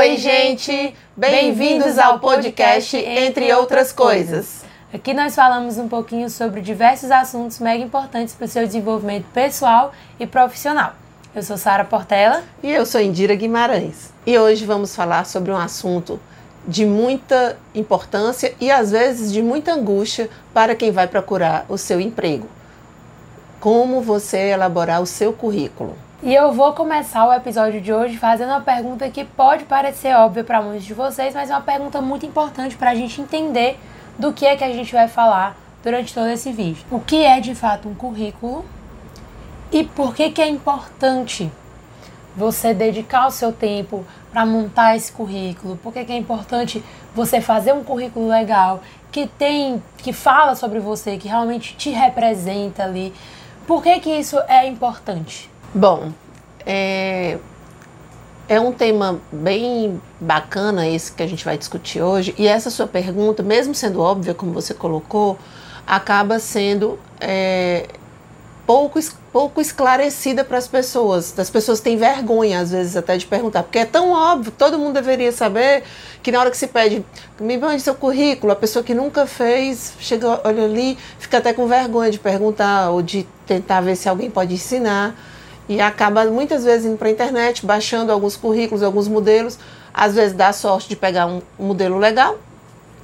Oi, 0.00 0.16
gente! 0.16 0.94
Bem-vindos 1.14 1.98
ao 1.98 2.18
podcast 2.20 2.96
Entre 2.96 3.52
Outras 3.52 3.92
Coisas. 3.92 4.64
Aqui 4.94 5.12
nós 5.12 5.34
falamos 5.34 5.76
um 5.76 5.88
pouquinho 5.88 6.30
sobre 6.30 6.62
diversos 6.62 7.10
assuntos 7.10 7.58
mega 7.58 7.84
importantes 7.84 8.34
para 8.34 8.46
o 8.46 8.48
seu 8.48 8.66
desenvolvimento 8.66 9.26
pessoal 9.34 9.92
e 10.18 10.26
profissional. 10.26 10.94
Eu 11.34 11.42
sou 11.42 11.58
Sara 11.58 11.84
Portela. 11.84 12.42
E 12.62 12.70
eu 12.70 12.86
sou 12.86 12.98
Indira 12.98 13.34
Guimarães. 13.34 14.10
E 14.26 14.38
hoje 14.38 14.64
vamos 14.64 14.96
falar 14.96 15.26
sobre 15.26 15.52
um 15.52 15.56
assunto 15.58 16.18
de 16.66 16.86
muita 16.86 17.58
importância 17.74 18.54
e 18.58 18.70
às 18.70 18.90
vezes 18.90 19.30
de 19.30 19.42
muita 19.42 19.74
angústia 19.74 20.30
para 20.54 20.74
quem 20.74 20.90
vai 20.90 21.08
procurar 21.08 21.66
o 21.68 21.76
seu 21.76 22.00
emprego. 22.00 22.48
Como 23.60 24.00
você 24.00 24.48
elaborar 24.48 25.02
o 25.02 25.06
seu 25.06 25.30
currículo. 25.30 25.94
E 26.22 26.34
eu 26.34 26.52
vou 26.52 26.74
começar 26.74 27.26
o 27.26 27.32
episódio 27.32 27.80
de 27.80 27.90
hoje 27.90 28.18
fazendo 28.18 28.50
uma 28.50 28.60
pergunta 28.60 29.08
que 29.08 29.24
pode 29.24 29.64
parecer 29.64 30.14
óbvia 30.14 30.44
para 30.44 30.60
muitos 30.60 30.84
de 30.84 30.92
vocês, 30.92 31.34
mas 31.34 31.48
é 31.48 31.54
uma 31.54 31.62
pergunta 31.62 32.02
muito 32.02 32.26
importante 32.26 32.76
para 32.76 32.90
a 32.90 32.94
gente 32.94 33.22
entender 33.22 33.80
do 34.18 34.30
que 34.30 34.44
é 34.44 34.54
que 34.54 34.62
a 34.62 34.70
gente 34.70 34.92
vai 34.92 35.08
falar 35.08 35.56
durante 35.82 36.12
todo 36.12 36.28
esse 36.28 36.52
vídeo. 36.52 36.84
O 36.90 37.00
que 37.00 37.24
é 37.24 37.40
de 37.40 37.54
fato 37.54 37.88
um 37.88 37.94
currículo 37.94 38.66
e 39.72 39.82
por 39.82 40.14
que, 40.14 40.30
que 40.30 40.42
é 40.42 40.46
importante 40.46 41.50
você 42.36 42.74
dedicar 42.74 43.26
o 43.26 43.30
seu 43.30 43.50
tempo 43.50 44.04
para 44.30 44.44
montar 44.44 44.94
esse 44.94 45.10
currículo? 45.10 45.78
Por 45.78 45.90
que, 45.90 46.04
que 46.04 46.12
é 46.12 46.18
importante 46.18 46.84
você 47.14 47.40
fazer 47.40 47.72
um 47.72 47.82
currículo 47.82 48.28
legal 48.28 48.82
que 49.10 49.26
tem, 49.26 49.82
que 49.96 50.12
fala 50.12 50.54
sobre 50.54 50.80
você, 50.80 51.16
que 51.16 51.28
realmente 51.28 51.74
te 51.76 51.88
representa 51.88 52.84
ali? 52.84 53.10
Por 53.66 53.82
que, 53.82 53.98
que 54.00 54.10
isso 54.10 54.38
é 54.48 54.66
importante? 54.66 55.49
Bom, 55.72 56.12
é, 56.66 57.38
é 58.48 58.58
um 58.58 58.72
tema 58.72 59.20
bem 59.30 60.02
bacana 60.20 60.88
esse 60.88 61.12
que 61.12 61.22
a 61.22 61.26
gente 61.28 61.44
vai 61.44 61.56
discutir 61.56 62.02
hoje. 62.02 62.34
E 62.36 62.48
essa 62.48 62.70
sua 62.70 62.88
pergunta, 62.88 63.40
mesmo 63.40 63.72
sendo 63.72 64.00
óbvia, 64.00 64.34
como 64.34 64.52
você 64.52 64.74
colocou, 64.74 65.38
acaba 65.86 66.40
sendo 66.40 66.98
é, 67.20 67.86
pouco, 68.66 68.98
pouco 69.32 69.60
esclarecida 69.60 70.42
para 70.42 70.58
as 70.58 70.66
pessoas. 70.66 71.38
As 71.38 71.48
pessoas 71.48 71.78
têm 71.78 71.96
vergonha, 71.96 72.58
às 72.58 72.72
vezes, 72.72 72.96
até 72.96 73.16
de 73.16 73.26
perguntar, 73.26 73.62
porque 73.62 73.78
é 73.78 73.84
tão 73.84 74.10
óbvio, 74.10 74.50
todo 74.50 74.76
mundo 74.76 74.94
deveria 74.94 75.30
saber 75.30 75.84
que 76.20 76.32
na 76.32 76.40
hora 76.40 76.50
que 76.50 76.56
se 76.56 76.66
pede, 76.66 77.06
me 77.38 77.56
mande 77.56 77.80
seu 77.80 77.94
currículo, 77.94 78.52
a 78.52 78.56
pessoa 78.56 78.84
que 78.84 78.92
nunca 78.92 79.24
fez, 79.24 79.92
chega, 80.00 80.40
olha 80.42 80.64
ali, 80.64 80.98
fica 81.20 81.38
até 81.38 81.52
com 81.52 81.68
vergonha 81.68 82.10
de 82.10 82.18
perguntar 82.18 82.90
ou 82.90 83.02
de 83.02 83.24
tentar 83.46 83.80
ver 83.82 83.94
se 83.94 84.08
alguém 84.08 84.28
pode 84.28 84.52
ensinar 84.52 85.14
e 85.70 85.80
acaba 85.80 86.24
muitas 86.24 86.64
vezes 86.64 86.84
indo 86.84 86.98
para 86.98 87.06
a 87.06 87.12
internet, 87.12 87.64
baixando 87.64 88.10
alguns 88.10 88.36
currículos, 88.36 88.82
alguns 88.82 89.06
modelos. 89.06 89.56
Às 89.94 90.16
vezes 90.16 90.32
dá 90.36 90.52
sorte 90.52 90.88
de 90.88 90.96
pegar 90.96 91.28
um 91.28 91.40
modelo 91.56 91.96
legal, 91.96 92.38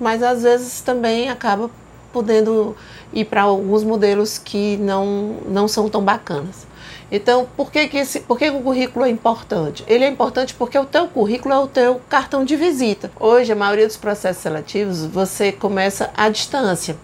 mas 0.01 0.21
às 0.21 0.43
vezes 0.43 0.81
também 0.81 1.31
acaba 1.31 1.71
podendo 2.13 2.77
ir 3.13 3.25
para 3.27 3.43
alguns 3.43 3.85
modelos 3.85 4.37
que 4.37 4.77
não, 4.79 5.37
não 5.49 5.69
são 5.69 5.89
tão 5.89 6.03
bacanas. 6.03 6.67
Então, 7.09 7.47
por 7.57 7.71
que, 7.71 7.87
que, 7.87 7.99
esse, 7.99 8.19
por 8.19 8.37
que 8.37 8.51
o 8.51 8.61
currículo 8.61 9.05
é 9.05 9.11
importante? 9.11 9.85
Ele 9.87 10.05
é 10.05 10.09
importante 10.09 10.53
porque 10.53 10.77
o 10.77 10.85
teu 10.85 11.07
currículo 11.07 11.55
é 11.55 11.59
o 11.61 11.69
teu 11.69 12.01
cartão 12.09 12.45
de 12.45 12.57
visita. 12.57 13.13
Hoje, 13.21 13.53
a 13.53 13.57
maioria 13.57 13.87
dos 13.87 13.97
processos 13.97 14.43
seletivos, 14.43 15.07
você 15.07 15.53
começa 15.53 16.11
à 16.17 16.29
distância. 16.29 16.97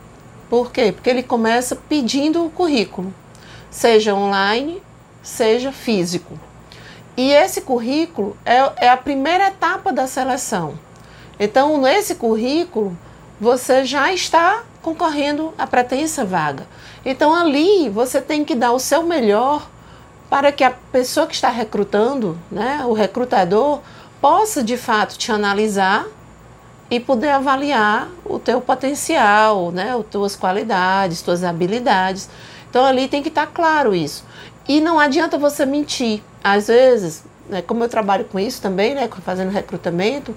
Por 0.51 0.73
quê? 0.73 0.91
Porque 0.91 1.09
ele 1.09 1.23
começa 1.23 1.77
pedindo 1.77 2.45
o 2.45 2.51
currículo, 2.51 3.15
seja 3.71 4.13
online 4.13 4.83
seja 5.23 5.73
físico. 5.73 6.39
E 7.17 7.31
esse 7.31 7.61
currículo 7.61 8.37
é, 8.45 8.87
é 8.87 8.89
a 8.89 8.97
primeira 8.97 9.49
etapa 9.49 9.93
da 9.93 10.07
seleção. 10.07 10.75
Então, 11.39 11.81
nesse 11.81 12.15
currículo, 12.15 12.97
você 13.41 13.85
já 13.85 14.13
está 14.13 14.63
concorrendo 14.81 15.53
à 15.59 15.67
pretensa 15.67 16.25
vaga. 16.25 16.67
Então, 17.05 17.35
ali 17.35 17.89
você 17.89 18.21
tem 18.21 18.45
que 18.45 18.55
dar 18.55 18.73
o 18.73 18.79
seu 18.79 19.03
melhor 19.03 19.69
para 20.31 20.51
que 20.51 20.65
a 20.65 20.71
pessoa 20.71 21.27
que 21.27 21.35
está 21.35 21.51
recrutando, 21.51 22.39
né, 22.51 22.83
o 22.87 22.95
recrutador, 22.95 23.81
possa 24.21 24.63
de 24.63 24.77
fato 24.79 25.19
te 25.19 25.31
analisar 25.31 26.07
e 26.91 26.99
poder 26.99 27.31
avaliar 27.31 28.09
o 28.25 28.39
teu 28.39 28.61
potencial, 28.61 29.71
né, 29.71 29.95
as 29.95 30.07
tuas 30.07 30.37
qualidades, 30.37 31.21
tuas 31.21 31.45
habilidades. 31.45 32.31
Então 32.71 32.85
ali 32.85 33.09
tem 33.09 33.23
que 33.23 33.29
estar 33.29 33.47
claro 33.47 33.95
isso. 33.95 34.25
E 34.69 34.81
não 34.81 34.99
adianta 34.99 35.39
você 35.39 35.67
mentir. 35.67 36.23
Às 36.43 36.69
vezes, 36.69 37.25
né, 37.49 37.63
como 37.63 37.85
eu 37.85 37.89
trabalho 37.89 38.25
com 38.25 38.39
isso 38.39 38.61
também, 38.61 38.95
né, 38.95 39.09
fazendo 39.25 39.51
recrutamento, 39.51 40.35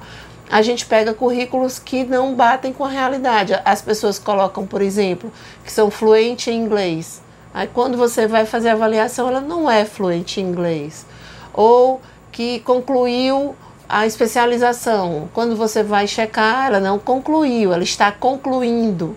a 0.49 0.61
gente 0.61 0.85
pega 0.85 1.13
currículos 1.13 1.79
que 1.79 2.03
não 2.03 2.35
batem 2.35 2.71
com 2.71 2.85
a 2.85 2.89
realidade. 2.89 3.59
As 3.65 3.81
pessoas 3.81 4.19
colocam, 4.19 4.65
por 4.65 4.81
exemplo, 4.81 5.31
que 5.63 5.71
são 5.71 5.89
fluentes 5.89 6.47
em 6.47 6.57
inglês. 6.57 7.21
Aí 7.53 7.67
quando 7.67 7.97
você 7.97 8.27
vai 8.27 8.45
fazer 8.45 8.69
a 8.69 8.73
avaliação, 8.73 9.27
ela 9.27 9.41
não 9.41 9.69
é 9.69 9.85
fluente 9.85 10.41
em 10.41 10.43
inglês. 10.43 11.05
Ou 11.53 12.01
que 12.31 12.59
concluiu 12.59 13.55
a 13.87 14.05
especialização. 14.05 15.29
Quando 15.33 15.55
você 15.55 15.83
vai 15.83 16.07
checar, 16.07 16.67
ela 16.67 16.79
não 16.79 16.99
concluiu, 16.99 17.71
ela 17.73 17.83
está 17.83 18.11
concluindo. 18.11 19.15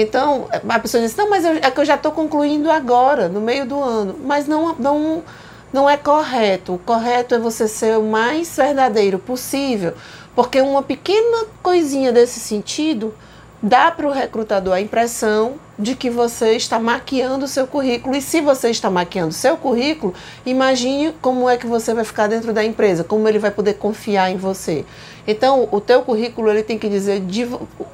Então, 0.00 0.46
a 0.68 0.78
pessoa 0.78 1.02
diz, 1.02 1.16
não, 1.16 1.28
mas 1.28 1.44
eu, 1.44 1.54
é 1.54 1.70
que 1.72 1.80
eu 1.80 1.84
já 1.84 1.96
estou 1.96 2.12
concluindo 2.12 2.70
agora, 2.70 3.28
no 3.28 3.40
meio 3.40 3.66
do 3.66 3.82
ano. 3.82 4.14
Mas 4.24 4.46
não, 4.46 4.76
não, 4.78 5.24
não 5.72 5.90
é 5.90 5.96
correto. 5.96 6.74
O 6.74 6.78
correto 6.78 7.34
é 7.34 7.38
você 7.38 7.66
ser 7.66 7.98
o 7.98 8.02
mais 8.04 8.56
verdadeiro 8.56 9.18
possível, 9.18 9.94
porque 10.36 10.60
uma 10.60 10.84
pequena 10.84 11.46
coisinha 11.60 12.12
desse 12.12 12.38
sentido 12.38 13.12
dá 13.60 13.90
para 13.90 14.06
o 14.06 14.12
recrutador 14.12 14.72
a 14.72 14.80
impressão 14.80 15.54
de 15.76 15.96
que 15.96 16.08
você 16.08 16.52
está 16.52 16.78
maquiando 16.78 17.44
o 17.44 17.48
seu 17.48 17.66
currículo. 17.66 18.14
E 18.14 18.22
se 18.22 18.40
você 18.40 18.70
está 18.70 18.88
maquiando 18.88 19.30
o 19.30 19.32
seu 19.32 19.56
currículo, 19.56 20.14
imagine 20.46 21.12
como 21.20 21.48
é 21.48 21.56
que 21.56 21.66
você 21.66 21.92
vai 21.92 22.04
ficar 22.04 22.28
dentro 22.28 22.52
da 22.52 22.64
empresa, 22.64 23.02
como 23.02 23.28
ele 23.28 23.40
vai 23.40 23.50
poder 23.50 23.74
confiar 23.74 24.30
em 24.30 24.36
você. 24.36 24.84
Então, 25.30 25.68
o 25.70 25.78
teu 25.78 26.00
currículo 26.00 26.48
ele 26.48 26.62
tem 26.62 26.78
que 26.78 26.88
dizer 26.88 27.22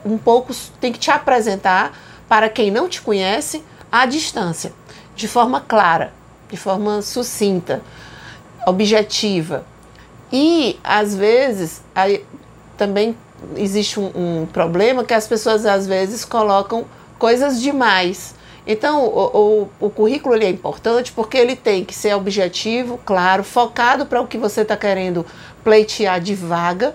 um 0.06 0.16
pouco, 0.16 0.54
tem 0.80 0.92
que 0.92 1.00
te 1.00 1.10
apresentar 1.10 1.92
para 2.28 2.48
quem 2.48 2.70
não 2.70 2.88
te 2.88 3.02
conhece 3.02 3.60
à 3.90 4.06
distância, 4.06 4.72
de 5.16 5.26
forma 5.26 5.60
clara, 5.60 6.12
de 6.48 6.56
forma 6.56 7.02
sucinta, 7.02 7.82
objetiva. 8.64 9.66
E 10.32 10.78
às 10.84 11.16
vezes 11.16 11.82
aí, 11.92 12.24
também 12.78 13.16
existe 13.56 13.98
um, 13.98 14.12
um 14.14 14.46
problema 14.46 15.02
que 15.02 15.12
as 15.12 15.26
pessoas 15.26 15.66
às 15.66 15.88
vezes 15.88 16.24
colocam 16.24 16.84
coisas 17.18 17.60
demais. 17.60 18.36
Então, 18.64 19.04
o, 19.04 19.68
o, 19.80 19.86
o, 19.86 19.90
currículo 19.90 20.36
é 20.36 20.48
importante 20.48 21.10
porque 21.10 21.36
ele 21.36 21.56
tem 21.56 21.84
que 21.84 21.94
ser 21.94 22.14
objetivo, 22.14 22.98
claro, 23.04 23.42
focado 23.42 24.06
para 24.06 24.20
o 24.20 24.26
que 24.28 24.38
você 24.38 24.60
está 24.60 24.76
querendo 24.76 25.26
pleitear 25.64 26.20
de 26.20 26.34
vaga, 26.34 26.94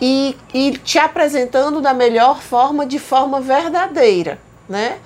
e, 0.00 0.36
e 0.54 0.72
te 0.78 0.98
apresentando 0.98 1.80
da 1.80 1.92
melhor 1.92 2.40
forma, 2.40 2.86
de 2.86 2.98
forma 2.98 3.40
verdadeira, 3.40 4.38
né? 4.68 4.98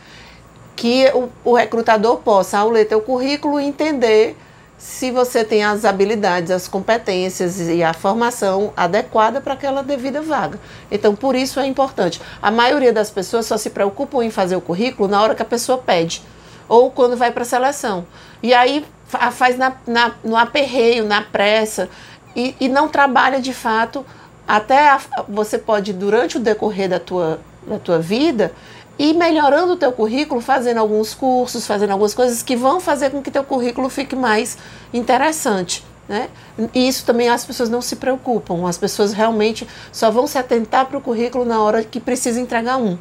Que 0.76 1.10
o, 1.14 1.28
o 1.44 1.54
recrutador 1.54 2.18
possa, 2.18 2.58
ao 2.58 2.70
ler 2.70 2.86
teu 2.86 3.00
currículo, 3.00 3.58
entender 3.58 4.36
se 4.76 5.10
você 5.10 5.44
tem 5.44 5.64
as 5.64 5.84
habilidades, 5.84 6.50
as 6.50 6.68
competências 6.68 7.58
e 7.60 7.82
a 7.82 7.94
formação 7.94 8.72
adequada 8.76 9.40
para 9.40 9.54
aquela 9.54 9.82
devida 9.82 10.20
vaga. 10.20 10.60
Então, 10.90 11.14
por 11.14 11.34
isso 11.34 11.58
é 11.58 11.66
importante. 11.66 12.20
A 12.42 12.50
maioria 12.50 12.92
das 12.92 13.10
pessoas 13.10 13.46
só 13.46 13.56
se 13.56 13.70
preocupam 13.70 14.22
em 14.22 14.30
fazer 14.30 14.56
o 14.56 14.60
currículo 14.60 15.08
na 15.08 15.22
hora 15.22 15.34
que 15.34 15.42
a 15.42 15.46
pessoa 15.46 15.78
pede 15.78 16.22
ou 16.68 16.90
quando 16.90 17.16
vai 17.16 17.30
para 17.30 17.42
a 17.42 17.46
seleção. 17.46 18.06
E 18.42 18.52
aí 18.52 18.84
faz 19.06 19.56
na, 19.56 19.72
na, 19.86 20.12
no 20.24 20.36
aperreio, 20.36 21.04
na 21.04 21.22
pressa 21.22 21.88
e, 22.34 22.54
e 22.60 22.68
não 22.68 22.88
trabalha 22.88 23.40
de 23.40 23.54
fato 23.54 24.04
até 24.46 24.90
a, 24.90 25.00
você 25.28 25.58
pode, 25.58 25.92
durante 25.92 26.36
o 26.36 26.40
decorrer 26.40 26.88
da 26.88 27.00
tua, 27.00 27.40
da 27.66 27.78
tua 27.78 27.98
vida, 27.98 28.52
ir 28.98 29.14
melhorando 29.14 29.72
o 29.72 29.76
teu 29.76 29.92
currículo, 29.92 30.40
fazendo 30.40 30.78
alguns 30.78 31.14
cursos, 31.14 31.66
fazendo 31.66 31.90
algumas 31.90 32.14
coisas 32.14 32.42
que 32.42 32.56
vão 32.56 32.80
fazer 32.80 33.10
com 33.10 33.22
que 33.22 33.30
teu 33.30 33.44
currículo 33.44 33.88
fique 33.88 34.14
mais 34.14 34.56
interessante. 34.92 35.84
Né? 36.08 36.28
E 36.74 36.86
isso 36.86 37.04
também 37.06 37.28
as 37.28 37.44
pessoas 37.44 37.70
não 37.70 37.80
se 37.80 37.96
preocupam, 37.96 38.68
as 38.68 38.76
pessoas 38.76 39.12
realmente 39.12 39.66
só 39.90 40.10
vão 40.10 40.26
se 40.26 40.36
atentar 40.36 40.86
para 40.86 40.98
o 40.98 41.00
currículo 41.00 41.44
na 41.44 41.62
hora 41.62 41.82
que 41.82 41.98
precisa 41.98 42.40
entregar 42.40 42.76
um. 42.76 42.98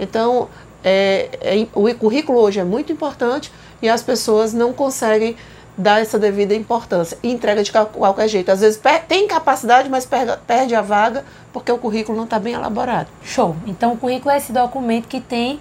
Então, 0.00 0.48
é, 0.82 1.28
é, 1.40 1.66
o 1.74 1.94
currículo 1.94 2.38
hoje 2.38 2.58
é 2.60 2.64
muito 2.64 2.90
importante 2.92 3.52
e 3.82 3.88
as 3.88 4.02
pessoas 4.02 4.54
não 4.54 4.72
conseguem 4.72 5.36
dá 5.78 6.00
essa 6.00 6.18
devida 6.18 6.54
importância 6.54 7.16
e 7.22 7.30
entrega 7.30 7.62
de 7.62 7.70
qualquer 7.70 8.28
jeito. 8.28 8.50
Às 8.50 8.60
vezes 8.60 8.80
tem 9.06 9.28
capacidade, 9.28 9.88
mas 9.88 10.06
perde 10.46 10.74
a 10.74 10.82
vaga 10.82 11.24
porque 11.52 11.70
o 11.70 11.78
currículo 11.78 12.18
não 12.18 12.24
está 12.24 12.38
bem 12.38 12.54
elaborado. 12.54 13.08
Show. 13.22 13.56
Então 13.64 13.92
o 13.92 13.96
currículo 13.96 14.32
é 14.32 14.36
esse 14.36 14.52
documento 14.52 15.06
que 15.06 15.20
tem 15.20 15.60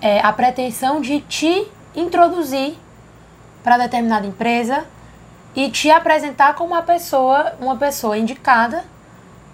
é, 0.00 0.20
a 0.20 0.32
pretensão 0.32 1.00
de 1.00 1.20
te 1.20 1.66
introduzir 1.94 2.74
para 3.62 3.78
determinada 3.78 4.26
empresa 4.26 4.84
e 5.54 5.70
te 5.70 5.90
apresentar 5.90 6.54
como 6.54 6.74
uma 6.74 6.82
pessoa, 6.82 7.52
uma 7.60 7.76
pessoa 7.76 8.18
indicada 8.18 8.84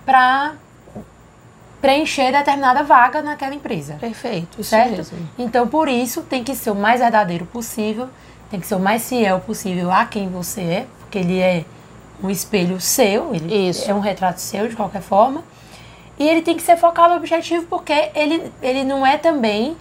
para 0.06 0.54
preencher 1.80 2.32
determinada 2.32 2.82
vaga 2.82 3.20
naquela 3.22 3.54
empresa. 3.54 3.94
Perfeito, 4.00 4.62
certo? 4.64 4.96
mesmo. 4.96 5.28
Então, 5.38 5.68
por 5.68 5.88
isso, 5.88 6.22
tem 6.22 6.42
que 6.42 6.54
ser 6.54 6.70
o 6.70 6.74
mais 6.74 7.00
verdadeiro 7.00 7.46
possível, 7.46 8.08
tem 8.50 8.60
que 8.60 8.66
ser 8.66 8.74
o 8.74 8.80
mais 8.80 9.08
fiel 9.08 9.40
possível 9.40 9.90
a 9.90 10.04
quem 10.04 10.28
você 10.28 10.60
é, 10.60 10.86
porque 11.00 11.18
ele 11.18 11.38
é 11.38 11.64
um 12.22 12.30
espelho 12.30 12.80
seu, 12.80 13.34
ele 13.34 13.68
Isso. 13.68 13.90
é 13.90 13.94
um 13.94 14.00
retrato 14.00 14.40
seu 14.40 14.68
de 14.68 14.74
qualquer 14.74 15.02
forma. 15.02 15.42
E 16.18 16.28
ele 16.28 16.42
tem 16.42 16.56
que 16.56 16.62
ser 16.62 16.76
focado 16.76 17.10
no 17.10 17.16
objetivo, 17.16 17.66
porque 17.66 18.10
ele, 18.14 18.52
ele 18.60 18.82
não 18.82 19.06
é 19.06 19.16
também 19.16 19.76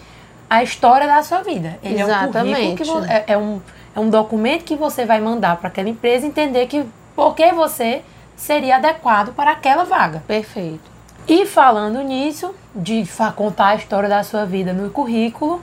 a 0.50 0.62
história 0.62 1.08
da 1.08 1.24
sua 1.24 1.42
vida. 1.42 1.80
Ele 1.84 2.00
é 2.00 2.06
um 2.06 2.08
Exatamente. 2.08 2.84
que 2.84 2.90
é, 3.10 3.24
é 3.28 3.38
um, 3.38 3.60
é 3.96 4.00
um 4.00 4.10
documento 4.10 4.64
que 4.64 4.75
você 4.75 5.04
vai 5.04 5.19
mandar 5.19 5.58
para 5.58 5.69
aquela 5.69 5.90
empresa 5.90 6.28
entender 6.28 6.68
que 6.68 6.86
por 7.16 7.34
que 7.34 7.52
você 7.52 8.04
seria 8.36 8.75
adequado 8.75 9.34
para 9.34 9.52
aquela 9.52 9.84
vaga. 9.84 10.24
Perfeito. 10.28 10.98
E 11.28 11.46
falando 11.46 12.02
nisso, 12.02 12.54
de 12.74 13.04
contar 13.36 13.69
a 13.69 13.75
história 13.75 14.08
da 14.08 14.24
sua 14.24 14.46
vida 14.46 14.72
no 14.72 14.90
currículo, 14.92 15.62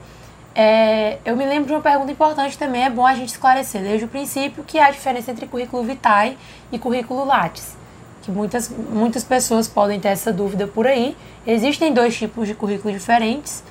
é, 0.55 1.17
eu 1.25 1.35
me 1.35 1.45
lembro 1.45 1.67
de 1.67 1.73
uma 1.73 1.81
pergunta 1.81 2.09
importante 2.09 2.57
também, 2.57 2.85
é 2.85 2.89
bom 2.89 3.05
a 3.05 3.13
gente 3.13 3.27
esclarecer 3.29 3.81
desde 3.81 4.05
o 4.05 4.07
princípio 4.07 4.63
que 4.63 4.79
há 4.79 4.87
a 4.87 4.91
diferença 4.91 5.29
entre 5.29 5.45
currículo 5.45 5.83
vitae 5.83 6.37
e 6.71 6.79
currículo 6.79 7.25
lattes, 7.25 7.75
que 8.21 8.31
muitas, 8.31 8.69
muitas 8.69 9.25
pessoas 9.25 9.67
podem 9.67 9.99
ter 9.99 10.07
essa 10.07 10.31
dúvida 10.31 10.65
por 10.65 10.87
aí. 10.87 11.15
Existem 11.45 11.93
dois 11.93 12.17
tipos 12.17 12.47
de 12.47 12.55
currículo 12.55 12.93
diferentes, 12.93 13.63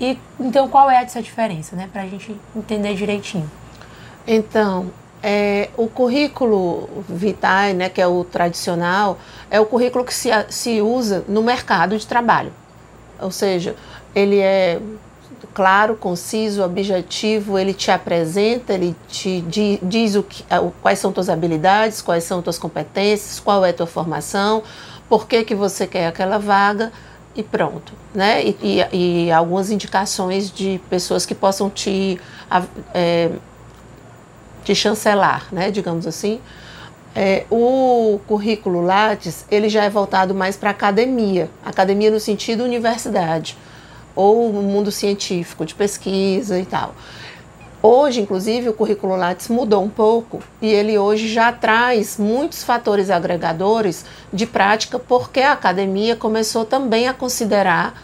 e 0.00 0.18
então 0.40 0.68
qual 0.68 0.90
é 0.90 1.00
essa 1.00 1.22
diferença, 1.22 1.76
né, 1.76 1.88
para 1.92 2.02
a 2.02 2.06
gente 2.06 2.36
entender 2.56 2.94
direitinho. 2.94 3.48
Então, 4.26 4.90
é, 5.22 5.70
o 5.76 5.86
currículo 5.86 6.88
vitae, 7.08 7.72
né, 7.72 7.88
que 7.88 8.00
é 8.00 8.06
o 8.06 8.24
tradicional, 8.24 9.16
é 9.48 9.60
o 9.60 9.64
currículo 9.64 10.04
que 10.04 10.12
se, 10.12 10.30
se 10.48 10.82
usa 10.82 11.24
no 11.28 11.40
mercado 11.40 11.96
de 11.96 12.04
trabalho. 12.04 12.52
Ou 13.20 13.30
seja, 13.30 13.76
ele 14.14 14.40
é 14.40 14.80
claro, 15.56 15.96
conciso, 15.96 16.62
objetivo, 16.62 17.58
ele 17.58 17.72
te 17.72 17.90
apresenta, 17.90 18.74
ele 18.74 18.94
te 19.08 19.40
di- 19.40 19.78
diz 19.82 20.14
o 20.14 20.22
que, 20.22 20.44
quais 20.82 20.98
são 20.98 21.10
tuas 21.10 21.30
habilidades, 21.30 22.02
quais 22.02 22.24
são 22.24 22.42
tuas 22.42 22.58
competências, 22.58 23.40
qual 23.40 23.64
é 23.64 23.72
tua 23.72 23.86
formação, 23.86 24.62
por 25.08 25.26
que, 25.26 25.42
que 25.44 25.54
você 25.54 25.86
quer 25.86 26.08
aquela 26.08 26.36
vaga 26.38 26.92
e 27.34 27.42
pronto, 27.42 27.94
né? 28.14 28.44
E, 28.44 28.58
e- 28.92 29.26
e 29.28 29.32
algumas 29.32 29.70
indicações 29.70 30.50
de 30.52 30.78
pessoas 30.90 31.24
que 31.24 31.34
possam 31.34 31.70
te 31.70 32.20
é, 32.92 33.30
de 34.62 34.74
chancelar, 34.74 35.46
né, 35.50 35.70
digamos 35.70 36.06
assim. 36.06 36.38
É, 37.14 37.46
o 37.50 38.20
currículo 38.26 38.82
Lattes, 38.82 39.46
ele 39.50 39.70
já 39.70 39.84
é 39.84 39.88
voltado 39.88 40.34
mais 40.34 40.54
para 40.54 40.68
academia, 40.68 41.48
academia 41.64 42.10
no 42.10 42.20
sentido 42.20 42.62
universidade, 42.62 43.56
ou 44.16 44.50
o 44.50 44.62
mundo 44.62 44.90
científico, 44.90 45.64
de 45.64 45.74
pesquisa 45.74 46.58
e 46.58 46.64
tal. 46.64 46.94
Hoje, 47.82 48.20
inclusive, 48.20 48.68
o 48.68 48.72
currículo 48.72 49.14
Lattes 49.14 49.48
mudou 49.48 49.84
um 49.84 49.88
pouco 49.88 50.42
e 50.60 50.66
ele 50.66 50.98
hoje 50.98 51.28
já 51.28 51.52
traz 51.52 52.16
muitos 52.18 52.64
fatores 52.64 53.10
agregadores 53.10 54.04
de 54.32 54.46
prática, 54.46 54.98
porque 54.98 55.40
a 55.40 55.52
academia 55.52 56.16
começou 56.16 56.64
também 56.64 57.06
a 57.06 57.14
considerar 57.14 58.02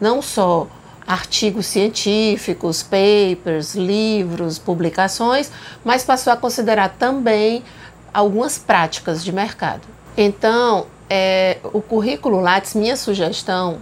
não 0.00 0.20
só 0.20 0.66
artigos 1.06 1.66
científicos, 1.66 2.82
papers, 2.82 3.74
livros, 3.74 4.58
publicações, 4.58 5.50
mas 5.84 6.02
passou 6.02 6.32
a 6.32 6.36
considerar 6.36 6.90
também 6.98 7.62
algumas 8.12 8.58
práticas 8.58 9.24
de 9.24 9.32
mercado. 9.32 9.82
Então, 10.16 10.86
é, 11.08 11.58
o 11.62 11.80
currículo 11.80 12.40
Lattes, 12.40 12.74
minha 12.74 12.96
sugestão, 12.96 13.78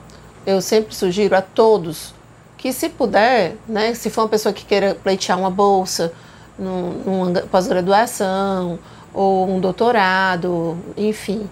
eu 0.47 0.61
sempre 0.61 0.95
sugiro 0.95 1.37
a 1.37 1.43
todos 1.43 2.15
que 2.59 2.73
se 2.73 2.89
puder, 2.89 3.57
né, 3.69 3.93
se 3.95 4.09
for 4.09 4.23
uma 4.23 4.29
pessoa 4.29 4.53
que 4.53 4.65
queira 4.65 4.95
pleitear 5.03 5.39
uma 5.39 5.51
bolsa, 5.51 6.13
num- 6.59 7.33
pós-graduação 7.51 8.79
ou 9.13 9.49
um 9.49 9.59
doutorado, 9.61 10.77
enfim, 10.97 11.49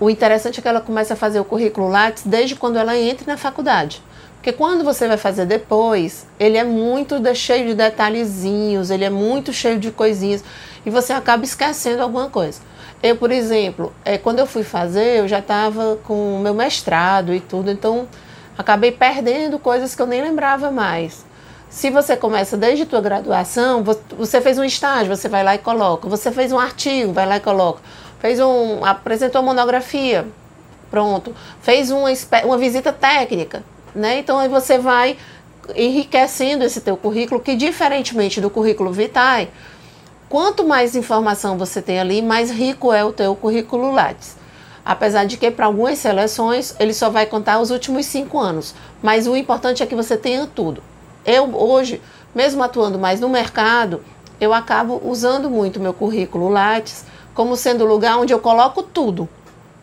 o 0.00 0.10
interessante 0.10 0.58
é 0.60 0.62
que 0.62 0.68
ela 0.68 0.80
comece 0.80 1.12
a 1.12 1.16
fazer 1.16 1.40
o 1.40 1.44
currículo 1.44 1.88
Lattes 1.88 2.24
desde 2.26 2.56
quando 2.56 2.76
ela 2.76 2.96
entra 2.96 3.24
na 3.26 3.36
faculdade. 3.38 4.02
Porque 4.36 4.52
quando 4.52 4.84
você 4.84 5.08
vai 5.08 5.16
fazer 5.16 5.46
depois, 5.46 6.26
ele 6.38 6.58
é 6.58 6.64
muito 6.64 7.18
de- 7.18 7.34
cheio 7.34 7.68
de 7.68 7.74
detalhezinhos, 7.74 8.90
ele 8.90 9.04
é 9.04 9.10
muito 9.10 9.52
cheio 9.52 9.78
de 9.78 9.90
coisinhas 9.90 10.44
e 10.84 10.90
você 10.90 11.14
acaba 11.14 11.44
esquecendo 11.44 12.02
alguma 12.02 12.28
coisa. 12.28 12.60
Eu, 13.04 13.16
por 13.16 13.30
exemplo, 13.30 13.92
é, 14.02 14.16
quando 14.16 14.38
eu 14.38 14.46
fui 14.46 14.62
fazer, 14.62 15.18
eu 15.18 15.28
já 15.28 15.40
estava 15.40 15.98
com 16.04 16.36
o 16.36 16.40
meu 16.40 16.54
mestrado 16.54 17.34
e 17.34 17.38
tudo, 17.38 17.70
então 17.70 18.08
acabei 18.56 18.90
perdendo 18.90 19.58
coisas 19.58 19.94
que 19.94 20.00
eu 20.00 20.06
nem 20.06 20.22
lembrava 20.22 20.70
mais. 20.70 21.22
Se 21.68 21.90
você 21.90 22.16
começa 22.16 22.56
desde 22.56 22.86
tua 22.86 23.02
graduação, 23.02 23.84
vo- 23.84 24.00
você 24.16 24.40
fez 24.40 24.58
um 24.58 24.64
estágio, 24.64 25.14
você 25.14 25.28
vai 25.28 25.44
lá 25.44 25.54
e 25.54 25.58
coloca. 25.58 26.08
Você 26.08 26.32
fez 26.32 26.50
um 26.50 26.58
artigo, 26.58 27.12
vai 27.12 27.26
lá 27.26 27.36
e 27.36 27.40
coloca. 27.40 27.82
Fez 28.20 28.40
um, 28.40 28.82
apresentou 28.82 29.42
uma 29.42 29.52
monografia, 29.52 30.26
pronto. 30.90 31.34
Fez 31.60 31.90
uma, 31.90 32.08
uma 32.46 32.56
visita 32.56 32.90
técnica, 32.90 33.62
né? 33.94 34.18
Então 34.20 34.38
aí 34.38 34.48
você 34.48 34.78
vai 34.78 35.18
enriquecendo 35.76 36.64
esse 36.64 36.80
teu 36.80 36.96
currículo, 36.96 37.38
que 37.38 37.54
diferentemente 37.54 38.40
do 38.40 38.48
currículo 38.48 38.92
vitae, 38.92 39.50
quanto 40.34 40.66
mais 40.66 40.96
informação 40.96 41.56
você 41.56 41.80
tem 41.80 42.00
ali, 42.00 42.20
mais 42.20 42.50
rico 42.50 42.92
é 42.92 43.04
o 43.04 43.12
teu 43.12 43.36
currículo 43.36 43.92
Lattes. 43.92 44.36
Apesar 44.84 45.26
de 45.26 45.36
que 45.36 45.48
para 45.48 45.66
algumas 45.66 46.00
seleções 46.00 46.74
ele 46.80 46.92
só 46.92 47.08
vai 47.08 47.24
contar 47.24 47.60
os 47.60 47.70
últimos 47.70 48.06
cinco 48.06 48.40
anos, 48.40 48.74
mas 49.00 49.28
o 49.28 49.36
importante 49.36 49.80
é 49.80 49.86
que 49.86 49.94
você 49.94 50.16
tenha 50.16 50.44
tudo. 50.44 50.82
Eu 51.24 51.54
hoje, 51.54 52.02
mesmo 52.34 52.64
atuando 52.64 52.98
mais 52.98 53.20
no 53.20 53.28
mercado, 53.28 54.04
eu 54.40 54.52
acabo 54.52 55.00
usando 55.04 55.48
muito 55.48 55.78
meu 55.78 55.94
currículo 55.94 56.48
Lattes 56.48 57.04
como 57.32 57.56
sendo 57.56 57.84
o 57.84 57.88
lugar 57.88 58.18
onde 58.18 58.32
eu 58.32 58.40
coloco 58.40 58.82
tudo. 58.82 59.28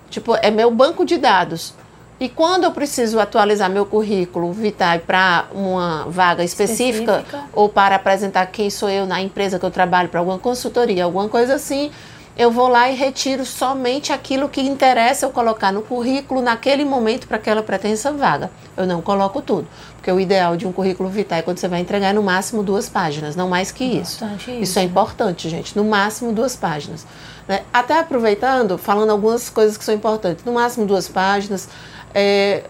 Tipo, 0.10 0.36
é 0.36 0.52
meu 0.52 0.70
banco 0.70 1.06
de 1.06 1.18
dados. 1.18 1.74
E 2.22 2.30
quando 2.30 2.66
eu 2.66 2.72
preciso 2.72 3.20
atualizar 3.20 3.68
meu 3.68 3.84
currículo 3.84 4.54
Vitae 4.54 5.00
para 5.00 5.46
uma 5.52 6.06
vaga 6.08 6.44
específica, 6.44 7.18
Específica. 7.22 7.46
ou 7.52 7.68
para 7.68 7.96
apresentar 7.96 8.46
quem 8.46 8.70
sou 8.70 8.88
eu 8.92 9.08
na 9.08 9.20
empresa 9.20 9.58
que 9.58 9.66
eu 9.66 9.72
trabalho 9.72 10.08
para 10.08 10.20
alguma 10.20 10.38
consultoria, 10.38 11.04
alguma 11.04 11.28
coisa 11.28 11.56
assim, 11.56 11.90
eu 12.38 12.50
vou 12.50 12.68
lá 12.68 12.90
e 12.90 12.96
retiro 12.96 13.46
somente 13.46 14.14
aquilo 14.14 14.48
que 14.48 14.62
interessa 14.62 15.26
eu 15.26 15.32
colocar 15.32 15.72
no 15.72 15.82
currículo 15.82 16.42
naquele 16.42 16.86
momento 16.86 17.28
para 17.28 17.38
aquela 17.38 17.62
pretensa 17.62 18.12
vaga. 18.12 18.50
Eu 18.76 18.86
não 18.86 19.02
coloco 19.02 19.42
tudo, 19.42 19.68
porque 19.96 20.12
o 20.12 20.20
ideal 20.20 20.56
de 20.56 20.66
um 20.66 20.72
currículo 20.72 21.10
Vitae 21.10 21.44
quando 21.44 21.58
você 21.58 21.68
vai 21.68 21.82
entregar 21.82 22.10
é 22.10 22.14
no 22.14 22.24
máximo 22.24 22.64
duas 22.64 22.88
páginas, 22.88 23.36
não 23.36 23.50
mais 23.50 23.72
que 23.72 23.84
isso. 23.84 24.24
Isso 24.36 24.52
isso, 24.52 24.80
é 24.80 24.84
importante, 24.84 25.50
gente. 25.50 25.78
No 25.78 25.84
máximo 25.84 26.32
duas 26.32 26.56
páginas. 26.56 27.06
né? 27.48 27.64
Até 27.74 28.00
aproveitando, 28.00 28.78
falando 28.78 29.10
algumas 29.10 29.50
coisas 29.50 29.78
que 29.78 29.84
são 29.84 29.94
importantes. 29.94 30.46
No 30.46 30.54
máximo 30.54 30.86
duas 30.86 31.08
páginas, 31.08 31.68
é, 32.14 32.64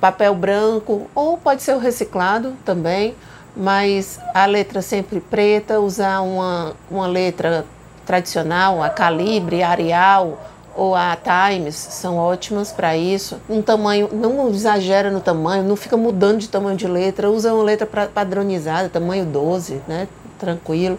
papel 0.00 0.34
branco, 0.34 1.08
ou 1.14 1.38
pode 1.38 1.62
ser 1.62 1.74
o 1.74 1.78
reciclado 1.78 2.54
também, 2.64 3.14
mas 3.56 4.18
a 4.34 4.46
letra 4.46 4.82
sempre 4.82 5.20
preta, 5.20 5.80
usar 5.80 6.20
uma, 6.20 6.74
uma 6.90 7.06
letra 7.06 7.64
tradicional, 8.04 8.82
a 8.82 8.88
calibre, 8.88 9.62
a 9.62 9.70
Arial 9.70 10.38
ou 10.74 10.94
a 10.94 11.16
Times, 11.16 11.74
são 11.74 12.16
ótimas 12.16 12.72
para 12.72 12.96
isso. 12.96 13.38
Um 13.48 13.60
tamanho, 13.60 14.08
não 14.12 14.48
exagera 14.48 15.10
no 15.10 15.20
tamanho, 15.20 15.62
não 15.62 15.76
fica 15.76 15.96
mudando 15.96 16.38
de 16.38 16.48
tamanho 16.48 16.76
de 16.76 16.86
letra, 16.86 17.30
usa 17.30 17.52
uma 17.52 17.62
letra 17.62 17.86
padronizada, 17.86 18.88
tamanho 18.88 19.26
12, 19.26 19.82
né? 19.86 20.08
Tranquilo. 20.38 20.98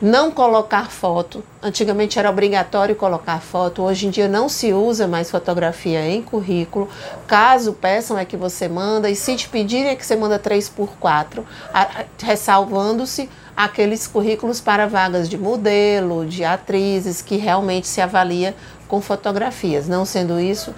Não 0.00 0.30
colocar 0.30 0.90
foto. 0.90 1.44
Antigamente 1.62 2.18
era 2.18 2.30
obrigatório 2.30 2.96
colocar 2.96 3.38
foto, 3.40 3.82
hoje 3.82 4.06
em 4.06 4.10
dia 4.10 4.28
não 4.28 4.48
se 4.48 4.72
usa 4.72 5.06
mais 5.06 5.30
fotografia 5.30 6.06
em 6.08 6.22
currículo. 6.22 6.88
Caso 7.26 7.74
peçam 7.74 8.18
é 8.18 8.24
que 8.24 8.34
você 8.36 8.66
manda, 8.66 9.10
e 9.10 9.14
se 9.16 9.36
te 9.36 9.46
pedirem 9.46 9.88
é 9.90 9.94
que 9.94 10.06
você 10.06 10.16
manda 10.16 10.38
3x4, 10.38 11.44
a- 11.72 11.82
a- 11.82 12.04
ressalvando-se 12.22 13.28
aqueles 13.54 14.06
currículos 14.06 14.58
para 14.58 14.86
vagas 14.86 15.28
de 15.28 15.36
modelo, 15.36 16.24
de 16.24 16.44
atrizes, 16.46 17.20
que 17.20 17.36
realmente 17.36 17.86
se 17.86 18.00
avalia 18.00 18.56
com 18.88 19.02
fotografias. 19.02 19.86
Não 19.86 20.06
sendo 20.06 20.40
isso, 20.40 20.74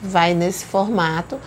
vai 0.00 0.32
nesse 0.32 0.64
formato. 0.64 1.38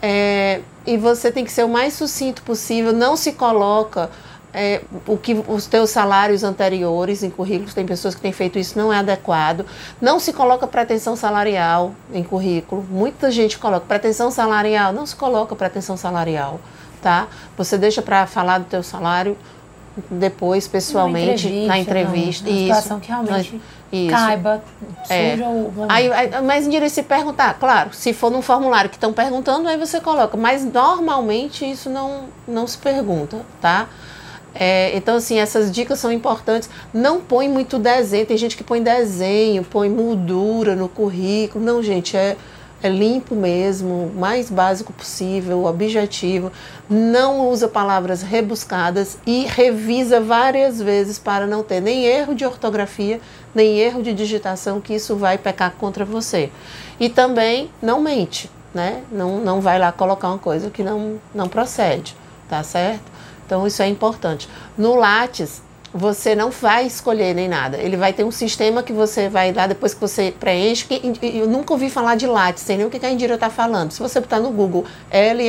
É, 0.00 0.60
e 0.86 0.96
você 0.96 1.32
tem 1.32 1.44
que 1.44 1.50
ser 1.52 1.64
o 1.64 1.68
mais 1.68 1.94
sucinto 1.94 2.42
possível, 2.42 2.92
não 2.92 3.16
se 3.16 3.32
coloca 3.32 4.08
é, 4.52 4.80
o 5.06 5.16
que 5.16 5.42
os 5.46 5.66
teus 5.66 5.90
salários 5.90 6.42
anteriores 6.42 7.22
em 7.22 7.30
currículos, 7.30 7.74
tem 7.74 7.86
pessoas 7.86 8.14
que 8.14 8.20
têm 8.20 8.32
feito 8.32 8.58
isso, 8.58 8.78
não 8.78 8.92
é 8.92 8.98
adequado. 8.98 9.64
Não 10.00 10.18
se 10.18 10.32
coloca 10.32 10.66
pretensão 10.66 11.14
salarial 11.16 11.94
em 12.12 12.22
currículo. 12.22 12.84
Muita 12.88 13.30
gente 13.30 13.58
coloca 13.58 13.86
pretensão 13.86 14.30
salarial, 14.30 14.92
não 14.92 15.06
se 15.06 15.14
coloca 15.14 15.54
pretensão 15.54 15.96
salarial, 15.96 16.60
tá? 17.00 17.28
Você 17.56 17.78
deixa 17.78 18.02
para 18.02 18.26
falar 18.26 18.58
do 18.58 18.64
teu 18.64 18.82
salário 18.82 19.36
depois 20.10 20.66
pessoalmente 20.66 21.66
na 21.66 21.78
entrevista. 21.78 22.48
Na 22.48 22.56
situação 22.56 23.00
que 23.00 23.08
realmente 23.08 23.60
isso. 23.92 24.10
caiba, 24.10 24.62
é. 25.08 25.32
suja 25.32 25.48
o 25.48 25.72
aí, 25.88 26.12
aí, 26.12 26.42
Mas 26.42 26.66
em 26.66 26.88
se 26.88 27.02
perguntar, 27.02 27.54
claro, 27.54 27.92
se 27.92 28.12
for 28.12 28.30
num 28.30 28.42
formulário 28.42 28.88
que 28.88 28.96
estão 28.96 29.12
perguntando, 29.12 29.68
aí 29.68 29.76
você 29.76 30.00
coloca. 30.00 30.36
Mas 30.36 30.64
normalmente 30.64 31.68
isso 31.68 31.90
não, 31.90 32.24
não 32.46 32.66
se 32.66 32.78
pergunta, 32.78 33.38
tá? 33.60 33.88
É, 34.54 34.96
então, 34.96 35.16
assim, 35.16 35.38
essas 35.38 35.70
dicas 35.70 35.98
são 35.98 36.10
importantes. 36.10 36.68
Não 36.92 37.20
põe 37.20 37.48
muito 37.48 37.78
desenho. 37.78 38.26
Tem 38.26 38.36
gente 38.36 38.56
que 38.56 38.64
põe 38.64 38.82
desenho, 38.82 39.64
põe 39.64 39.88
moldura 39.88 40.74
no 40.74 40.88
currículo. 40.88 41.64
Não, 41.64 41.82
gente, 41.82 42.16
é, 42.16 42.36
é 42.82 42.88
limpo 42.88 43.34
mesmo, 43.34 44.10
mais 44.16 44.50
básico 44.50 44.92
possível, 44.92 45.64
objetivo. 45.64 46.50
Não 46.88 47.48
usa 47.48 47.68
palavras 47.68 48.22
rebuscadas 48.22 49.18
e 49.26 49.44
revisa 49.44 50.20
várias 50.20 50.80
vezes 50.80 51.18
para 51.18 51.46
não 51.46 51.62
ter 51.62 51.80
nem 51.80 52.04
erro 52.04 52.34
de 52.34 52.44
ortografia, 52.44 53.20
nem 53.54 53.78
erro 53.78 54.02
de 54.02 54.12
digitação, 54.12 54.80
que 54.80 54.94
isso 54.94 55.14
vai 55.16 55.36
pecar 55.36 55.72
contra 55.72 56.04
você. 56.04 56.50
E 56.98 57.08
também 57.08 57.70
não 57.82 58.00
mente, 58.00 58.50
né? 58.74 59.02
Não, 59.12 59.38
não 59.38 59.60
vai 59.60 59.78
lá 59.78 59.92
colocar 59.92 60.28
uma 60.28 60.38
coisa 60.38 60.70
que 60.70 60.82
não, 60.82 61.20
não 61.34 61.48
procede, 61.48 62.16
tá 62.48 62.62
certo? 62.62 63.19
Então 63.50 63.66
isso 63.66 63.82
é 63.82 63.88
importante. 63.88 64.48
No 64.78 64.94
Lattes, 64.94 65.60
você 65.92 66.36
não 66.36 66.52
vai 66.52 66.86
escolher 66.86 67.34
nem 67.34 67.48
nada. 67.48 67.78
Ele 67.78 67.96
vai 67.96 68.12
ter 68.12 68.22
um 68.22 68.30
sistema 68.30 68.80
que 68.80 68.92
você 68.92 69.28
vai 69.28 69.52
lá 69.52 69.66
depois 69.66 69.92
que 69.92 70.00
você 70.00 70.32
preenche. 70.38 70.86
Eu 71.20 71.48
nunca 71.48 71.72
ouvi 71.72 71.90
falar 71.90 72.14
de 72.14 72.28
Lattes, 72.28 72.62
sem 72.62 72.76
nem 72.76 72.86
o 72.86 72.90
que 72.90 73.04
a 73.04 73.10
Indira 73.10 73.34
está 73.34 73.50
falando. 73.50 73.90
Se 73.90 73.98
você 73.98 74.20
botar 74.20 74.38
no 74.38 74.52
Google 74.52 74.84
L-A-T-T-E-S, 75.10 75.42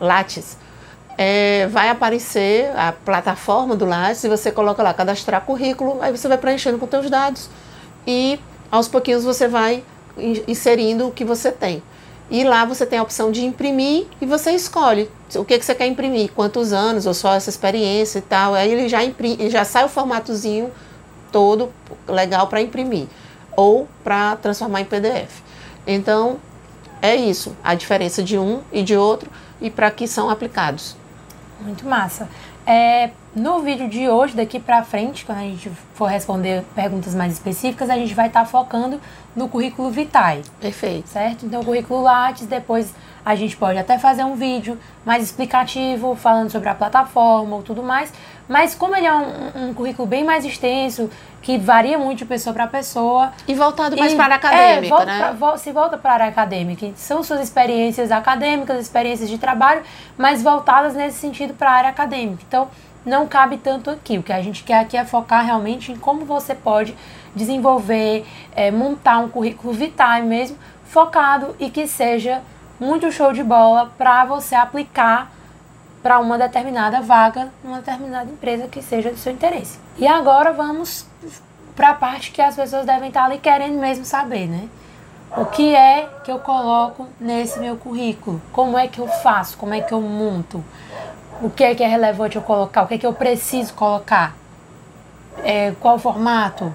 Lattes, 0.00 0.56
é, 1.18 1.66
vai 1.66 1.90
aparecer 1.90 2.74
a 2.74 2.92
plataforma 2.92 3.76
do 3.76 3.84
Lattes 3.84 4.24
e 4.24 4.30
você 4.30 4.50
coloca 4.50 4.82
lá 4.82 4.94
cadastrar 4.94 5.42
currículo, 5.42 5.98
aí 6.00 6.10
você 6.10 6.26
vai 6.26 6.38
preenchendo 6.38 6.78
com 6.78 6.88
seus 6.88 7.10
dados 7.10 7.50
e 8.06 8.40
aos 8.70 8.88
pouquinhos 8.88 9.24
você 9.24 9.46
vai 9.46 9.84
inserindo 10.46 11.06
o 11.06 11.12
que 11.12 11.22
você 11.22 11.52
tem. 11.52 11.82
E 12.30 12.44
lá 12.44 12.64
você 12.64 12.84
tem 12.84 12.98
a 12.98 13.02
opção 13.02 13.32
de 13.32 13.44
imprimir 13.44 14.06
e 14.20 14.26
você 14.26 14.50
escolhe 14.50 15.10
o 15.34 15.44
que, 15.44 15.58
que 15.58 15.64
você 15.64 15.74
quer 15.74 15.86
imprimir, 15.86 16.30
quantos 16.32 16.72
anos 16.72 17.06
ou 17.06 17.14
só 17.14 17.34
essa 17.34 17.48
experiência 17.48 18.18
e 18.18 18.22
tal. 18.22 18.54
Aí 18.54 18.70
ele 18.70 18.88
já, 18.88 19.02
imprime, 19.02 19.48
já 19.48 19.64
sai 19.64 19.84
o 19.84 19.88
formatozinho 19.88 20.70
todo 21.32 21.72
legal 22.06 22.46
para 22.46 22.60
imprimir 22.60 23.06
ou 23.56 23.88
para 24.04 24.36
transformar 24.36 24.82
em 24.82 24.84
PDF. 24.84 25.42
Então 25.86 26.38
é 27.00 27.16
isso, 27.16 27.56
a 27.64 27.74
diferença 27.74 28.22
de 28.22 28.38
um 28.38 28.60
e 28.70 28.82
de 28.82 28.96
outro 28.96 29.30
e 29.60 29.70
para 29.70 29.90
que 29.90 30.06
são 30.06 30.28
aplicados. 30.28 30.96
Muito 31.60 31.86
massa. 31.86 32.28
É, 32.70 33.08
no 33.34 33.60
vídeo 33.60 33.88
de 33.88 34.10
hoje, 34.10 34.36
daqui 34.36 34.60
para 34.60 34.84
frente, 34.84 35.24
quando 35.24 35.38
a 35.38 35.40
gente 35.40 35.70
for 35.94 36.04
responder 36.04 36.62
perguntas 36.74 37.14
mais 37.14 37.32
específicas, 37.32 37.88
a 37.88 37.94
gente 37.94 38.12
vai 38.12 38.26
estar 38.26 38.40
tá 38.40 38.46
focando 38.46 39.00
no 39.34 39.48
currículo 39.48 39.90
Vitae. 39.90 40.42
Perfeito. 40.60 41.08
Certo? 41.08 41.46
Então, 41.46 41.62
o 41.62 41.64
currículo 41.64 42.02
Lattes, 42.02 42.46
depois 42.46 42.92
a 43.28 43.34
gente 43.34 43.54
pode 43.58 43.78
até 43.78 43.98
fazer 43.98 44.24
um 44.24 44.34
vídeo 44.36 44.78
mais 45.04 45.22
explicativo, 45.22 46.16
falando 46.16 46.50
sobre 46.50 46.70
a 46.70 46.74
plataforma 46.74 47.56
ou 47.56 47.62
tudo 47.62 47.82
mais. 47.82 48.10
Mas 48.48 48.74
como 48.74 48.96
ele 48.96 49.06
é 49.06 49.12
um, 49.12 49.68
um 49.68 49.74
currículo 49.74 50.08
bem 50.08 50.24
mais 50.24 50.46
extenso, 50.46 51.10
que 51.42 51.58
varia 51.58 51.98
muito 51.98 52.20
de 52.20 52.24
pessoa 52.24 52.54
para 52.54 52.66
pessoa. 52.66 53.30
E 53.46 53.52
voltado 53.52 53.98
mais 53.98 54.14
para 54.14 54.32
a 54.32 54.36
acadêmica, 54.38 54.86
é, 54.86 54.88
volta 54.88 55.04
né? 55.04 55.36
Pra, 55.38 55.58
se 55.58 55.70
volta 55.72 55.98
para 55.98 56.10
a 56.10 56.14
área 56.14 56.26
acadêmica. 56.28 56.90
São 56.96 57.22
suas 57.22 57.42
experiências 57.42 58.10
acadêmicas, 58.10 58.80
experiências 58.80 59.28
de 59.28 59.36
trabalho, 59.36 59.82
mas 60.16 60.42
voltadas 60.42 60.94
nesse 60.94 61.18
sentido 61.18 61.52
para 61.52 61.70
a 61.70 61.74
área 61.74 61.90
acadêmica. 61.90 62.42
Então, 62.48 62.68
não 63.04 63.26
cabe 63.26 63.58
tanto 63.58 63.90
aqui. 63.90 64.16
O 64.16 64.22
que 64.22 64.32
a 64.32 64.40
gente 64.40 64.64
quer 64.64 64.80
aqui 64.80 64.96
é 64.96 65.04
focar 65.04 65.44
realmente 65.44 65.92
em 65.92 65.96
como 65.96 66.24
você 66.24 66.54
pode 66.54 66.96
desenvolver, 67.36 68.24
é, 68.56 68.70
montar 68.70 69.18
um 69.18 69.28
currículo 69.28 69.74
vitae 69.74 70.22
mesmo, 70.22 70.56
focado 70.86 71.54
e 71.60 71.68
que 71.68 71.86
seja 71.86 72.40
muito 72.80 73.10
show 73.10 73.32
de 73.32 73.42
bola 73.42 73.92
para 73.98 74.24
você 74.24 74.54
aplicar 74.54 75.30
para 76.02 76.18
uma 76.20 76.38
determinada 76.38 77.00
vaga, 77.00 77.52
numa 77.62 77.78
determinada 77.78 78.30
empresa 78.30 78.68
que 78.68 78.80
seja 78.80 79.10
do 79.10 79.18
seu 79.18 79.32
interesse. 79.32 79.78
E 79.96 80.06
agora 80.06 80.52
vamos 80.52 81.06
para 81.74 81.90
a 81.90 81.94
parte 81.94 82.30
que 82.30 82.40
as 82.40 82.56
pessoas 82.56 82.86
devem 82.86 83.08
estar 83.08 83.24
ali 83.24 83.38
querendo 83.38 83.78
mesmo 83.78 84.04
saber, 84.04 84.46
né? 84.46 84.68
O 85.36 85.44
que 85.44 85.74
é 85.74 86.08
que 86.24 86.30
eu 86.30 86.38
coloco 86.38 87.06
nesse 87.20 87.60
meu 87.60 87.76
currículo? 87.76 88.40
Como 88.52 88.78
é 88.78 88.88
que 88.88 88.98
eu 88.98 89.06
faço? 89.06 89.58
Como 89.58 89.74
é 89.74 89.80
que 89.80 89.92
eu 89.92 90.00
monto? 90.00 90.64
O 91.42 91.50
que 91.50 91.62
é 91.62 91.74
que 91.74 91.84
é 91.84 91.86
relevante 91.86 92.36
eu 92.36 92.42
colocar? 92.42 92.82
O 92.82 92.86
que 92.86 92.94
é 92.94 92.98
que 92.98 93.06
eu 93.06 93.12
preciso 93.12 93.74
colocar? 93.74 94.34
É, 95.44 95.72
qual 95.80 95.98
formato? 95.98 96.74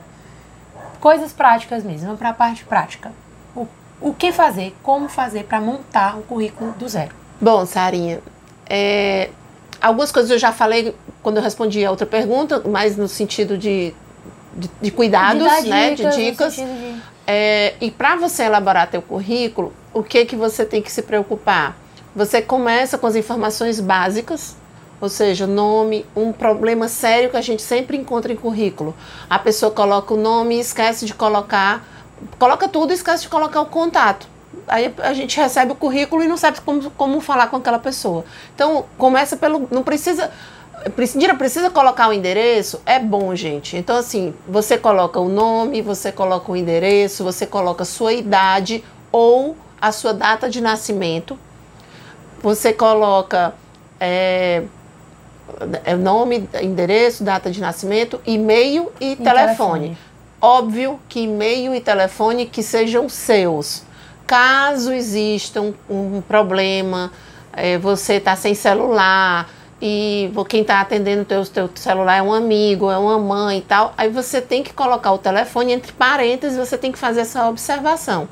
Coisas 0.99 1.33
práticas 1.33 1.83
mesmo, 1.83 2.15
para 2.15 2.29
a 2.29 2.33
parte 2.33 2.63
prática. 2.63 3.11
O, 4.03 4.13
que 4.13 4.31
fazer, 4.31 4.75
como 4.83 5.07
fazer 5.07 5.45
para 5.45 5.61
montar 5.61 6.17
um 6.17 6.21
currículo 6.21 6.73
do 6.73 6.87
zero? 6.87 7.11
Bom, 7.39 7.65
Sarinha, 7.65 8.19
é, 8.69 9.29
algumas 9.81 10.11
coisas 10.11 10.29
eu 10.29 10.37
já 10.37 10.51
falei 10.51 10.93
quando 11.21 11.37
eu 11.37 11.43
respondi 11.43 11.83
a 11.85 11.89
outra 11.89 12.05
pergunta, 12.05 12.61
mas 12.65 12.97
no 12.97 13.07
sentido 13.07 13.57
de, 13.57 13.93
de, 14.55 14.69
de 14.81 14.91
cuidados, 14.91 15.47
de 15.63 15.69
né, 15.69 15.95
dicas, 15.95 16.15
de 16.15 16.25
dicas. 16.25 16.55
De... 16.55 17.01
É, 17.25 17.75
e 17.79 17.89
para 17.89 18.17
você 18.17 18.43
elaborar 18.43 18.89
teu 18.89 19.01
currículo, 19.01 19.71
o 19.93 20.03
que 20.03 20.25
que 20.25 20.35
você 20.35 20.65
tem 20.65 20.81
que 20.81 20.91
se 20.91 21.01
preocupar? 21.01 21.77
Você 22.15 22.41
começa 22.41 22.97
com 22.97 23.07
as 23.07 23.15
informações 23.15 23.79
básicas, 23.79 24.55
ou 24.99 25.09
seja, 25.09 25.47
nome, 25.47 26.05
um 26.15 26.31
problema 26.31 26.87
sério 26.87 27.29
que 27.29 27.37
a 27.37 27.41
gente 27.41 27.61
sempre 27.61 27.97
encontra 27.97 28.31
em 28.31 28.35
currículo. 28.35 28.95
A 29.29 29.39
pessoa 29.39 29.71
coloca 29.71 30.13
o 30.13 30.17
nome 30.17 30.55
e 30.55 30.59
esquece 30.59 31.05
de 31.05 31.13
colocar, 31.13 31.85
coloca 32.39 32.67
tudo 32.67 32.91
e 32.91 32.93
esquece 32.93 33.23
de 33.23 33.29
colocar 33.29 33.61
o 33.61 33.65
contato. 33.65 34.27
Aí 34.67 34.93
a 34.99 35.13
gente 35.13 35.35
recebe 35.37 35.71
o 35.71 35.75
currículo 35.75 36.23
e 36.23 36.27
não 36.27 36.37
sabe 36.37 36.61
como, 36.61 36.89
como 36.91 37.19
falar 37.19 37.47
com 37.47 37.57
aquela 37.57 37.79
pessoa. 37.79 38.23
Então, 38.55 38.85
começa 38.97 39.35
pelo. 39.35 39.67
Não 39.71 39.83
precisa. 39.83 40.31
Dira, 41.15 41.35
precisa 41.35 41.69
colocar 41.69 42.09
o 42.09 42.13
endereço? 42.13 42.81
É 42.85 42.99
bom, 42.99 43.33
gente. 43.35 43.77
Então, 43.77 43.95
assim, 43.97 44.33
você 44.47 44.77
coloca 44.77 45.19
o 45.19 45.29
nome, 45.29 45.81
você 45.81 46.11
coloca 46.11 46.51
o 46.51 46.55
endereço, 46.55 47.23
você 47.23 47.45
coloca 47.45 47.83
a 47.83 47.85
sua 47.85 48.11
idade 48.11 48.83
ou 49.11 49.55
a 49.79 49.91
sua 49.91 50.13
data 50.13 50.49
de 50.49 50.59
nascimento. 50.59 51.39
Você 52.41 52.73
coloca 52.73 53.53
é, 53.99 54.63
é 55.85 55.95
nome, 55.95 56.49
endereço, 56.61 57.23
data 57.23 57.49
de 57.49 57.61
nascimento, 57.61 58.19
e-mail 58.25 58.91
e, 58.99 59.13
e 59.13 59.15
telefone. 59.15 59.45
telefone. 59.45 59.97
Óbvio 60.45 60.99
que 61.07 61.21
e-mail 61.21 61.73
e 61.73 61.79
telefone 61.79 62.45
que 62.45 62.61
sejam 62.61 63.07
seus. 63.07 63.83
Caso 64.27 64.91
exista 64.91 65.61
um, 65.61 65.73
um 65.89 66.21
problema, 66.21 67.13
é, 67.53 67.77
você 67.77 68.15
está 68.15 68.35
sem 68.35 68.53
celular 68.53 69.49
e 69.81 70.29
quem 70.49 70.59
está 70.59 70.81
atendendo 70.81 71.21
o 71.21 71.25
teu, 71.25 71.45
teu 71.45 71.69
celular 71.75 72.17
é 72.17 72.21
um 72.21 72.33
amigo, 72.33 72.91
é 72.91 72.97
uma 72.97 73.17
mãe 73.17 73.59
e 73.59 73.61
tal, 73.61 73.93
aí 73.97 74.09
você 74.09 74.41
tem 74.41 74.61
que 74.61 74.73
colocar 74.73 75.13
o 75.13 75.17
telefone 75.17 75.71
entre 75.71 75.93
parênteses, 75.93 76.57
você 76.57 76.77
tem 76.77 76.91
que 76.91 76.99
fazer 76.99 77.21
essa 77.21 77.47
observação. 77.47 78.27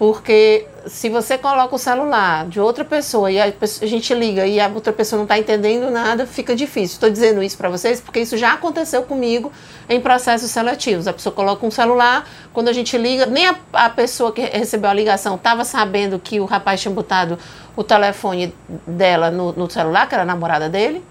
Porque 0.00 0.66
se 0.86 1.10
você 1.10 1.36
coloca 1.36 1.74
o 1.74 1.78
celular 1.78 2.46
de 2.46 2.58
outra 2.58 2.86
pessoa 2.86 3.30
e 3.30 3.38
a, 3.38 3.44
a 3.44 3.86
gente 3.86 4.14
liga 4.14 4.46
e 4.46 4.58
a 4.58 4.66
outra 4.66 4.94
pessoa 4.94 5.18
não 5.18 5.24
está 5.24 5.38
entendendo 5.38 5.90
nada, 5.90 6.26
fica 6.26 6.56
difícil. 6.56 6.94
Estou 6.94 7.10
dizendo 7.10 7.42
isso 7.42 7.58
para 7.58 7.68
vocês 7.68 8.00
porque 8.00 8.18
isso 8.18 8.34
já 8.38 8.54
aconteceu 8.54 9.02
comigo 9.02 9.52
em 9.90 10.00
processos 10.00 10.50
seletivos. 10.50 11.06
A 11.06 11.12
pessoa 11.12 11.34
coloca 11.34 11.66
um 11.66 11.70
celular, 11.70 12.26
quando 12.50 12.68
a 12.68 12.72
gente 12.72 12.96
liga, 12.96 13.26
nem 13.26 13.46
a, 13.46 13.56
a 13.74 13.90
pessoa 13.90 14.32
que 14.32 14.40
recebeu 14.40 14.88
a 14.88 14.94
ligação 14.94 15.34
estava 15.34 15.66
sabendo 15.66 16.18
que 16.18 16.40
o 16.40 16.46
rapaz 16.46 16.80
tinha 16.80 16.94
botado 16.94 17.38
o 17.76 17.84
telefone 17.84 18.54
dela 18.86 19.30
no, 19.30 19.52
no 19.52 19.70
celular, 19.70 20.08
que 20.08 20.14
era 20.14 20.22
a 20.22 20.26
namorada 20.26 20.66
dele. 20.66 21.04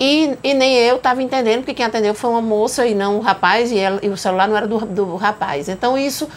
E, 0.00 0.36
e, 0.42 0.54
nem 0.54 0.74
eu 0.74 0.96
estava 0.96 1.22
entendendo, 1.22 1.58
porque 1.58 1.74
quem 1.74 1.86
atendeu 1.86 2.14
foi 2.14 2.30
uma 2.30 2.42
moça 2.42 2.84
e 2.84 2.94
não 2.94 3.18
um 3.18 3.20
rapaz, 3.20 3.70
e, 3.70 3.78
ela, 3.78 4.00
e 4.02 4.08
o 4.08 4.16
celular 4.16 4.48
não 4.48 4.56
era 4.56 4.66
do, 4.66 4.78
do 4.80 5.16
rapaz. 5.16 5.68
Então, 5.68 5.96
isso 5.96 6.28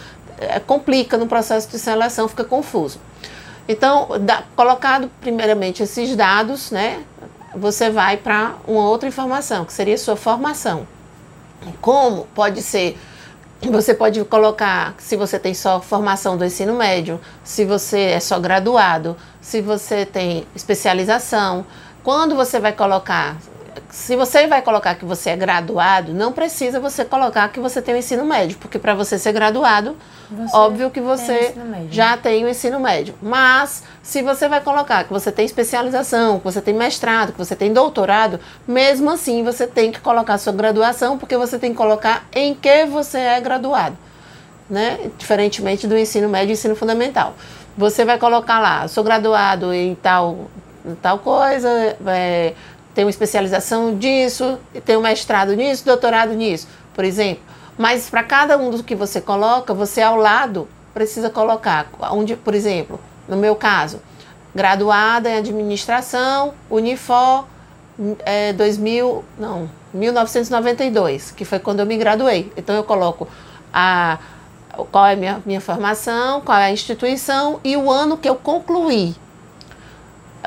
complica 0.66 1.16
no 1.16 1.26
processo 1.26 1.68
de 1.68 1.78
seleção, 1.78 2.28
fica 2.28 2.44
confuso. 2.44 3.00
Então, 3.68 4.08
da, 4.20 4.42
colocado 4.56 5.10
primeiramente 5.20 5.82
esses 5.82 6.16
dados, 6.16 6.70
né, 6.70 7.02
você 7.54 7.90
vai 7.90 8.16
para 8.16 8.54
uma 8.66 8.88
outra 8.88 9.08
informação, 9.08 9.64
que 9.64 9.72
seria 9.72 9.98
sua 9.98 10.16
formação. 10.16 10.86
Como 11.80 12.26
pode 12.34 12.62
ser, 12.62 12.98
você 13.60 13.92
pode 13.92 14.24
colocar 14.24 14.94
se 14.98 15.16
você 15.16 15.38
tem 15.38 15.52
só 15.52 15.80
formação 15.80 16.36
do 16.36 16.44
ensino 16.44 16.74
médio, 16.74 17.20
se 17.42 17.64
você 17.64 18.00
é 18.00 18.20
só 18.20 18.38
graduado, 18.38 19.16
se 19.40 19.60
você 19.60 20.06
tem 20.06 20.46
especialização. 20.54 21.66
Quando 22.02 22.36
você 22.36 22.58
vai 22.60 22.72
colocar 22.72 23.36
se 23.90 24.16
você 24.16 24.46
vai 24.46 24.62
colocar 24.62 24.94
que 24.94 25.04
você 25.04 25.30
é 25.30 25.36
graduado, 25.36 26.12
não 26.12 26.32
precisa 26.32 26.78
você 26.78 27.04
colocar 27.04 27.48
que 27.48 27.60
você 27.60 27.80
tem 27.80 27.94
o 27.94 27.98
ensino 27.98 28.24
médio, 28.24 28.58
porque 28.58 28.78
para 28.78 28.94
você 28.94 29.18
ser 29.18 29.32
graduado, 29.32 29.96
você 30.30 30.56
óbvio 30.56 30.90
que 30.90 31.00
você 31.00 31.52
tem 31.52 31.88
já 31.90 32.16
tem 32.16 32.44
o 32.44 32.48
ensino 32.48 32.78
médio. 32.78 33.14
Mas 33.20 33.82
se 34.02 34.22
você 34.22 34.48
vai 34.48 34.60
colocar 34.60 35.04
que 35.04 35.12
você 35.12 35.32
tem 35.32 35.44
especialização, 35.44 36.38
que 36.38 36.44
você 36.44 36.60
tem 36.60 36.74
mestrado, 36.74 37.32
que 37.32 37.38
você 37.38 37.56
tem 37.56 37.72
doutorado, 37.72 38.40
mesmo 38.66 39.10
assim 39.10 39.42
você 39.42 39.66
tem 39.66 39.90
que 39.90 40.00
colocar 40.00 40.38
sua 40.38 40.52
graduação, 40.52 41.18
porque 41.18 41.36
você 41.36 41.58
tem 41.58 41.70
que 41.72 41.76
colocar 41.76 42.26
em 42.32 42.54
que 42.54 42.86
você 42.86 43.18
é 43.18 43.40
graduado, 43.40 43.96
né? 44.68 45.10
Diferentemente 45.18 45.86
do 45.86 45.96
ensino 45.96 46.28
médio 46.28 46.50
e 46.50 46.52
ensino 46.52 46.76
fundamental. 46.76 47.34
Você 47.76 48.04
vai 48.04 48.18
colocar 48.18 48.58
lá, 48.58 48.88
sou 48.88 49.04
graduado 49.04 49.72
em 49.72 49.94
tal, 49.94 50.50
em 50.84 50.94
tal 50.96 51.18
coisa, 51.18 51.68
é, 52.06 52.52
tenho 52.98 53.08
especialização 53.08 53.96
disso, 53.96 54.58
tenho 54.84 55.00
mestrado 55.00 55.54
nisso, 55.54 55.84
doutorado 55.84 56.34
nisso, 56.34 56.66
por 56.92 57.04
exemplo. 57.04 57.44
Mas 57.78 58.10
para 58.10 58.24
cada 58.24 58.58
um 58.58 58.70
dos 58.70 58.82
que 58.82 58.96
você 58.96 59.20
coloca, 59.20 59.72
você 59.72 60.02
ao 60.02 60.16
lado 60.16 60.66
precisa 60.92 61.30
colocar, 61.30 61.86
onde, 62.10 62.34
por 62.34 62.56
exemplo, 62.56 62.98
no 63.28 63.36
meu 63.36 63.54
caso, 63.54 64.00
graduada 64.52 65.30
em 65.30 65.36
administração, 65.36 66.54
Unifor, 66.68 67.44
é, 68.24 68.52
2000, 68.54 69.24
não, 69.38 69.70
1992, 69.94 71.30
que 71.30 71.44
foi 71.44 71.60
quando 71.60 71.78
eu 71.78 71.86
me 71.86 71.96
graduei. 71.96 72.52
Então 72.56 72.74
eu 72.74 72.82
coloco 72.82 73.28
a 73.72 74.18
qual 74.90 75.06
é 75.06 75.12
a 75.12 75.16
minha, 75.16 75.42
minha 75.46 75.60
formação, 75.60 76.40
qual 76.40 76.58
é 76.58 76.64
a 76.64 76.72
instituição 76.72 77.60
e 77.62 77.76
o 77.76 77.92
ano 77.92 78.16
que 78.16 78.28
eu 78.28 78.34
concluí. 78.34 79.14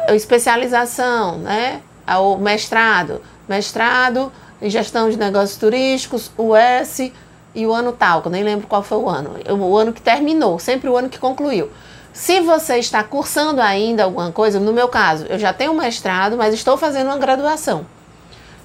Especialização, 0.09 1.37
né? 1.37 1.81
O 2.07 2.37
mestrado, 2.37 3.21
mestrado 3.47 4.31
em 4.61 4.69
gestão 4.69 5.09
de 5.09 5.17
negócios 5.17 5.57
turísticos, 5.57 6.31
o 6.37 6.55
S 6.55 7.11
e 7.53 7.65
o 7.65 7.73
ano 7.73 7.91
tal, 7.91 8.21
que 8.21 8.27
eu 8.27 8.31
nem 8.31 8.43
lembro 8.43 8.67
qual 8.67 8.83
foi 8.83 8.97
o 8.97 9.09
ano. 9.09 9.31
O 9.49 9.77
ano 9.77 9.91
que 9.91 10.01
terminou, 10.01 10.59
sempre 10.59 10.89
o 10.89 10.97
ano 10.97 11.09
que 11.09 11.19
concluiu. 11.19 11.69
Se 12.13 12.41
você 12.41 12.77
está 12.77 13.03
cursando 13.03 13.61
ainda 13.61 14.03
alguma 14.03 14.31
coisa, 14.31 14.59
no 14.59 14.73
meu 14.73 14.87
caso, 14.87 15.25
eu 15.29 15.39
já 15.39 15.53
tenho 15.53 15.73
mestrado, 15.73 16.35
mas 16.35 16.53
estou 16.53 16.77
fazendo 16.77 17.07
uma 17.07 17.17
graduação. 17.17 17.85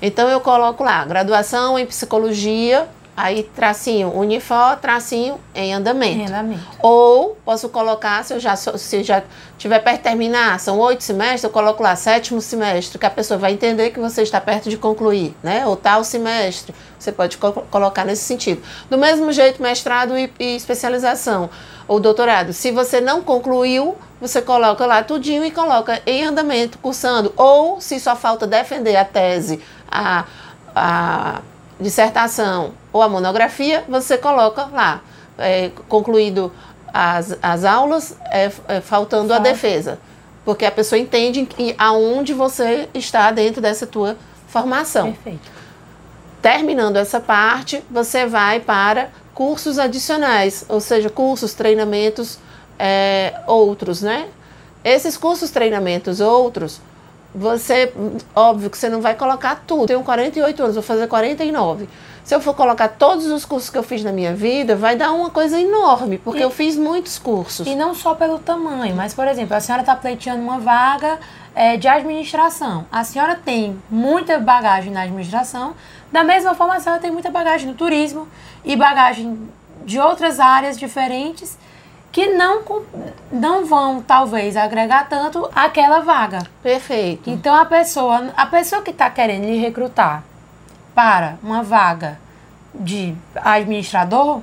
Então 0.03 0.29
eu 0.29 0.41
coloco 0.41 0.83
lá, 0.85 1.05
graduação 1.05 1.79
em 1.79 1.87
psicologia 1.87 2.89
Aí, 3.17 3.45
tracinho 3.55 4.13
Unifor, 4.15 4.77
tracinho 4.77 5.41
em 5.55 5.73
andamento. 5.73 6.19
Em 6.19 6.27
andamento. 6.27 6.67
Ou 6.83 7.35
posso 7.47 7.71
colocar, 7.71 8.23
se 8.23 8.35
eu 8.35 8.39
já, 8.39 8.55
se 8.55 9.03
já 9.03 9.23
tiver 9.57 9.79
perto 9.79 9.97
de 9.97 10.03
terminar, 10.03 10.61
são 10.61 10.79
oito 10.81 11.03
semestres, 11.03 11.45
eu 11.45 11.51
coloco 11.51 11.83
lá 11.83 11.97
sétimo 11.97 12.43
semestre, 12.43 12.99
que 12.99 13.07
a 13.07 13.11
pessoa 13.11 13.39
vai 13.39 13.53
entender 13.53 13.89
que 13.91 13.99
você 13.99 14.21
está 14.21 14.39
perto 14.39 14.69
de 14.69 14.77
concluir, 14.77 15.35
né? 15.43 15.67
Ou 15.67 15.77
tal 15.77 16.05
semestre. 16.05 16.75
Você 16.99 17.11
pode 17.11 17.39
co 17.39 17.53
colocar 17.71 18.05
nesse 18.05 18.23
sentido. 18.25 18.63
Do 18.91 18.99
mesmo 18.99 19.33
jeito, 19.33 19.63
mestrado 19.63 20.19
e, 20.19 20.31
e 20.39 20.55
especialização. 20.55 21.49
Ou 21.89 21.99
doutorado. 21.99 22.53
Se 22.53 22.71
você 22.71 23.01
não 23.01 23.23
concluiu, 23.23 23.97
você 24.21 24.43
coloca 24.43 24.85
lá 24.85 25.03
tudinho 25.03 25.43
e 25.43 25.51
coloca 25.51 26.03
em 26.05 26.23
andamento, 26.25 26.77
cursando. 26.79 27.33
Ou 27.35 27.81
se 27.81 27.99
só 27.99 28.15
falta 28.15 28.47
defender 28.47 28.97
a 28.97 29.07
tese, 29.07 29.59
a, 29.91 30.27
a 30.75 31.41
dissertação 31.81 32.73
ou 32.93 33.03
a 33.03 33.09
monografia, 33.09 33.85
você 33.89 34.17
coloca 34.17 34.67
lá, 34.67 35.03
é, 35.39 35.71
concluído 35.89 36.53
as, 36.93 37.37
as 37.43 37.65
aulas, 37.65 38.17
é, 38.31 38.51
é, 38.69 38.81
faltando 38.81 39.35
a 39.35 39.39
defesa. 39.39 39.99
Porque 40.45 40.65
a 40.65 40.71
pessoa 40.71 40.99
entende 40.99 41.45
que, 41.45 41.75
aonde 41.77 42.33
você 42.33 42.89
está 42.95 43.31
dentro 43.31 43.61
dessa 43.61 43.87
tua 43.87 44.17
formação. 44.47 45.13
Perfeito. 45.13 45.51
Terminando 46.41 46.97
essa 46.97 47.21
parte, 47.21 47.83
você 47.91 48.27
vai 48.27 48.61
para 48.61 49.11
cursos 49.35 49.79
adicionais, 49.79 50.65
ou 50.69 50.81
seja, 50.81 51.11
cursos, 51.11 51.53
treinamentos 51.53 52.39
é, 52.79 53.41
outros, 53.47 54.01
né? 54.01 54.29
Esses 54.85 55.17
cursos, 55.17 55.51
treinamentos 55.51 56.21
outros, 56.21 56.81
você, 57.37 57.93
óbvio 58.35 58.71
que 58.71 58.79
você 58.79 58.89
não 58.89 59.03
vai 59.03 59.15
colocar 59.15 59.63
tudo. 59.67 59.87
Tenho 59.87 60.03
48 60.03 60.63
anos, 60.63 60.75
vou 60.75 60.83
fazer 60.83 61.07
49. 61.07 61.87
Se 62.25 62.35
eu 62.35 62.41
for 62.41 62.55
colocar 62.55 62.89
todos 62.89 63.27
os 63.27 63.45
cursos 63.45 63.71
que 63.71 63.79
eu 63.79 63.83
fiz 63.83 64.03
na 64.03 64.11
minha 64.11 64.35
vida, 64.35 64.75
vai 64.75 64.97
dar 64.97 65.13
uma 65.13 65.31
coisa 65.31 65.61
enorme, 65.61 66.19
porque 66.19 66.41
e, 66.41 66.43
eu 66.43 66.51
fiz 66.51 66.77
muitos 66.77 67.19
cursos. 67.19 67.67
E 67.67 67.77
não 67.77 67.95
só 67.95 68.15
pelo 68.15 68.39
tamanho, 68.39 68.97
mas, 68.97 69.15
por 69.15 69.29
exemplo, 69.29 69.55
a 69.55 69.61
senhora 69.61 69.83
está 69.83 69.95
pleiteando 69.95 70.43
uma 70.43 70.59
vaga 70.59 71.21
é, 71.55 71.77
de 71.77 71.87
administração. 71.87 72.87
A 72.91 73.05
senhora 73.05 73.37
tem 73.37 73.81
muita 73.89 74.39
bagagem 74.39 74.93
na 74.93 75.03
administração, 75.03 75.75
da 76.11 76.25
mesma 76.25 76.55
forma 76.55 76.75
a 76.75 76.81
senhora 76.81 77.01
tem 77.01 77.13
muita 77.13 77.31
bagagem 77.31 77.69
no 77.69 77.75
turismo 77.75 78.27
e 78.65 78.75
bagagem 78.75 79.39
de 79.85 80.01
outras 80.01 80.41
áreas 80.41 80.77
diferentes 80.77 81.57
que 82.17 82.29
não, 82.29 82.63
não 83.31 83.67
vão, 83.67 84.01
talvez, 84.01 84.57
agregar 84.57 85.07
tanto 85.07 85.51
aquela 85.55 86.01
vaga. 86.01 86.45
Perfeito. 86.63 87.29
Então, 87.29 87.55
a 87.55 87.67
pessoa, 87.67 88.33
a 88.35 88.47
pessoa 88.47 88.81
que 88.81 88.91
está 88.91 89.11
querendo 89.11 89.45
lhe 89.45 89.59
recrutar 89.59 90.25
para 90.95 91.37
uma 91.43 91.63
vaga 91.63 92.19
de 92.75 93.15
administrador, 93.35 94.41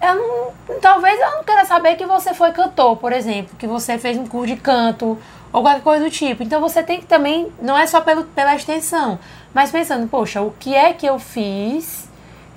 eu 0.00 0.14
não, 0.14 0.80
talvez 0.80 1.20
ela 1.20 1.36
não 1.36 1.44
queira 1.44 1.66
saber 1.66 1.96
que 1.96 2.06
você 2.06 2.32
foi 2.32 2.50
cantor, 2.52 2.96
por 2.96 3.12
exemplo, 3.12 3.54
que 3.58 3.66
você 3.66 3.98
fez 3.98 4.16
um 4.16 4.26
curso 4.26 4.54
de 4.54 4.58
canto 4.58 5.18
ou 5.52 5.60
qualquer 5.60 5.82
coisa 5.82 6.04
do 6.04 6.10
tipo. 6.10 6.42
Então 6.42 6.62
você 6.62 6.82
tem 6.82 6.98
que 6.98 7.04
também, 7.04 7.52
não 7.60 7.76
é 7.76 7.86
só 7.86 8.00
pelo, 8.00 8.24
pela 8.24 8.54
extensão, 8.54 9.18
mas 9.52 9.70
pensando, 9.70 10.08
poxa, 10.08 10.40
o 10.40 10.50
que 10.58 10.74
é 10.74 10.94
que 10.94 11.04
eu 11.04 11.18
fiz 11.18 12.08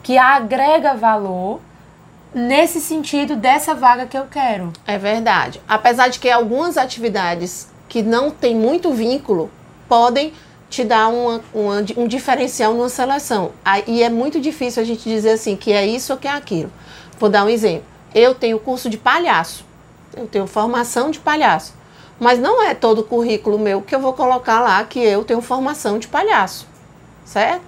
que 0.02 0.18
agrega 0.18 0.94
valor 0.94 1.60
nesse 2.38 2.80
sentido 2.80 3.36
dessa 3.36 3.74
vaga 3.74 4.06
que 4.06 4.18
eu 4.18 4.26
quero. 4.26 4.72
É 4.86 4.98
verdade. 4.98 5.62
Apesar 5.68 6.08
de 6.08 6.20
que 6.20 6.30
algumas 6.30 6.78
atividades 6.78 7.68
que 7.90 8.02
não 8.02 8.30
têm 8.30 8.56
muito 8.56 8.94
vínculo 8.94 9.50
podem 9.88 10.34
te 10.70 10.84
dar 10.84 11.08
uma, 11.08 11.42
uma, 11.54 11.78
um 11.96 12.08
diferencial 12.08 12.74
numa 12.74 12.90
seleção. 12.90 13.52
E 13.88 14.04
é 14.04 14.10
muito 14.10 14.40
difícil 14.40 14.84
a 14.84 14.86
gente 14.86 15.04
dizer 15.04 15.32
assim 15.32 15.56
que 15.56 15.72
é 15.72 15.86
isso 15.86 16.14
ou 16.14 16.20
que 16.20 16.28
é 16.28 16.32
aquilo. 16.32 16.72
Vou 17.20 17.30
dar 17.30 17.46
um 17.46 17.50
exemplo. 17.50 17.86
Eu 18.14 18.36
tenho 18.36 18.60
curso 18.60 18.90
de 18.90 18.98
palhaço. 18.98 19.66
Eu 20.16 20.28
tenho 20.28 20.46
formação 20.46 21.10
de 21.10 21.20
palhaço. 21.20 21.74
Mas 22.20 22.40
não 22.40 22.62
é 22.62 22.74
todo 22.74 23.00
o 23.00 23.04
currículo 23.04 23.58
meu 23.58 23.82
que 23.82 23.96
eu 23.96 24.00
vou 24.00 24.14
colocar 24.14 24.60
lá 24.60 24.84
que 24.84 25.00
eu 25.00 25.24
tenho 25.24 25.42
formação 25.42 26.00
de 26.00 26.08
palhaço. 26.08 26.68
Certo? 27.26 27.64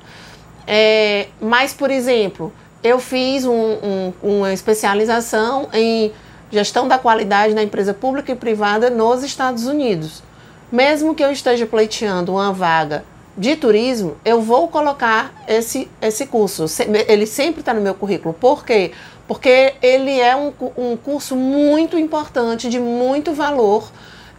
É, 0.67 1.27
mas, 1.41 1.73
por 1.73 1.89
exemplo, 1.89 2.53
eu 2.83 2.99
fiz 2.99 3.45
um, 3.45 3.51
um, 3.53 4.13
uma 4.21 4.53
especialização 4.53 5.69
em 5.73 6.11
gestão 6.51 6.87
da 6.87 6.97
qualidade 6.97 7.53
na 7.53 7.63
empresa 7.63 7.93
pública 7.93 8.31
e 8.31 8.35
privada 8.35 8.89
nos 8.89 9.23
Estados 9.23 9.65
Unidos. 9.67 10.23
Mesmo 10.71 11.15
que 11.15 11.23
eu 11.23 11.31
esteja 11.31 11.65
pleiteando 11.65 12.33
uma 12.33 12.53
vaga 12.53 13.03
de 13.37 13.55
turismo, 13.55 14.17
eu 14.25 14.41
vou 14.41 14.67
colocar 14.67 15.33
esse, 15.47 15.89
esse 16.01 16.25
curso. 16.25 16.65
Ele 17.07 17.25
sempre 17.25 17.61
está 17.61 17.73
no 17.73 17.81
meu 17.81 17.95
currículo. 17.95 18.33
Por 18.33 18.65
quê? 18.65 18.91
Porque 19.27 19.73
ele 19.81 20.19
é 20.19 20.35
um, 20.35 20.51
um 20.77 20.97
curso 20.97 21.35
muito 21.35 21.97
importante, 21.97 22.69
de 22.69 22.79
muito 22.79 23.33
valor 23.33 23.89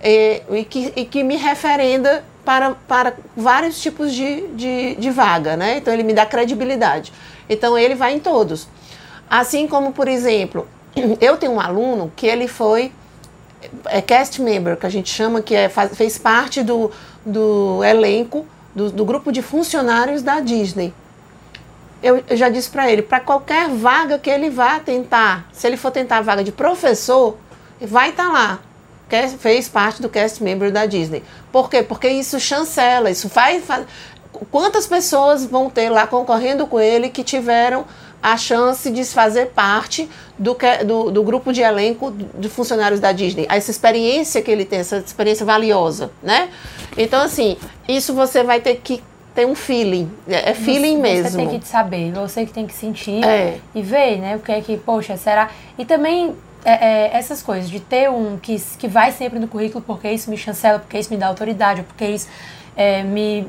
e, 0.02 0.42
e, 0.50 0.64
que, 0.64 0.92
e 0.96 1.04
que 1.04 1.22
me 1.22 1.36
referenda 1.36 2.24
para, 2.44 2.72
para 2.88 3.14
vários 3.36 3.80
tipos 3.80 4.12
de, 4.12 4.48
de, 4.48 4.94
de 4.96 5.10
vaga, 5.10 5.56
né? 5.56 5.78
Então 5.78 5.92
ele 5.92 6.02
me 6.02 6.12
dá 6.12 6.26
credibilidade. 6.26 7.12
Então 7.50 7.76
ele 7.76 7.96
vai 7.96 8.14
em 8.14 8.20
todos. 8.20 8.68
Assim 9.28 9.66
como, 9.66 9.92
por 9.92 10.06
exemplo, 10.06 10.66
eu 11.20 11.36
tenho 11.36 11.52
um 11.52 11.60
aluno 11.60 12.12
que 12.14 12.26
ele 12.26 12.46
foi 12.46 12.92
é 13.86 14.00
cast 14.00 14.40
member, 14.40 14.76
que 14.76 14.86
a 14.86 14.90
gente 14.90 15.10
chama, 15.10 15.42
que 15.42 15.54
é, 15.54 15.68
faz, 15.68 15.94
fez 15.94 16.16
parte 16.16 16.62
do, 16.62 16.90
do 17.26 17.84
elenco, 17.84 18.46
do, 18.74 18.90
do 18.90 19.04
grupo 19.04 19.30
de 19.30 19.42
funcionários 19.42 20.22
da 20.22 20.40
Disney. 20.40 20.94
Eu, 22.02 22.24
já 22.30 22.48
disse 22.48 22.70
para 22.70 22.90
ele, 22.90 23.02
para 23.02 23.20
qualquer 23.20 23.68
vaga 23.68 24.18
que 24.18 24.30
ele 24.30 24.48
vá 24.48 24.80
tentar, 24.80 25.46
se 25.52 25.66
ele 25.66 25.76
for 25.76 25.90
tentar 25.90 26.18
a 26.18 26.22
vaga 26.22 26.42
de 26.42 26.50
professor, 26.50 27.36
vai 27.80 28.10
estar 28.10 28.26
tá 28.26 28.32
lá. 28.32 28.58
Fez 29.38 29.68
parte 29.68 30.00
do 30.00 30.08
cast 30.08 30.42
member 30.42 30.72
da 30.72 30.86
Disney. 30.86 31.22
Por 31.50 31.68
quê? 31.68 31.82
Porque 31.82 32.08
isso 32.08 32.38
chancela, 32.38 33.10
isso 33.10 33.28
faz, 33.28 33.64
faz 33.64 33.84
quantas 34.50 34.86
pessoas 34.86 35.44
vão 35.44 35.68
ter 35.70 35.90
lá 35.90 36.06
concorrendo 36.06 36.66
com 36.66 36.80
ele 36.80 37.08
que 37.08 37.22
tiveram 37.22 37.84
a 38.22 38.36
chance 38.36 38.90
de 38.90 39.04
fazer 39.04 39.46
parte 39.46 40.08
do, 40.38 40.56
do, 40.84 41.10
do, 41.10 41.22
grupo 41.22 41.52
de 41.52 41.62
elenco 41.62 42.10
de 42.10 42.48
funcionários 42.48 43.00
da 43.00 43.12
Disney. 43.12 43.46
Essa 43.48 43.70
experiência 43.70 44.42
que 44.42 44.50
ele 44.50 44.64
tem, 44.64 44.80
essa 44.80 44.98
experiência 44.98 45.44
valiosa, 45.46 46.10
né? 46.22 46.50
Então, 46.98 47.22
assim, 47.22 47.56
isso 47.88 48.12
você 48.12 48.42
vai 48.44 48.60
ter 48.60 48.76
que 48.76 49.02
ter 49.34 49.46
um 49.46 49.54
feeling. 49.54 50.10
É, 50.28 50.50
é 50.50 50.54
feeling 50.54 50.96
você, 50.96 51.02
mesmo. 51.02 51.30
Você 51.30 51.46
tem 51.46 51.60
que 51.60 51.68
saber, 51.68 52.12
você 52.12 52.44
que 52.44 52.52
tem 52.52 52.66
que 52.66 52.74
sentir 52.74 53.24
é. 53.24 53.58
e 53.74 53.80
ver, 53.80 54.18
né? 54.18 54.36
O 54.36 54.40
que 54.40 54.52
é 54.52 54.60
que, 54.60 54.76
poxa, 54.76 55.16
será... 55.16 55.48
E 55.78 55.84
também 55.86 56.34
é, 56.64 56.72
é, 56.72 57.16
essas 57.16 57.42
coisas, 57.42 57.70
de 57.70 57.80
ter 57.80 58.10
um 58.10 58.36
que, 58.36 58.60
que 58.78 58.86
vai 58.86 59.12
sempre 59.12 59.38
no 59.38 59.48
currículo 59.48 59.82
porque 59.86 60.10
isso 60.10 60.28
me 60.28 60.36
chancela, 60.36 60.78
porque 60.78 60.98
isso 60.98 61.10
me 61.10 61.16
dá 61.16 61.26
autoridade, 61.26 61.82
porque 61.84 62.04
isso 62.04 62.28
é, 62.76 63.02
me 63.02 63.46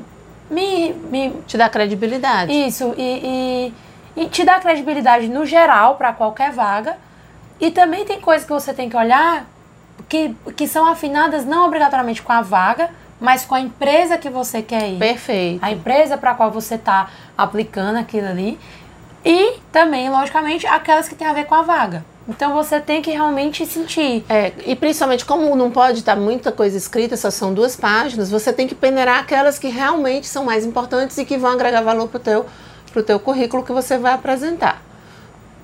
me, 0.52 0.92
me. 0.92 1.30
Te 1.46 1.56
dá 1.56 1.68
credibilidade. 1.68 2.52
Isso, 2.52 2.94
e, 2.96 3.72
e, 4.16 4.22
e 4.22 4.28
te 4.28 4.44
dá 4.44 4.60
credibilidade 4.60 5.28
no 5.28 5.46
geral 5.46 5.96
para 5.96 6.12
qualquer 6.12 6.52
vaga. 6.52 6.96
E 7.60 7.70
também 7.70 8.04
tem 8.04 8.20
coisas 8.20 8.46
que 8.46 8.52
você 8.52 8.74
tem 8.74 8.88
que 8.88 8.96
olhar 8.96 9.46
que, 10.08 10.34
que 10.56 10.66
são 10.66 10.86
afinadas 10.86 11.44
não 11.44 11.66
obrigatoriamente 11.66 12.22
com 12.22 12.32
a 12.32 12.42
vaga, 12.42 12.90
mas 13.20 13.44
com 13.44 13.54
a 13.54 13.60
empresa 13.60 14.18
que 14.18 14.28
você 14.28 14.60
quer 14.60 14.88
ir. 14.90 14.98
Perfeito. 14.98 15.64
A 15.64 15.70
empresa 15.70 16.18
para 16.18 16.32
a 16.32 16.34
qual 16.34 16.50
você 16.50 16.74
está 16.74 17.08
aplicando 17.38 17.96
aquilo 17.96 18.28
ali. 18.28 18.58
E 19.24 19.58
também, 19.70 20.10
logicamente, 20.10 20.66
aquelas 20.66 21.08
que 21.08 21.14
têm 21.14 21.26
a 21.26 21.32
ver 21.32 21.44
com 21.44 21.54
a 21.54 21.62
vaga. 21.62 22.04
Então 22.28 22.54
você 22.54 22.80
tem 22.80 23.02
que 23.02 23.10
realmente 23.10 23.66
sentir. 23.66 24.24
É, 24.28 24.52
e 24.64 24.76
principalmente, 24.76 25.24
como 25.24 25.54
não 25.56 25.70
pode 25.70 25.98
estar 25.98 26.16
muita 26.16 26.52
coisa 26.52 26.76
escrita, 26.76 27.16
só 27.16 27.30
são 27.30 27.52
duas 27.52 27.74
páginas, 27.74 28.30
você 28.30 28.52
tem 28.52 28.68
que 28.68 28.74
peneirar 28.74 29.20
aquelas 29.20 29.58
que 29.58 29.68
realmente 29.68 30.26
são 30.26 30.44
mais 30.44 30.64
importantes 30.64 31.18
e 31.18 31.24
que 31.24 31.36
vão 31.36 31.50
agregar 31.50 31.82
valor 31.82 32.08
para 32.08 32.18
o 32.18 32.20
teu, 32.20 32.46
teu 33.04 33.18
currículo 33.18 33.64
que 33.64 33.72
você 33.72 33.98
vai 33.98 34.12
apresentar. 34.12 34.82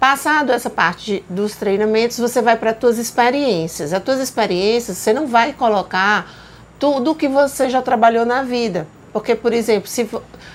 Passado 0.01 0.53
essa 0.53 0.71
parte 0.71 1.05
de, 1.05 1.25
dos 1.29 1.57
treinamentos, 1.57 2.19
você 2.19 2.41
vai 2.41 2.57
para 2.57 2.71
as 2.71 2.79
tuas 2.79 2.99
experiências. 2.99 3.93
As 3.93 4.03
tuas 4.03 4.21
experiências, 4.21 4.97
você 4.97 5.13
não 5.13 5.27
vai 5.27 5.53
colocar 5.53 6.31
tudo 6.79 7.15
que 7.15 7.29
você 7.29 7.69
já 7.69 7.83
trabalhou 7.83 8.25
na 8.25 8.43
vida. 8.43 8.87
Porque, 9.13 9.35
por 9.35 9.53
exemplo, 9.53 9.89
se, 9.89 10.09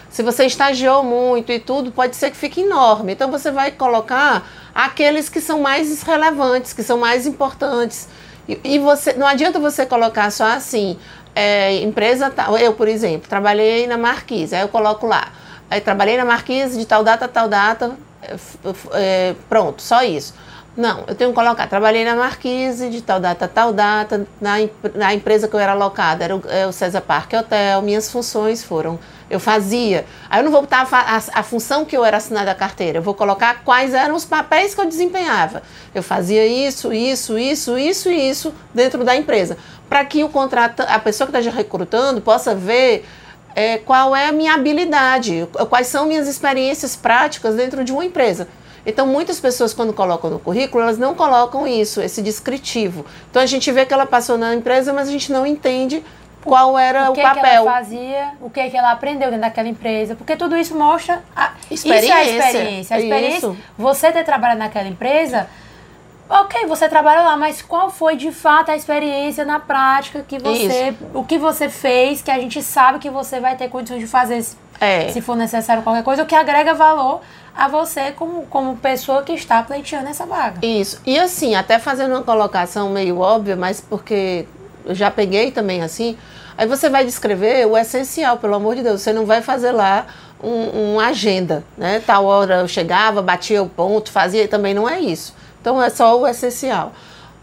se 0.09 0.23
você 0.23 0.45
estagiou 0.45 1.03
muito 1.03 1.51
e 1.51 1.59
tudo, 1.59 1.91
pode 1.91 2.15
ser 2.15 2.31
que 2.31 2.37
fique 2.37 2.61
enorme. 2.61 3.13
Então, 3.13 3.31
você 3.31 3.51
vai 3.51 3.71
colocar 3.71 4.47
aqueles 4.73 5.29
que 5.29 5.41
são 5.41 5.61
mais 5.61 6.01
relevantes, 6.03 6.73
que 6.73 6.83
são 6.83 6.97
mais 6.97 7.25
importantes. 7.25 8.07
E, 8.47 8.59
e 8.63 8.79
você 8.79 9.13
não 9.13 9.27
adianta 9.27 9.59
você 9.59 9.85
colocar 9.85 10.31
só 10.31 10.45
assim, 10.45 10.97
é, 11.35 11.81
empresa 11.81 12.29
tal. 12.29 12.57
Eu, 12.57 12.73
por 12.73 12.87
exemplo, 12.87 13.27
trabalhei 13.27 13.87
na 13.87 13.97
Marquise, 13.97 14.55
aí 14.55 14.61
eu 14.61 14.69
coloco 14.69 15.07
lá. 15.07 15.31
Aí, 15.69 15.81
trabalhei 15.81 16.17
na 16.17 16.25
Marquise 16.25 16.77
de 16.77 16.85
tal 16.85 17.03
data, 17.03 17.27
tal 17.27 17.47
data, 17.47 17.97
é, 18.93 19.35
pronto, 19.49 19.81
só 19.81 20.03
isso. 20.03 20.33
Não, 20.75 21.03
eu 21.07 21.13
tenho 21.13 21.29
que 21.29 21.35
colocar, 21.35 21.67
trabalhei 21.67 22.03
na 22.03 22.15
Marquise 22.15 22.89
de 22.89 22.99
tal 22.99 23.19
data, 23.19 23.47
tal 23.47 23.71
data, 23.71 24.27
na, 24.41 24.53
na 24.95 25.13
empresa 25.13 25.47
que 25.47 25.55
eu 25.55 25.59
era 25.59 25.73
alocada, 25.73 26.23
era 26.23 26.35
o, 26.35 26.41
é 26.49 26.65
o 26.65 26.71
César 26.71 27.01
Parque 27.01 27.35
Hotel, 27.35 27.79
minhas 27.83 28.09
funções 28.09 28.63
foram, 28.63 28.99
eu 29.29 29.39
fazia. 29.39 30.03
Aí 30.27 30.39
eu 30.39 30.43
não 30.43 30.51
vou 30.51 30.61
botar 30.61 30.87
a, 30.91 31.17
a, 31.17 31.39
a, 31.41 31.43
função 31.43 31.85
que 31.85 31.95
eu 31.95 32.03
era 32.03 32.17
assinada 32.17 32.49
a 32.49 32.55
carteira, 32.55 32.97
eu 32.97 33.03
vou 33.03 33.13
colocar 33.13 33.63
quais 33.63 33.93
eram 33.93 34.15
os 34.15 34.25
papéis 34.25 34.73
que 34.73 34.81
eu 34.81 34.85
desempenhava. 34.87 35.61
Eu 35.93 36.01
fazia 36.01 36.43
isso, 36.47 36.91
isso, 36.91 37.37
isso, 37.37 37.77
isso 37.77 38.09
e 38.09 38.29
isso 38.29 38.51
dentro 38.73 39.03
da 39.03 39.15
empresa, 39.15 39.59
para 39.87 40.03
que 40.03 40.23
o 40.23 40.29
contrato, 40.29 40.79
a 40.79 40.97
pessoa 40.97 41.29
que 41.29 41.37
está 41.37 41.51
recrutando 41.51 42.19
possa 42.19 42.55
ver 42.55 43.05
é, 43.53 43.77
qual 43.77 44.15
é 44.15 44.29
a 44.29 44.31
minha 44.31 44.55
habilidade, 44.55 45.47
quais 45.69 45.85
são 45.85 46.07
minhas 46.07 46.27
experiências 46.27 46.95
práticas 46.95 47.53
dentro 47.53 47.83
de 47.83 47.91
uma 47.91 48.03
empresa. 48.03 48.47
Então, 48.85 49.07
muitas 49.07 49.39
pessoas, 49.39 49.73
quando 49.73 49.93
colocam 49.93 50.29
no 50.29 50.39
currículo, 50.39 50.83
elas 50.83 50.97
não 50.97 51.15
colocam 51.15 51.67
isso, 51.67 52.01
esse 52.01 52.21
descritivo. 52.21 53.05
Então, 53.29 53.41
a 53.41 53.45
gente 53.45 53.71
vê 53.71 53.85
que 53.85 53.93
ela 53.93 54.05
passou 54.05 54.37
na 54.37 54.53
empresa, 54.53 54.91
mas 54.91 55.07
a 55.07 55.11
gente 55.11 55.31
não 55.31 55.45
entende 55.45 56.03
qual 56.43 56.77
era 56.77 57.09
o, 57.09 57.13
que 57.13 57.21
o 57.21 57.23
papel. 57.23 57.43
Que 57.43 57.49
ela 57.49 57.71
fazia, 57.71 58.31
o 58.41 58.49
que, 58.49 58.69
que 58.69 58.77
ela 58.77 58.91
aprendeu 58.91 59.29
dentro 59.29 59.41
daquela 59.41 59.69
empresa, 59.69 60.15
porque 60.15 60.35
tudo 60.35 60.57
isso 60.57 60.75
mostra 60.75 61.23
a 61.35 61.53
experiência. 61.71 62.05
Isso 62.05 62.11
é 62.11 62.15
a 62.15 62.23
experiência. 62.23 62.95
A 62.95 62.99
experiência, 62.99 63.37
isso. 63.37 63.57
você 63.77 64.11
ter 64.11 64.23
trabalhado 64.23 64.59
naquela 64.59 64.87
empresa 64.87 65.47
Ok, 66.29 66.65
você 66.65 66.87
trabalhou 66.87 67.25
lá, 67.25 67.35
mas 67.37 67.61
qual 67.61 67.89
foi 67.89 68.15
de 68.15 68.31
fato 68.31 68.71
a 68.71 68.75
experiência 68.75 69.43
na 69.43 69.59
prática 69.59 70.23
que 70.27 70.39
você. 70.39 70.89
Isso. 70.89 70.97
O 71.13 71.23
que 71.23 71.37
você 71.37 71.69
fez, 71.69 72.21
que 72.21 72.31
a 72.31 72.39
gente 72.39 72.61
sabe 72.63 72.97
que 72.99 73.09
você 73.09 73.39
vai 73.39 73.55
ter 73.55 73.69
condições 73.69 73.99
de 73.99 74.07
fazer 74.07 74.43
é. 74.79 75.09
se 75.09 75.21
for 75.21 75.35
necessário 75.35 75.83
qualquer 75.83 76.03
coisa, 76.03 76.23
o 76.23 76.25
que 76.25 76.35
agrega 76.35 76.73
valor 76.73 77.21
a 77.55 77.67
você 77.67 78.11
como, 78.11 78.45
como 78.47 78.75
pessoa 78.77 79.23
que 79.23 79.33
está 79.33 79.61
pleiteando 79.61 80.09
essa 80.09 80.25
vaga. 80.25 80.65
Isso. 80.65 80.99
E 81.05 81.17
assim, 81.19 81.55
até 81.55 81.79
fazendo 81.79 82.11
uma 82.11 82.23
colocação 82.23 82.89
meio 82.89 83.19
óbvia, 83.19 83.55
mas 83.55 83.79
porque 83.79 84.47
eu 84.85 84.95
já 84.95 85.11
peguei 85.11 85.51
também 85.51 85.81
assim. 85.81 86.17
Aí 86.57 86.67
você 86.67 86.89
vai 86.89 87.05
descrever 87.05 87.65
o 87.65 87.77
essencial, 87.77 88.37
pelo 88.37 88.55
amor 88.55 88.75
de 88.75 88.83
Deus. 88.83 89.01
Você 89.01 89.11
não 89.11 89.25
vai 89.25 89.41
fazer 89.41 89.71
lá 89.71 90.05
um, 90.41 90.93
uma 90.93 91.07
agenda, 91.07 91.63
né? 91.77 92.01
Tal 92.05 92.25
hora 92.25 92.61
eu 92.61 92.67
chegava, 92.67 93.21
batia 93.21 93.63
o 93.63 93.69
ponto, 93.69 94.11
fazia, 94.11 94.47
também 94.47 94.73
não 94.73 94.87
é 94.87 94.99
isso. 94.99 95.33
Então 95.61 95.81
é 95.81 95.89
só 95.89 96.19
o 96.19 96.27
essencial. 96.27 96.91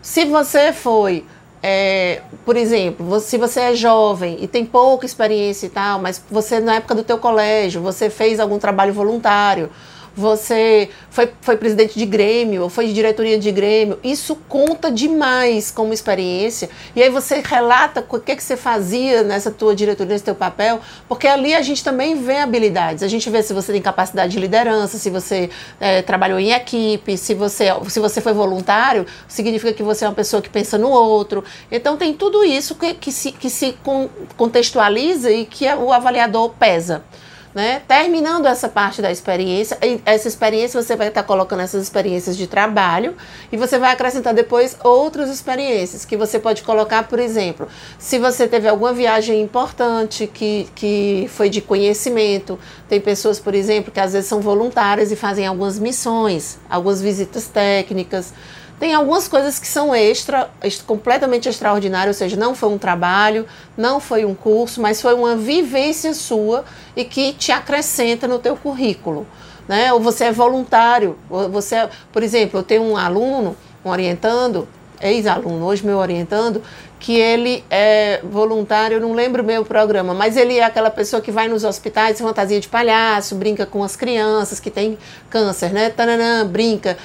Se 0.03 0.25
você 0.25 0.73
foi, 0.73 1.25
é, 1.62 2.23
por 2.44 2.57
exemplo, 2.57 3.20
se 3.20 3.37
você 3.37 3.61
é 3.61 3.75
jovem 3.75 4.38
e 4.40 4.49
tem 4.49 4.64
pouca 4.64 5.05
experiência 5.05 5.66
e 5.66 5.70
tal, 5.70 5.99
mas 5.99 6.23
você 6.31 6.59
na 6.59 6.77
época 6.77 6.94
do 6.94 7.05
teu 7.05 7.18
colégio, 7.18 7.83
você 7.83 8.09
fez 8.09 8.40
algum 8.40 8.59
trabalho 8.59 8.94
voluntário, 8.94 9.70
você 10.14 10.88
foi, 11.11 11.31
foi 11.40 11.57
presidente 11.57 11.99
de 11.99 12.07
Grêmio, 12.07 12.62
ou 12.62 12.68
foi 12.68 12.87
de 12.87 12.92
diretoria 12.92 13.38
de 13.38 13.51
Grêmio, 13.51 13.99
isso 14.03 14.37
conta 14.49 14.90
demais 14.90 15.70
como 15.70 15.92
experiência. 15.92 16.68
E 16.94 17.03
aí 17.03 17.11
você 17.11 17.42
relata 17.44 18.05
o 18.09 18.20
que, 18.20 18.37
que 18.37 18.42
você 18.42 18.57
fazia 18.57 19.23
nessa 19.23 19.51
tua 19.51 19.75
diretoria, 19.75 20.12
nesse 20.12 20.25
teu 20.25 20.35
papel, 20.35 20.81
porque 21.09 21.27
ali 21.27 21.55
a 21.55 21.62
gente 21.62 21.83
também 21.83 22.23
vê 22.23 22.38
habilidades. 22.38 23.03
A 23.03 23.09
gente 23.09 23.29
vê 23.31 23.42
se 23.42 23.53
você 23.53 23.73
tem 23.73 23.83
capacidade 23.83 24.33
de 24.33 24.38
liderança, 24.38 24.99
se 24.99 25.11
você 25.11 25.51
é, 25.81 26.03
trabalhou 26.03 26.38
em 26.38 26.53
equipe, 26.53 27.16
se 27.16 27.35
você, 27.35 27.66
se 27.88 28.01
você 28.01 28.20
foi 28.20 28.33
voluntário, 28.33 29.07
significa 29.29 29.73
que 29.73 29.83
você 29.83 30.05
é 30.05 30.09
uma 30.09 30.14
pessoa 30.14 30.42
que 30.42 30.49
pensa 30.49 30.77
no 30.77 30.90
outro. 30.90 31.44
Então 31.70 31.96
tem 31.96 32.12
tudo 32.14 32.44
isso 32.44 32.75
que, 32.75 32.94
que 32.94 33.12
se, 33.12 33.33
que 33.33 33.49
se 33.49 33.77
contextualiza 34.37 35.31
e 35.31 35.44
que 35.44 35.66
o 35.75 35.92
avaliador 35.92 36.51
pesa. 36.51 37.03
Né? 37.53 37.83
Terminando 37.89 38.47
essa 38.47 38.69
parte 38.69 39.03
da 39.03 39.11
experiência, 39.11 39.77
essa 40.05 40.29
experiência 40.29 40.81
você 40.81 40.95
vai 40.95 41.09
estar 41.09 41.25
colocando 41.25 41.61
essas 41.61 41.83
experiências 41.83 42.37
de 42.37 42.47
trabalho 42.47 43.17
e 43.51 43.57
você 43.57 43.77
vai 43.77 43.93
acrescentar 43.93 44.33
depois 44.33 44.77
outras 44.85 45.29
experiências 45.29 46.05
que 46.05 46.17
você 46.17 46.39
pode 46.39 46.63
colocar, 46.63 47.09
por 47.09 47.19
exemplo, 47.19 47.67
se 47.99 48.21
você 48.21 48.47
teve 48.47 48.69
alguma 48.69 48.93
viagem 48.93 49.43
importante 49.43 50.29
que, 50.29 50.69
que 50.77 51.29
foi 51.29 51.51
de 51.51 51.61
conhecimento, 51.61 52.57
tem 52.89 53.01
pessoas, 53.01 53.41
por 53.41 53.53
exemplo, 53.53 53.91
que 53.91 53.99
às 53.99 54.13
vezes 54.13 54.29
são 54.29 54.41
voluntárias 54.41 55.11
e 55.11 55.17
fazem 55.17 55.45
algumas 55.45 55.77
missões, 55.77 56.57
algumas 56.71 57.03
visitas 57.03 57.49
técnicas. 57.49 58.33
Tem 58.81 58.95
algumas 58.95 59.29
coisas 59.29 59.59
que 59.59 59.69
são 59.69 59.95
extra, 59.95 60.51
completamente 60.87 61.47
extraordinárias, 61.47 62.16
ou 62.16 62.19
seja, 62.19 62.35
não 62.35 62.55
foi 62.55 62.71
um 62.71 62.79
trabalho, 62.79 63.47
não 63.77 64.01
foi 64.01 64.25
um 64.25 64.35
curso, 64.35 64.81
mas 64.81 65.03
foi 65.03 65.12
uma 65.12 65.37
vivência 65.37 66.14
sua 66.14 66.64
e 66.97 67.05
que 67.05 67.35
te 67.35 67.53
acrescenta 67.53 68.27
no 68.27 68.38
teu 68.38 68.57
currículo. 68.57 69.27
Né? 69.69 69.93
Ou 69.93 70.01
você 70.01 70.25
é 70.25 70.33
voluntário, 70.33 71.19
você, 71.29 71.75
é, 71.77 71.90
por 72.11 72.23
exemplo, 72.23 72.59
eu 72.59 72.62
tenho 72.62 72.83
um 72.83 72.97
aluno, 72.97 73.55
um 73.85 73.90
orientando, 73.90 74.66
ex-aluno, 74.99 75.66
hoje 75.66 75.85
meu 75.85 75.99
orientando, 75.99 76.62
que 77.01 77.17
ele 77.19 77.65
é 77.71 78.21
voluntário, 78.23 78.99
eu 78.99 79.01
não 79.01 79.15
lembro 79.15 79.43
bem 79.43 79.59
o 79.59 79.65
programa, 79.65 80.13
mas 80.13 80.37
ele 80.37 80.59
é 80.59 80.65
aquela 80.65 80.91
pessoa 80.91 81.23
que 81.23 81.33
vai 81.33 81.49
nos 81.49 81.65
hospitais, 81.65 82.21
fantasia 82.21 82.61
de 82.61 82.69
palhaço, 82.69 83.35
brinca 83.35 83.65
com 83.65 83.83
as 83.83 83.97
crianças 83.97 84.61
que 84.61 84.71
têm 84.71 84.99
câncer, 85.31 85.73
né? 85.73 85.89
Tananã, 85.89 86.47
brinca. 86.47 86.99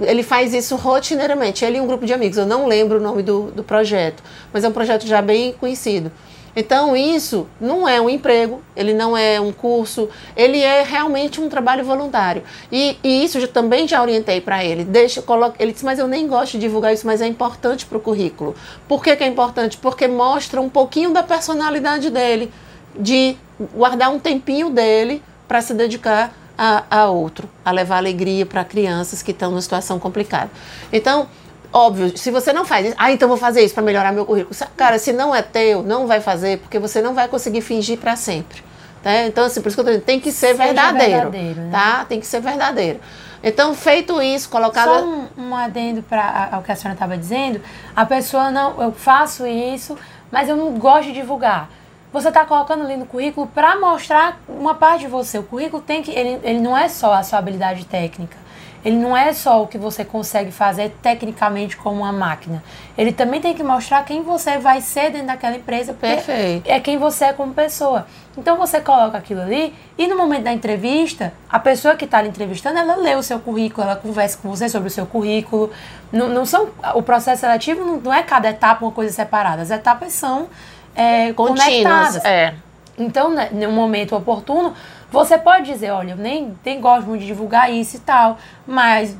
Ele 0.00 0.22
faz 0.22 0.54
isso 0.54 0.74
rotineiramente, 0.74 1.66
ele 1.66 1.76
e 1.76 1.80
um 1.82 1.86
grupo 1.86 2.06
de 2.06 2.14
amigos, 2.14 2.38
eu 2.38 2.46
não 2.46 2.66
lembro 2.66 2.98
o 2.98 3.02
nome 3.02 3.22
do, 3.22 3.50
do 3.50 3.62
projeto, 3.62 4.22
mas 4.50 4.64
é 4.64 4.68
um 4.68 4.72
projeto 4.72 5.06
já 5.06 5.20
bem 5.20 5.52
conhecido. 5.52 6.10
Então, 6.54 6.96
isso 6.96 7.46
não 7.60 7.88
é 7.88 8.00
um 8.00 8.10
emprego, 8.10 8.62
ele 8.76 8.92
não 8.92 9.16
é 9.16 9.40
um 9.40 9.52
curso, 9.52 10.08
ele 10.36 10.60
é 10.60 10.82
realmente 10.82 11.40
um 11.40 11.48
trabalho 11.48 11.84
voluntário. 11.84 12.42
E, 12.70 12.98
e 13.02 13.24
isso 13.24 13.38
eu 13.38 13.48
também 13.48 13.88
já 13.88 14.02
orientei 14.02 14.40
para 14.40 14.64
ele. 14.64 14.84
Deixa, 14.84 15.22
coloca, 15.22 15.62
ele 15.62 15.72
disse, 15.72 15.84
mas 15.84 15.98
eu 15.98 16.06
nem 16.06 16.26
gosto 16.26 16.52
de 16.52 16.58
divulgar 16.58 16.92
isso, 16.92 17.06
mas 17.06 17.22
é 17.22 17.26
importante 17.26 17.86
para 17.86 17.96
o 17.96 18.00
currículo. 18.00 18.54
Por 18.86 19.02
que, 19.02 19.16
que 19.16 19.24
é 19.24 19.26
importante? 19.26 19.78
Porque 19.78 20.06
mostra 20.06 20.60
um 20.60 20.68
pouquinho 20.68 21.10
da 21.10 21.22
personalidade 21.22 22.10
dele, 22.10 22.52
de 22.98 23.36
guardar 23.74 24.10
um 24.10 24.18
tempinho 24.18 24.68
dele 24.68 25.22
para 25.48 25.62
se 25.62 25.72
dedicar 25.72 26.34
a, 26.56 26.84
a 26.90 27.06
outro, 27.06 27.48
a 27.64 27.70
levar 27.70 27.96
alegria 27.96 28.44
para 28.44 28.64
crianças 28.64 29.22
que 29.22 29.30
estão 29.30 29.50
numa 29.50 29.60
situação 29.62 29.98
complicada. 29.98 30.50
Então, 30.92 31.28
Óbvio, 31.72 32.16
se 32.18 32.30
você 32.30 32.52
não 32.52 32.66
faz 32.66 32.86
isso, 32.86 32.96
ah, 32.98 33.10
então 33.10 33.26
vou 33.26 33.38
fazer 33.38 33.62
isso 33.62 33.72
para 33.72 33.82
melhorar 33.82 34.12
meu 34.12 34.26
currículo. 34.26 34.54
Cara, 34.76 34.98
se 34.98 35.12
não 35.12 35.34
é 35.34 35.40
teu, 35.40 35.82
não 35.82 36.06
vai 36.06 36.20
fazer, 36.20 36.58
porque 36.58 36.78
você 36.78 37.00
não 37.00 37.14
vai 37.14 37.28
conseguir 37.28 37.62
fingir 37.62 37.98
para 37.98 38.14
sempre. 38.14 38.62
Tá? 39.02 39.24
Então, 39.24 39.44
assim, 39.46 39.62
por 39.62 39.68
isso 39.68 39.76
que 39.76 39.80
eu 39.80 39.84
tô 39.84 39.90
dizendo, 39.90 40.04
tem 40.04 40.20
que 40.20 40.30
ser 40.30 40.48
Seja 40.48 40.64
verdadeiro. 40.64 41.30
verdadeiro 41.30 41.60
né? 41.62 41.70
tá? 41.72 42.04
Tem 42.04 42.20
que 42.20 42.26
ser 42.26 42.40
verdadeiro. 42.40 43.00
Então, 43.42 43.74
feito 43.74 44.20
isso, 44.20 44.50
colocado. 44.50 44.86
Só 44.86 45.04
um, 45.04 45.28
um 45.38 45.56
adendo 45.56 46.02
para 46.02 46.50
ao 46.52 46.62
que 46.62 46.70
a 46.70 46.76
senhora 46.76 46.94
estava 46.94 47.16
dizendo, 47.16 47.60
a 47.96 48.04
pessoa 48.04 48.50
não, 48.50 48.80
eu 48.80 48.92
faço 48.92 49.46
isso, 49.46 49.98
mas 50.30 50.48
eu 50.48 50.56
não 50.56 50.72
gosto 50.72 51.06
de 51.06 51.14
divulgar. 51.14 51.70
Você 52.12 52.28
está 52.28 52.44
colocando 52.44 52.84
ali 52.84 52.96
no 52.96 53.06
currículo 53.06 53.46
para 53.46 53.80
mostrar 53.80 54.38
uma 54.46 54.74
parte 54.74 55.00
de 55.00 55.06
você. 55.06 55.38
O 55.38 55.42
currículo 55.42 55.82
tem 55.82 56.02
que. 56.02 56.10
Ele, 56.10 56.38
ele 56.44 56.60
não 56.60 56.76
é 56.76 56.86
só 56.86 57.14
a 57.14 57.22
sua 57.22 57.38
habilidade 57.38 57.86
técnica 57.86 58.41
ele 58.84 58.96
não 58.96 59.16
é 59.16 59.32
só 59.32 59.62
o 59.62 59.66
que 59.66 59.78
você 59.78 60.04
consegue 60.04 60.50
fazer 60.50 60.92
tecnicamente 61.00 61.76
como 61.76 61.98
uma 61.98 62.12
máquina. 62.12 62.62
Ele 62.98 63.12
também 63.12 63.40
tem 63.40 63.54
que 63.54 63.62
mostrar 63.62 64.04
quem 64.04 64.22
você 64.22 64.58
vai 64.58 64.80
ser 64.80 65.10
dentro 65.10 65.28
daquela 65.28 65.56
empresa, 65.56 65.92
porque 65.92 66.14
Perfeito. 66.14 66.68
é 66.68 66.80
quem 66.80 66.98
você 66.98 67.26
é 67.26 67.32
como 67.32 67.54
pessoa. 67.54 68.06
Então 68.36 68.56
você 68.56 68.80
coloca 68.80 69.16
aquilo 69.16 69.42
ali 69.42 69.72
e 69.96 70.06
no 70.06 70.16
momento 70.16 70.44
da 70.44 70.52
entrevista, 70.52 71.32
a 71.48 71.58
pessoa 71.58 71.94
que 71.94 72.04
está 72.04 72.20
lhe 72.20 72.28
entrevistando, 72.28 72.78
ela 72.78 72.96
lê 72.96 73.14
o 73.14 73.22
seu 73.22 73.38
currículo, 73.38 73.86
ela 73.86 73.96
conversa 73.96 74.38
com 74.42 74.48
você 74.48 74.68
sobre 74.68 74.88
o 74.88 74.90
seu 74.90 75.06
currículo. 75.06 75.70
Não, 76.10 76.28
não 76.28 76.44
são, 76.44 76.68
o 76.94 77.02
processo 77.02 77.42
seletivo 77.42 77.84
não, 77.84 77.98
não 77.98 78.12
é 78.12 78.22
cada 78.22 78.50
etapa 78.50 78.84
uma 78.84 78.92
coisa 78.92 79.12
separada. 79.12 79.62
As 79.62 79.70
etapas 79.70 80.12
são 80.12 80.48
é, 80.94 81.32
conectadas. 81.32 82.24
É. 82.24 82.54
Então, 82.98 83.30
né, 83.30 83.48
no 83.52 83.72
momento 83.72 84.14
oportuno, 84.14 84.74
você 85.12 85.36
pode 85.38 85.66
dizer, 85.66 85.90
olha, 85.90 86.12
eu 86.12 86.16
nem, 86.16 86.54
nem 86.64 86.80
gosto 86.80 87.06
muito 87.06 87.20
de 87.20 87.26
divulgar 87.26 87.72
isso 87.72 87.96
e 87.96 88.00
tal, 88.00 88.38
mas 88.66 89.16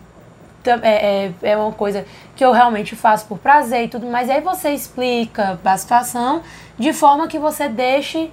é, 0.82 1.26
é, 1.26 1.32
é 1.42 1.56
uma 1.56 1.72
coisa 1.72 2.04
que 2.34 2.44
eu 2.44 2.52
realmente 2.52 2.96
faço 2.96 3.26
por 3.26 3.38
prazer 3.38 3.84
e 3.84 3.88
tudo, 3.88 4.06
mas 4.06 4.30
aí 4.30 4.40
você 4.40 4.70
explica 4.70 5.58
a 5.64 5.76
situação 5.76 6.42
de 6.78 6.92
forma 6.92 7.26
que 7.28 7.38
você 7.38 7.68
deixe 7.68 8.30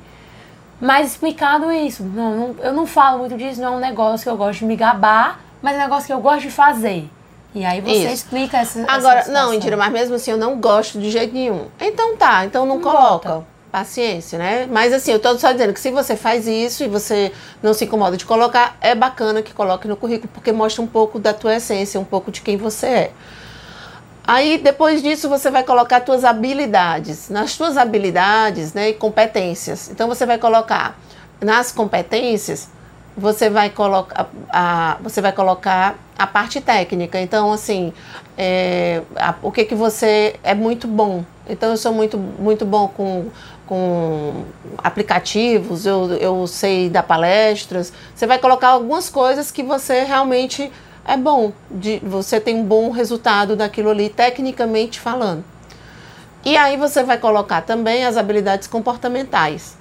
mais 0.79 1.11
explicado 1.11 1.71
isso. 1.71 2.03
Não, 2.03 2.35
não- 2.35 2.55
eu 2.63 2.71
não 2.73 2.85
falo 2.85 3.19
muito 3.19 3.35
disso, 3.35 3.59
não 3.61 3.73
é 3.73 3.77
um 3.77 3.79
negócio 3.79 4.23
que 4.23 4.29
eu 4.29 4.37
gosto 4.37 4.59
de 4.59 4.65
me 4.65 4.75
gabar, 4.75 5.39
mas 5.61 5.73
é 5.75 5.79
um 5.79 5.81
negócio 5.81 6.07
que 6.07 6.13
eu 6.13 6.21
gosto 6.21 6.41
de 6.43 6.51
fazer. 6.51 7.09
E 7.53 7.65
aí 7.65 7.81
você 7.81 8.03
Isso. 8.05 8.13
explica 8.13 8.59
essa 8.59 8.79
essa 8.81 8.91
Agora, 8.91 9.21
situação. 9.23 9.47
não, 9.47 9.53
Indira, 9.53 9.75
mas 9.75 9.91
mesmo 9.91 10.15
assim 10.15 10.31
eu 10.31 10.37
não 10.37 10.59
gosto 10.59 10.99
de 10.99 11.09
jeito 11.09 11.33
nenhum. 11.33 11.65
Então 11.81 12.15
tá, 12.15 12.45
então 12.45 12.65
não, 12.65 12.75
Não 12.75 12.81
coloca. 12.81 13.29
bota. 13.29 13.45
Paciência, 13.71 14.39
né? 14.39 14.67
Mas 14.71 14.91
assim, 14.91 15.11
eu 15.11 15.19
tô 15.19 15.37
só 15.37 15.51
dizendo 15.51 15.73
que 15.73 15.79
se 15.79 15.91
você 15.91 16.15
faz 16.15 16.47
isso 16.47 16.83
e 16.83 16.87
você 16.87 17.31
não 17.61 17.71
se 17.71 17.85
incomoda 17.85 18.17
de 18.17 18.25
colocar, 18.25 18.75
é 18.81 18.95
bacana 18.95 19.43
que 19.43 19.53
coloque 19.53 19.87
no 19.87 19.95
currículo, 19.95 20.27
porque 20.33 20.51
mostra 20.51 20.81
um 20.81 20.87
pouco 20.87 21.19
da 21.19 21.33
tua 21.35 21.55
essência, 21.55 21.99
um 21.99 22.03
pouco 22.03 22.31
de 22.31 22.41
quem 22.41 22.57
você 22.57 22.87
é. 22.87 23.11
Aí, 24.25 24.57
depois 24.57 25.01
disso, 25.01 25.27
você 25.29 25.49
vai 25.51 25.63
colocar 25.63 26.01
tuas 26.01 26.23
habilidades. 26.23 27.29
Nas 27.29 27.55
tuas 27.57 27.77
habilidades 27.77 28.73
né, 28.73 28.89
e 28.89 28.93
competências. 28.93 29.89
Então, 29.89 30.07
você 30.07 30.25
vai 30.25 30.37
colocar 30.37 30.97
nas 31.41 31.71
competências, 31.71 32.69
você 33.17 33.49
vai 33.49 33.69
colocar 33.69 34.29
a, 34.49 34.97
você 35.01 35.19
vai 35.21 35.31
colocar 35.31 35.95
a 36.17 36.27
parte 36.27 36.61
técnica. 36.61 37.19
Então, 37.19 37.51
assim, 37.51 37.91
é, 38.37 39.01
a- 39.15 39.33
o 39.41 39.51
que, 39.51 39.65
que 39.65 39.73
você 39.75 40.35
é 40.43 40.53
muito 40.53 40.87
bom. 40.87 41.23
Então, 41.47 41.71
eu 41.71 41.77
sou 41.77 41.91
muito, 41.91 42.15
muito 42.17 42.65
bom 42.65 42.87
com, 42.87 43.29
com 43.69 44.45
aplicativos, 44.79 45.85
eu, 45.85 46.11
eu 46.13 46.47
sei 46.47 46.89
dar 46.89 47.03
palestras. 47.03 47.93
Você 48.15 48.25
vai 48.25 48.39
colocar 48.39 48.69
algumas 48.69 49.11
coisas 49.11 49.51
que 49.51 49.61
você 49.61 50.01
realmente 50.03 50.71
é 51.05 51.15
bom, 51.15 51.53
de, 51.69 51.99
você 51.99 52.39
tem 52.39 52.55
um 52.55 52.63
bom 52.63 52.89
resultado 52.89 53.55
daquilo 53.55 53.91
ali, 53.91 54.09
tecnicamente 54.09 54.99
falando. 54.99 55.45
E 56.43 56.57
aí 56.57 56.77
você 56.77 57.03
vai 57.03 57.19
colocar 57.19 57.61
também 57.61 58.05
as 58.05 58.17
habilidades 58.17 58.67
comportamentais. 58.67 59.77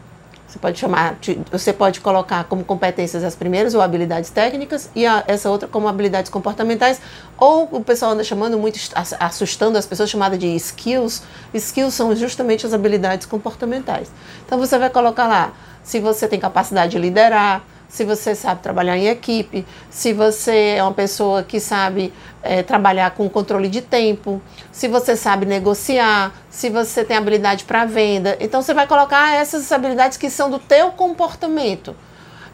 Você 0.49 0.59
pode 0.59 0.79
chamar, 0.79 1.19
você 1.53 1.75
pode 1.75 2.01
colocar 2.01 2.43
como 2.45 2.65
competências 2.65 3.23
as 3.23 3.35
primeiras 3.37 3.75
ou 3.75 3.83
habilidades 3.83 4.31
técnicas 4.31 4.89
e 4.97 5.05
a- 5.07 5.23
essa 5.27 5.51
outra 5.51 5.69
como 5.69 5.87
habilidades 5.87 6.31
comportamentais. 6.31 7.01
Ou 7.37 7.69
o 7.71 7.85
pessoal 7.85 8.13
anda 8.13 8.25
chamando 8.25 8.59
muito, 8.59 8.81
ass- 8.95 9.15
assustando 9.21 9.77
as 9.77 9.85
pessoas, 9.85 10.09
chamada 10.09 10.39
de 10.39 10.47
skills. 10.57 11.23
Skills 11.53 11.93
são 11.93 12.17
justamente 12.17 12.65
as 12.67 12.73
habilidades 12.73 13.27
comportamentais. 13.27 14.11
Então 14.47 14.59
você 14.59 14.79
vai 14.79 14.89
colocar 14.89 15.29
lá 15.29 15.53
se 15.85 16.01
você 16.01 16.27
tem 16.27 16.41
capacidade 16.41 16.93
de 16.93 16.99
liderar, 16.99 17.63
se 17.89 18.05
você 18.05 18.35
sabe 18.35 18.63
trabalhar 18.63 18.97
em 18.97 19.09
equipe, 19.09 19.67
se 19.91 20.13
você 20.13 20.75
é 20.77 20.83
uma 20.83 20.93
pessoa 20.93 21.43
que 21.43 21.59
sabe 21.59 22.13
eh, 22.43 22.63
trabalhar 22.63 23.13
com 23.13 23.29
controle 23.29 23.69
de 23.69 23.81
tempo, 23.81 24.43
se 24.71 24.87
você 24.89 25.17
sabe 25.17 25.47
negociar, 25.47 26.33
se 26.51 26.69
você 26.69 27.03
tem 27.03 27.17
habilidade 27.17 27.65
para 27.65 27.87
venda. 27.87 28.37
Então 28.41 28.61
você 28.61 28.75
vai 28.75 28.87
colocar 28.87 29.35
essas 29.35 29.73
habilidades 29.73 30.19
que 30.19 30.29
são 30.29 30.51
do 30.51 30.59
teu 30.59 30.91
comportamento. 30.91 31.97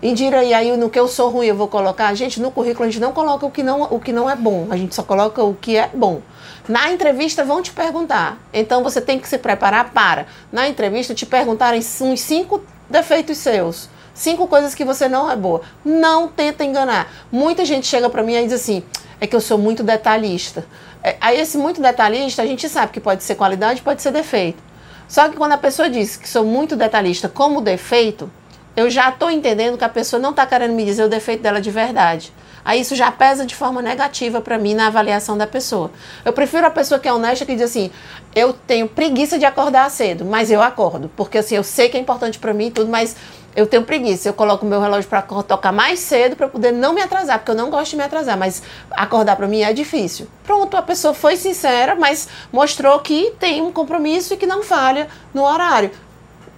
Indira, 0.03 0.45
e 0.45 0.53
aí 0.53 0.77
no 0.77 0.91
que 0.91 0.99
eu 0.99 1.09
sou 1.09 1.31
ruim 1.31 1.47
eu 1.47 1.57
vou 1.57 1.67
colocar? 1.67 2.15
Gente, 2.15 2.41
no 2.41 2.51
currículo 2.51 2.85
a 2.85 2.91
gente 2.91 3.01
não 3.01 3.13
coloca 3.13 3.47
o 3.47 3.51
que 3.51 3.63
não, 3.63 3.83
o 3.85 3.99
que 3.99 4.13
não 4.13 4.29
é 4.29 4.37
bom, 4.37 4.67
a 4.71 4.77
gente 4.77 4.95
só 4.95 5.03
coloca 5.03 5.43
o 5.43 5.55
que 5.55 5.77
é 5.77 5.89
bom. 5.93 6.21
Na 6.69 6.93
entrevista 6.93 7.45
vão 7.45 7.63
te 7.63 7.73
perguntar, 7.73 8.39
então 8.53 8.83
você 8.83 9.01
tem 9.01 9.19
que 9.19 9.27
se 9.27 9.39
preparar 9.39 9.91
para, 9.91 10.27
na 10.53 10.69
entrevista, 10.69 11.15
te 11.15 11.27
perguntarem 11.27 11.81
uns 11.81 12.21
cinco 12.21 12.63
defeitos 12.89 13.39
seus. 13.39 13.89
Cinco 14.15 14.47
coisas 14.47 14.75
que 14.75 14.85
você 14.85 15.09
não 15.09 15.29
é 15.29 15.35
boa. 15.35 15.63
Não 15.85 16.29
tenta 16.29 16.65
enganar. 16.65 17.13
Muita 17.31 17.65
gente 17.65 17.87
chega 17.87 18.09
pra 18.09 18.23
mim 18.23 18.35
e 18.35 18.45
diz 18.45 18.53
assim: 18.53 18.83
é 19.21 19.27
que 19.27 19.35
eu 19.35 19.41
sou 19.41 19.59
muito 19.59 19.83
detalhista. 19.83 20.65
É, 21.03 21.17
aí, 21.21 21.41
esse 21.41 21.59
muito 21.59 21.83
detalhista, 21.83 22.41
a 22.41 22.47
gente 22.47 22.69
sabe 22.69 22.93
que 22.93 23.01
pode 23.01 23.25
ser 23.25 23.35
qualidade, 23.35 23.83
pode 23.83 24.01
ser 24.01 24.13
defeito. 24.13 24.63
Só 25.09 25.29
que 25.29 25.37
quando 25.37 25.53
a 25.53 25.59
pessoa 25.59 25.91
diz 25.91 26.17
que 26.17 26.29
sou 26.29 26.45
muito 26.45 26.77
detalhista 26.77 27.29
como 27.29 27.61
defeito, 27.61 28.31
eu 28.77 28.89
já 28.89 29.11
estou 29.11 29.31
entendendo 29.31 29.77
que 29.77 29.85
a 29.85 29.89
pessoa 29.89 30.21
não 30.21 30.31
está 30.31 30.47
querendo 30.47 30.73
me 30.73 30.85
dizer 30.85 31.05
o 31.05 31.09
defeito 31.09 31.43
dela 31.43 31.61
de 31.61 31.71
verdade. 31.71 32.33
Aí 32.65 32.81
isso 32.81 32.97
já 32.97 33.13
pesa 33.13 33.45
de 33.45 33.55
forma 33.55 33.83
negativa 33.83 34.41
para 34.41 34.59
mim 34.59 34.75
na 34.75 34.87
avaliação 34.87 35.37
da 35.37 35.47
pessoa. 35.47 35.91
Eu 36.25 36.33
prefiro 36.33 36.67
a 36.67 36.71
pessoa 36.71 36.99
que 36.99 37.07
é 37.07 37.13
honesta 37.13 37.45
que 37.45 37.55
diz 37.55 37.63
assim: 37.63 37.91
eu 38.35 38.53
tenho 38.53 38.89
preguiça 38.89 39.39
de 39.39 39.45
acordar 39.45 39.91
cedo, 39.91 40.25
mas 40.25 40.51
eu 40.51 40.63
acordo, 40.63 41.11
porque 41.15 41.39
assim 41.39 41.57
eu 41.57 41.63
sei 41.63 41.91
que 41.91 41.97
é 41.97 42.01
importante 42.01 42.39
para 42.39 42.55
mim 42.55 42.69
e 42.69 42.71
tudo, 42.71 42.91
mas 42.91 43.15
eu 43.55 43.67
tenho 43.67 43.85
preguiça. 43.85 44.29
Eu 44.29 44.35
coloco 44.35 44.67
meu 44.67 44.81
relógio 44.81 45.09
para 45.09 45.23
tocar 45.23 45.73
mais 45.73 46.01
cedo 46.01 46.37
para 46.37 46.49
poder 46.49 46.73
não 46.73 46.93
me 46.93 47.01
atrasar, 47.01 47.39
porque 47.39 47.51
eu 47.51 47.55
não 47.55 47.71
gosto 47.71 47.93
de 47.93 47.97
me 47.97 48.03
atrasar, 48.03 48.37
mas 48.37 48.63
acordar 48.91 49.37
para 49.37 49.47
mim 49.47 49.63
é 49.63 49.73
difícil. 49.73 50.27
Pronto, 50.43 50.77
a 50.77 50.83
pessoa 50.83 51.15
foi 51.15 51.37
sincera, 51.37 51.95
mas 51.95 52.29
mostrou 52.53 52.99
que 53.01 53.33
tem 53.39 53.63
um 53.63 53.73
compromisso 53.73 54.35
e 54.35 54.37
que 54.37 54.47
não 54.47 54.63
falha 54.63 55.09
no 55.33 55.45
horário. 55.45 55.91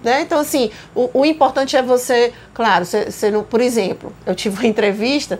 Né? 0.03 0.21
Então, 0.21 0.39
assim, 0.39 0.71
o, 0.95 1.09
o 1.13 1.25
importante 1.25 1.75
é 1.75 1.81
você, 1.81 2.33
claro, 2.53 2.85
você, 2.85 3.09
você 3.09 3.31
não, 3.31 3.43
por 3.43 3.61
exemplo, 3.61 4.13
eu 4.25 4.35
tive 4.35 4.55
uma 4.57 4.65
entrevista 4.67 5.39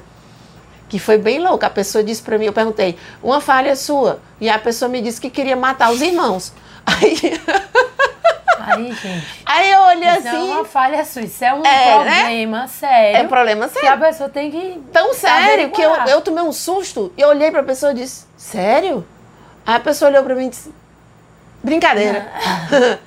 que 0.89 1.00
foi 1.00 1.17
bem 1.17 1.39
louca. 1.39 1.67
A 1.67 1.70
pessoa 1.70 2.04
disse 2.04 2.22
para 2.22 2.38
mim, 2.38 2.46
eu 2.46 2.54
perguntei, 2.54 2.98
uma 3.22 3.41
falha 3.41 3.76
sua. 3.76 4.20
E 4.39 4.50
a 4.50 4.58
pessoa 4.58 4.89
me 4.89 5.02
disse 5.02 5.20
que 5.20 5.30
queria 5.30 5.56
matar 5.56 5.91
os 5.91 6.02
irmãos. 6.02 6.54
Aí, 6.86 7.17
Aí, 8.60 8.91
gente. 8.93 9.28
aí 9.46 9.72
eu 9.72 9.82
olhei 9.82 10.10
Isso 10.10 10.28
é 10.28 10.30
assim, 10.32 10.52
uma 10.52 10.65
falha 10.65 11.06
sua, 11.06 11.22
isso 11.22 11.43
é 11.43 11.54
um 11.54 11.65
É, 11.65 12.04
né? 12.04 12.15
problema 12.20 12.67
sério. 12.67 13.17
é 13.17 13.24
problema 13.28 13.67
que 13.67 13.74
sério. 13.74 13.93
a 13.93 13.98
pessoa 13.98 14.30
tem 14.30 14.52
que. 14.52 14.82
Tão 14.91 15.13
sério 15.13 15.70
que 15.72 15.82
eu, 15.82 15.91
eu 16.08 16.22
tomei 16.22 16.43
um 16.43 16.52
susto 16.52 17.12
e 17.17 17.24
olhei 17.26 17.52
pra 17.52 17.63
pessoa 17.63 17.91
e 17.91 17.96
disse, 17.96 18.26
sério? 18.38 19.06
Aí 19.65 19.76
a 19.76 19.80
pessoa 19.80 20.10
olhou 20.10 20.24
pra 20.24 20.36
mim 20.36 20.48
e 20.48 20.50
disse, 20.50 20.74
brincadeira. 21.63 22.28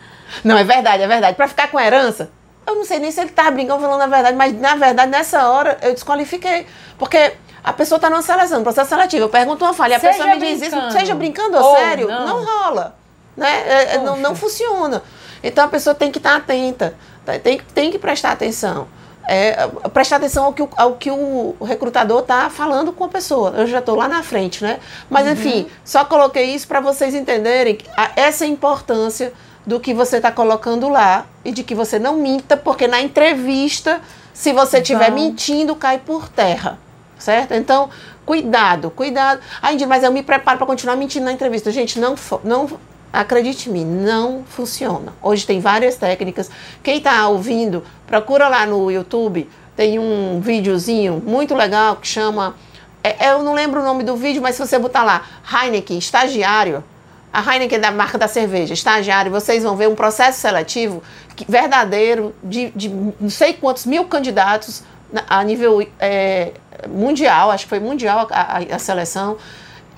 não, 0.45 0.57
é 0.59 0.65
verdade, 0.65 1.03
é 1.03 1.07
verdade. 1.07 1.37
Pra 1.37 1.49
ficar 1.49 1.69
com 1.69 1.79
herança, 1.81 2.31
eu 2.67 2.75
não 2.75 2.85
sei 2.85 2.99
nem 2.99 3.11
se 3.11 3.21
ele 3.21 3.31
tava 3.31 3.51
brincando 3.51 3.81
falando 3.81 4.03
a 4.03 4.07
verdade, 4.07 4.37
mas 4.37 4.53
na 4.59 4.77
verdade, 4.77 5.11
nessa 5.11 5.49
hora, 5.49 5.79
eu 5.83 5.93
desqualifiquei. 5.95 6.67
Porque 6.99 7.33
a 7.65 7.73
pessoa 7.73 7.99
tá 7.99 8.09
numa 8.11 8.23
seleção, 8.23 8.59
no 8.59 8.65
processo 8.65 8.89
seletivo. 8.91 9.25
Eu 9.25 9.29
pergunto 9.29 9.65
uma 9.65 9.75
falha, 9.75 9.97
a 9.97 10.01
Seja 10.01 10.13
pessoa 10.13 10.35
me 10.35 10.41
diz 10.41 10.63
isso, 10.63 10.91
seja 10.93 11.15
brincando 11.15 11.57
ou 11.59 11.65
Ou 11.65 11.77
sério, 11.77 12.09
não. 12.09 12.27
não, 12.27 12.45
rola. 12.45 12.97
Né? 13.37 13.49
É, 13.67 13.95
é, 13.95 13.99
não, 13.99 14.17
não 14.17 14.35
funciona. 14.35 15.03
Então 15.43 15.65
a 15.65 15.69
pessoa 15.69 15.95
tem 15.95 16.11
que 16.11 16.19
estar 16.19 16.37
atenta, 16.37 16.95
tá? 17.25 17.39
tem, 17.39 17.59
que- 17.59 17.65
tem 17.73 17.91
que 17.91 17.99
prestar 17.99 18.33
atenção. 18.33 18.87
É, 19.29 19.69
prestar 19.93 20.17
atenção 20.17 20.45
ao 20.47 20.53
que, 20.53 20.63
o- 20.63 20.69
ao 20.77 20.95
que 20.95 21.11
o 21.11 21.55
recrutador 21.63 22.21
está 22.21 22.51
falando 22.51 22.91
com 22.93 23.05
a 23.05 23.09
pessoa. 23.09 23.51
Eu 23.57 23.67
já 23.67 23.79
estou 23.79 23.95
lá 23.95 24.09
na 24.09 24.23
frente, 24.23 24.63
né? 24.65 24.81
Mas 25.09 25.27
enfim, 25.29 25.69
só 25.85 26.05
coloquei 26.05 26.47
isso 26.55 26.67
para 26.67 26.81
vocês 26.81 27.15
entenderem 27.15 27.79
a- 27.97 28.11
essa 28.17 28.45
importância 28.47 29.33
do 29.65 29.79
que 29.79 29.95
você 29.95 30.17
está 30.17 30.33
colocando 30.33 30.89
lá 30.89 31.27
e 31.45 31.53
de 31.53 31.63
que 31.63 31.75
você 31.75 31.99
não 31.99 32.17
minta, 32.17 32.57
porque 32.57 32.89
na 32.89 33.01
entrevista, 33.03 34.01
se 34.35 34.53
você 34.53 34.79
estiver 34.79 35.11
Então- 35.11 35.15
mentindo, 35.23 35.77
cai 35.77 35.99
por 35.99 36.29
terra. 36.29 36.79
Certo? 37.19 37.53
Então, 37.53 37.91
cuidado, 38.25 38.91
cuidado. 38.91 39.41
Ai, 39.61 39.75
Indira, 39.75 39.87
mas 39.89 40.03
eu 40.03 40.11
me 40.11 40.23
preparo 40.23 40.57
para 40.57 40.67
continuar 40.67 40.97
mentindo 40.97 41.27
na 41.27 41.33
entrevista. 41.33 41.71
Gente, 41.71 41.99
não, 42.01 42.15
não 42.43 42.67
acredite 43.13 43.69
mim, 43.69 43.85
não 43.85 44.45
funciona. 44.49 45.13
Hoje 45.23 45.47
tem 45.47 45.61
várias 45.61 45.97
técnicas. 45.97 46.51
Quem 46.83 46.99
está 46.99 47.27
ouvindo, 47.29 47.83
procura 48.07 48.49
lá 48.49 48.65
no 48.67 48.91
YouTube, 48.91 49.49
tem 49.77 49.99
um 49.99 50.41
videozinho 50.41 51.23
muito 51.25 51.55
legal 51.55 51.97
que 51.97 52.07
chama. 52.07 52.55
é- 53.03 53.31
eu 53.33 53.43
não 53.43 53.55
lembro 53.55 53.81
o 53.81 53.85
nome 53.85 54.05
do 54.05 54.15
vídeo, 54.17 54.43
mas 54.43 54.55
se 54.57 54.67
você 54.67 54.79
botar 54.79 55.03
lá, 55.03 55.23
Heineken, 55.51 55.97
estagiário, 55.99 56.85
a 57.33 57.41
Heineken 57.41 57.79
é 57.79 57.81
da 57.81 57.91
marca 57.91 58.19
da 58.19 58.29
cerveja, 58.29 58.75
estagiário, 58.75 59.31
vocês 59.33 59.63
vão 59.63 59.75
ver 59.75 59.89
um 59.89 59.95
processo 59.95 60.39
seletivo 60.41 61.03
verdadeiro 61.49 62.35
de, 62.45 62.71
de 62.77 62.89
não 62.89 63.31
sei 63.31 63.55
quantos 63.55 63.87
mil 63.87 64.05
candidatos 64.05 64.83
a 65.29 65.43
nível 65.43 65.81
é, 65.99 66.53
mundial, 66.89 67.51
acho 67.51 67.65
que 67.65 67.71
foi 67.71 67.81
mundial 67.81 68.29
a, 68.31 68.59
a- 68.59 68.77
a 68.77 68.79
seleção. 68.79 69.37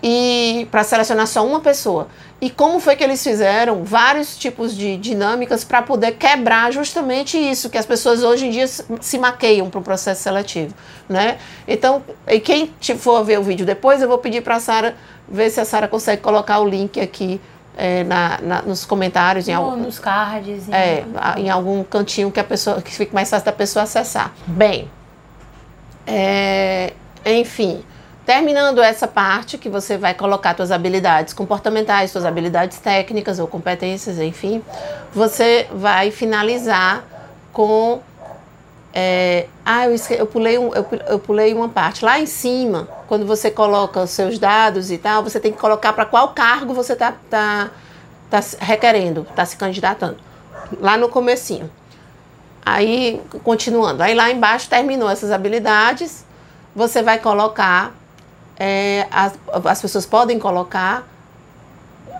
e 0.03 0.67
para 0.71 0.83
selecionar 0.85 1.27
só 1.27 1.45
uma 1.47 1.61
pessoa. 1.61 2.09
E 2.43 2.51
como 2.51 2.81
foi 2.81 2.97
que 2.97 3.05
eles 3.05 3.23
fizeram 3.23 3.85
vários 3.85 4.37
tipos 4.37 4.77
de 4.77 4.97
dinâmicas 4.97 5.63
para 5.63 5.81
poder 5.81 6.17
quebrar 6.17 6.73
justamente 6.73 7.39
isso, 7.39 7.71
que 7.71 7.79
as 7.79 7.87
pessoas 7.87 8.25
hoje 8.25 8.49
em 8.49 8.51
dia 8.51 8.67
se 8.67 9.17
maqueiam 9.17 9.71
para 9.71 9.79
o 9.79 9.83
processo 9.83 10.25
seletivo, 10.25 10.75
né? 11.09 11.39
Então, 11.69 12.03
e 12.27 12.41
quem 12.41 12.69
for 12.99 13.23
ver 13.23 13.39
o 13.39 13.45
vídeo 13.45 13.65
depois, 13.65 14.03
eu 14.03 14.09
vou 14.09 14.19
pedir 14.19 14.43
para 14.43 14.57
a 14.57 14.61
Sara 14.61 14.97
ver 15.29 15.51
se 15.51 15.61
a 15.61 15.65
Sara 15.65 15.87
consegue 15.87 16.21
colocar 16.21 16.59
o 16.59 16.69
link 16.69 17.01
aqui 17.01 17.41
é, 17.77 18.03
na, 18.03 18.41
na, 18.43 18.63
nos 18.63 18.85
comentários, 18.85 19.47
em 19.47 19.55
algum, 19.55 19.77
nos 19.77 20.01
cards, 20.01 20.69
em, 20.69 20.75
é, 20.75 21.05
em 21.37 21.49
algum 21.49 21.85
cantinho 21.85 22.29
que 22.33 22.41
a 22.41 22.45
pessoa 22.45 22.83
que 22.83 22.93
fique 22.93 23.15
mais 23.15 23.31
fácil 23.31 23.47
da 23.47 23.53
pessoa 23.53 23.85
acessar. 23.85 24.33
Bem, 24.49 24.91
é, 26.05 26.93
enfim, 27.25 27.85
terminando 28.25 28.81
essa 28.81 29.09
parte 29.09 29.59
que 29.59 29.69
você 29.69 29.97
vai 29.97 30.15
colocar 30.15 30.57
suas 30.57 30.71
habilidades 30.71 31.35
comportamentais, 31.35 32.11
suas 32.11 32.25
habilidades 32.25 32.79
técnicas 32.79 33.39
ou 33.39 33.47
competências, 33.47 34.19
enfim, 34.19 34.63
você 35.13 35.67
vai 35.73 36.11
finalizar 36.11 37.05
com 37.53 38.01
é, 38.95 39.47
ah, 39.65 39.87
eu, 39.87 39.95
esque, 39.95 40.15
eu, 40.15 40.27
pulei 40.27 40.59
um, 40.59 40.75
eu, 40.75 40.87
eu, 41.09 41.19
pulei 41.19 41.55
uma 41.55 41.69
parte. 41.69 42.05
Lá 42.05 42.21
em 42.21 42.27
cima, 42.27 42.87
quando 43.09 43.25
você 43.25 43.51
coloca 43.51 44.01
os 44.03 44.11
seus 44.11 44.39
dados 44.39 44.91
e 44.91 44.99
tal, 44.99 45.23
você 45.23 45.41
tem 45.41 45.51
que 45.51 45.59
colocar 45.59 45.93
para 45.95 46.05
qual 46.05 46.29
cargo 46.29 46.75
você 46.75 46.93
está 46.93 47.15
tá, 47.31 47.71
tá 48.31 48.41
requerendo, 48.61 49.27
está 49.31 49.47
se 49.47 49.57
candidatando. 49.57 50.19
Lá 50.79 50.99
no 50.99 51.09
comecinho. 51.09 51.71
Aí, 52.65 53.21
continuando. 53.43 54.03
Aí 54.03 54.15
lá 54.15 54.31
embaixo 54.31 54.69
terminou 54.69 55.09
essas 55.09 55.31
habilidades, 55.31 56.25
você 56.77 57.03
vai 57.03 57.19
colocar, 57.19 57.95
é, 58.59 59.07
as, 59.11 59.35
as 59.65 59.81
pessoas 59.81 60.07
podem 60.07 60.39
colocar 60.39 61.07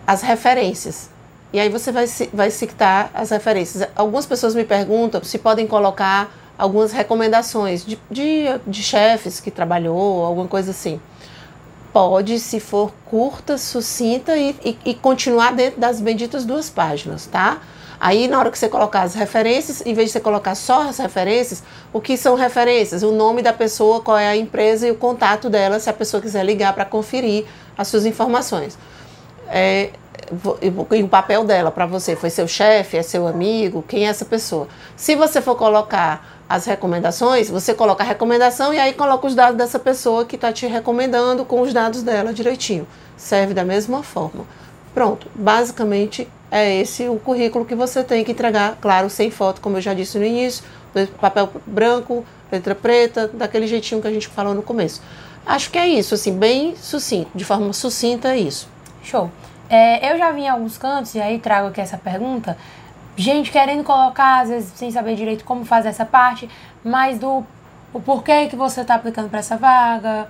as 0.07 0.23
referências. 0.23 1.11
E 1.53 1.61
aí 1.61 1.69
você 1.69 1.93
vai, 1.93 2.07
vai 2.33 2.51
citar 2.51 3.11
as 3.15 3.31
referências. 3.31 3.89
Algumas 3.95 4.25
pessoas 4.25 4.55
me 4.55 4.65
perguntam 4.65 5.23
se 5.23 5.39
podem 5.39 5.67
colocar 5.67 6.31
algumas 6.57 6.93
recomendações 6.93 7.85
de, 7.85 7.99
de, 8.11 8.45
de 8.67 8.83
chefes 8.83 9.41
que 9.41 9.51
trabalhou, 9.51 10.25
alguma 10.25 10.49
coisa 10.49 10.71
assim. 10.71 11.01
Pode, 11.93 12.39
se 12.39 12.59
for 12.59 12.91
curta, 13.05 13.59
sucinta 13.59 14.37
e, 14.37 14.57
e, 14.65 14.79
e 14.87 14.95
continuar 14.95 15.53
dentro 15.53 15.79
das 15.79 16.01
benditas 16.01 16.47
duas 16.47 16.71
páginas, 16.71 17.27
tá? 17.27 17.61
Aí, 18.05 18.27
na 18.27 18.37
hora 18.37 18.51
que 18.51 18.59
você 18.59 18.69
colocar 18.69 19.03
as 19.03 19.15
referências, 19.15 19.81
em 19.87 19.95
vez 19.95 20.09
de 20.09 20.15
você 20.15 20.19
colocar 20.19 20.57
só 20.57 20.89
as 20.89 20.99
referências, 20.99 21.63
o 21.93 22.01
que 22.01 22.17
são 22.17 22.35
referências? 22.35 23.05
O 23.05 23.13
nome 23.13 23.43
da 23.43 23.53
pessoa, 23.53 24.01
qual 24.01 24.19
é 24.19 24.27
a 24.27 24.37
empresa 24.37 24.89
e 24.89 24.91
o 24.91 24.97
contato 24.97 25.49
dela, 25.49 25.79
se 25.79 25.89
a 25.89 25.93
pessoa 25.93 26.21
quiser 26.21 26.45
ligar 26.45 26.73
para 26.73 26.85
conferir 26.85 27.45
as 27.79 27.87
suas 27.87 28.05
informações. 28.05 28.77
É, 29.49 29.91
e 30.91 31.03
o 31.05 31.07
papel 31.07 31.45
dela 31.45 31.71
para 31.71 31.87
você 31.87 32.17
foi 32.17 32.29
seu 32.29 32.49
chefe, 32.49 32.97
é 32.97 33.05
seu 33.05 33.25
amigo, 33.25 33.85
quem 33.87 34.05
é 34.05 34.09
essa 34.09 34.25
pessoa? 34.25 34.67
Se 34.97 35.15
você 35.15 35.41
for 35.41 35.55
colocar 35.55 36.43
as 36.49 36.65
recomendações, 36.65 37.49
você 37.49 37.73
coloca 37.73 38.03
a 38.03 38.07
recomendação 38.07 38.75
e 38.75 38.81
aí 38.81 38.95
coloca 38.95 39.29
os 39.29 39.37
dados 39.37 39.57
dessa 39.57 39.79
pessoa 39.79 40.25
que 40.25 40.35
está 40.35 40.53
te 40.53 40.67
recomendando 40.67 41.45
com 41.45 41.61
os 41.61 41.73
dados 41.73 42.03
dela 42.03 42.33
direitinho. 42.33 42.85
Serve 43.17 43.55
da 43.55 43.63
mesma 43.63 44.03
forma. 44.03 44.45
Pronto, 44.93 45.29
basicamente 45.37 46.29
é 46.53 46.77
esse 46.77 47.09
o 47.09 47.19
currículo 47.19 47.65
que 47.65 47.75
você 47.75 48.05
tem 48.05 48.23
que 48.23 48.33
entregar, 48.33 48.77
claro, 48.79 49.09
sem 49.09 49.31
foto, 49.31 49.63
como 49.63 49.79
eu 49.79 49.81
já 49.81 49.95
disse 49.95 50.19
no 50.19 50.25
início, 50.25 50.63
papel 51.19 51.51
branco, 51.67 52.27
letra 52.53 52.75
preta, 52.75 53.27
daquele 53.27 53.67
jeitinho 53.67 54.03
que 54.03 54.07
a 54.07 54.11
gente 54.11 54.29
falou 54.29 54.53
no 54.53 54.63
começo. 54.63 55.03
Acho 55.47 55.71
que 55.71 55.79
é 55.79 55.89
isso, 55.89 56.15
assim, 56.15 56.39
bem 56.39 56.77
sucinto, 56.77 57.31
de 57.35 57.43
forma 57.43 57.73
sucinta 57.73 58.35
é 58.35 58.39
isso. 58.39 58.69
Show. 59.03 59.31
É, 59.71 60.13
eu 60.13 60.19
já 60.19 60.31
vi 60.31 60.43
em 60.43 60.49
alguns 60.51 60.77
cantos, 60.77 61.15
e 61.15 61.21
aí 61.23 61.39
trago 61.39 61.69
aqui 61.69 61.81
essa 61.81 61.97
pergunta, 61.97 62.59
gente 63.17 63.51
querendo 63.51 63.83
colocar, 63.83 64.43
às 64.43 64.51
vezes 64.51 64.73
sem 64.75 64.91
saber 64.91 65.17
direito 65.17 65.45
como 65.45 65.65
fazer 65.65 65.89
essa 65.89 66.05
parte, 66.05 66.51
mas 66.85 67.19
do 67.19 67.43
o 67.95 68.01
porquê 68.01 68.47
que 68.49 68.57
você 68.57 68.83
está 68.83 68.97
aplicando 68.97 69.31
para 69.31 69.39
essa 69.39 69.57
vaga, 69.57 70.29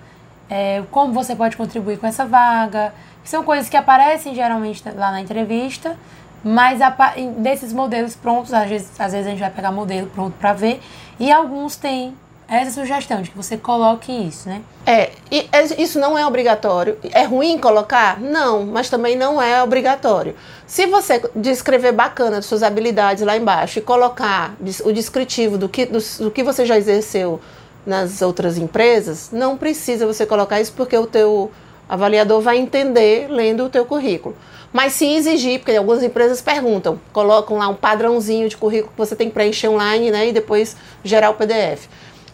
é, 0.49 0.85
como 0.93 1.13
você 1.13 1.35
pode 1.35 1.57
contribuir 1.57 1.99
com 1.99 2.07
essa 2.07 2.25
vaga. 2.25 2.93
São 3.25 3.43
coisas 3.43 3.69
que 3.69 3.77
aparecem 3.77 4.35
geralmente 4.35 4.83
lá 4.97 5.11
na 5.11 5.21
entrevista, 5.21 5.97
mas 6.43 6.81
desses 7.39 7.73
modelos 7.73 8.17
prontos, 8.17 8.53
às 8.53 8.69
vezes, 8.69 9.01
às 9.01 9.13
vezes 9.13 9.27
a 9.27 9.31
gente 9.31 9.41
vai 9.41 9.51
pegar 9.51 9.71
modelo 9.71 10.09
pronto 10.09 10.35
para 10.39 10.53
ver, 10.53 10.81
e 11.19 11.31
alguns 11.31 11.77
têm 11.77 12.15
essa 12.49 12.71
sugestão 12.73 13.23
de 13.23 13.31
que 13.31 13.37
você 13.37 13.57
coloque 13.57 14.13
isso, 14.13 14.49
né? 14.49 14.61
É, 14.85 15.11
e 15.31 15.49
isso 15.79 15.99
não 15.99 16.19
é 16.19 16.27
obrigatório. 16.27 16.99
É 17.11 17.23
ruim 17.25 17.57
colocar? 17.57 18.21
Não, 18.21 18.67
mas 18.67 18.91
também 18.91 19.17
não 19.17 19.41
é 19.41 19.63
obrigatório. 19.63 20.35
Se 20.67 20.87
você 20.87 21.23
descrever 21.35 21.93
bacana 21.93 22.39
as 22.39 22.45
suas 22.45 22.63
habilidades 22.63 23.25
lá 23.25 23.37
embaixo 23.37 23.79
e 23.79 23.83
colocar 23.83 24.55
o 24.85 24.93
descritivo 24.93 25.57
do 25.57 25.69
que, 25.69 25.87
do, 25.87 25.99
do 26.19 26.31
que 26.31 26.43
você 26.43 26.67
já 26.67 26.77
exerceu 26.77 27.41
nas 27.87 28.21
outras 28.21 28.59
empresas, 28.59 29.31
não 29.33 29.57
precisa 29.57 30.07
você 30.07 30.27
colocar 30.27 30.61
isso 30.61 30.73
porque 30.77 30.97
o 30.97 31.07
teu 31.07 31.51
avaliador 31.93 32.41
vai 32.41 32.57
entender 32.57 33.29
lendo 33.29 33.67
o 33.67 33.69
teu 33.69 33.85
currículo. 33.85 34.35
Mas 34.73 34.95
se 34.95 35.07
exigir, 35.07 35.59
porque 35.59 35.77
algumas 35.77 36.03
empresas 36.03 36.41
perguntam, 36.41 36.99
colocam 37.13 37.59
lá 37.59 37.69
um 37.69 37.75
padrãozinho 37.75 38.49
de 38.49 38.57
currículo 38.57 38.93
que 38.93 38.99
você 38.99 39.15
tem 39.15 39.29
que 39.29 39.35
preencher 39.35 39.69
online 39.69 40.11
né, 40.11 40.29
e 40.29 40.33
depois 40.33 40.75
gerar 41.05 41.29
o 41.29 41.35
PDF. 41.35 41.87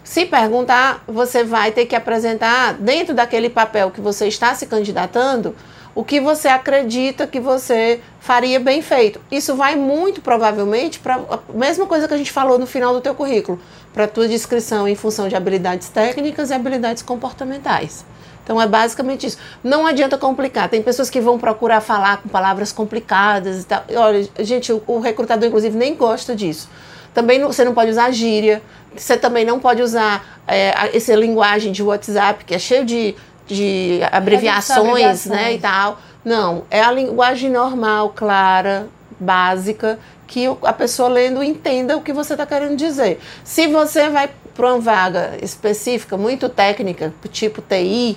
Se 0.04 0.24
perguntar, 0.24 1.02
você 1.08 1.42
vai 1.42 1.72
ter 1.72 1.86
que 1.86 1.96
apresentar, 1.96 2.74
dentro 2.74 3.14
daquele 3.14 3.50
papel 3.50 3.90
que 3.90 4.00
você 4.00 4.28
está 4.28 4.54
se 4.54 4.64
candidatando, 4.66 5.56
o 5.92 6.04
que 6.04 6.20
você 6.20 6.46
acredita 6.46 7.26
que 7.26 7.40
você 7.40 8.00
faria 8.20 8.60
bem 8.60 8.80
feito. 8.80 9.20
Isso 9.28 9.56
vai 9.56 9.74
muito 9.74 10.20
provavelmente 10.20 11.00
para 11.00 11.16
a 11.16 11.40
mesma 11.52 11.86
coisa 11.86 12.06
que 12.06 12.14
a 12.14 12.16
gente 12.16 12.30
falou 12.30 12.60
no 12.60 12.66
final 12.68 12.94
do 12.94 13.00
teu 13.00 13.16
currículo, 13.16 13.60
para 13.92 14.04
a 14.04 14.08
tua 14.08 14.28
descrição 14.28 14.86
em 14.86 14.94
função 14.94 15.28
de 15.28 15.34
habilidades 15.34 15.88
técnicas 15.88 16.50
e 16.50 16.54
habilidades 16.54 17.02
comportamentais. 17.02 18.04
Então 18.48 18.58
é 18.58 18.66
basicamente 18.66 19.26
isso. 19.26 19.36
Não 19.62 19.86
adianta 19.86 20.16
complicar. 20.16 20.70
Tem 20.70 20.80
pessoas 20.80 21.10
que 21.10 21.20
vão 21.20 21.38
procurar 21.38 21.82
falar 21.82 22.22
com 22.22 22.30
palavras 22.30 22.72
complicadas 22.72 23.60
e 23.60 23.66
tal. 23.66 23.84
Olha, 23.94 24.26
gente, 24.38 24.72
o, 24.72 24.82
o 24.86 25.00
recrutador 25.00 25.46
inclusive 25.46 25.76
nem 25.76 25.94
gosta 25.94 26.34
disso. 26.34 26.66
Também 27.12 27.38
não, 27.38 27.52
você 27.52 27.62
não 27.62 27.74
pode 27.74 27.90
usar 27.90 28.10
gíria, 28.10 28.62
você 28.96 29.18
também 29.18 29.44
não 29.44 29.60
pode 29.60 29.82
usar 29.82 30.40
é, 30.46 30.96
essa 30.96 31.14
linguagem 31.14 31.72
de 31.72 31.82
WhatsApp, 31.82 32.42
que 32.46 32.54
é 32.54 32.58
cheio 32.58 32.86
de, 32.86 33.14
de 33.46 34.00
abreviações, 34.10 35.26
né, 35.26 35.52
e 35.52 35.58
tal. 35.58 36.00
Não, 36.24 36.62
é 36.70 36.80
a 36.80 36.90
linguagem 36.90 37.50
normal, 37.50 38.14
clara, 38.16 38.88
básica, 39.20 39.98
que 40.26 40.46
a 40.62 40.72
pessoa 40.72 41.10
lendo 41.10 41.42
entenda 41.42 41.98
o 41.98 42.00
que 42.00 42.14
você 42.14 42.32
está 42.32 42.46
querendo 42.46 42.76
dizer. 42.76 43.20
Se 43.44 43.66
você 43.66 44.08
vai 44.08 44.30
para 44.54 44.72
uma 44.72 44.80
vaga 44.80 45.36
específica, 45.42 46.16
muito 46.16 46.48
técnica, 46.48 47.12
tipo 47.30 47.60
TI, 47.60 48.16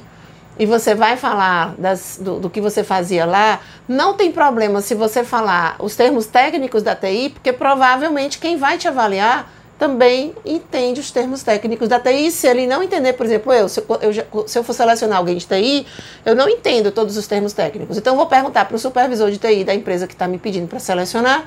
e 0.62 0.66
você 0.68 0.94
vai 0.94 1.18
falar 1.18 1.74
das, 1.76 2.20
do, 2.22 2.40
do, 2.40 2.48
que 2.48 2.62
você 2.62 2.84
fazia 2.84 3.26
lá, 3.26 3.60
não 3.88 4.14
tem 4.14 4.32
problema 4.32 4.80
se 4.80 4.94
você 4.94 5.24
falar 5.24 5.76
os 5.80 5.96
termos 5.96 6.28
técnicos 6.28 6.84
da 6.84 6.96
TI, 6.96 7.32
porque 7.34 7.52
provavelmente 7.52 8.38
quem 8.38 8.58
vai 8.58 8.78
te 8.78 8.88
avaliar 8.88 9.52
também 9.80 10.36
entende 10.46 11.00
os 11.00 11.10
termos 11.10 11.42
técnicos 11.42 11.90
da 11.90 12.00
TI. 12.00 12.30
Se 12.30 12.46
ele 12.46 12.68
não 12.68 12.84
entender, 12.84 13.14
por 13.14 13.26
exemplo, 13.26 13.52
eu, 13.52 13.68
se 13.68 13.80
eu, 13.80 13.88
eu, 14.02 14.48
se 14.48 14.60
eu 14.60 14.64
for 14.64 14.74
selecionar 14.74 15.18
alguém 15.18 15.36
de 15.36 15.48
TI, 15.48 15.88
eu 16.24 16.36
não 16.36 16.48
entendo 16.48 16.92
todos 16.92 17.18
os 17.18 17.26
termos 17.26 17.54
técnicos. 17.54 17.98
Então, 17.98 18.14
eu 18.14 18.18
vou 18.18 18.28
perguntar 18.28 18.66
para 18.66 18.76
o 18.76 18.80
supervisor 18.80 19.32
de 19.32 19.40
TI 19.40 19.64
da 19.64 19.74
empresa 19.74 20.06
que 20.06 20.14
está 20.14 20.28
me 20.28 20.38
pedindo 20.38 20.68
para 20.68 20.78
selecionar 20.78 21.44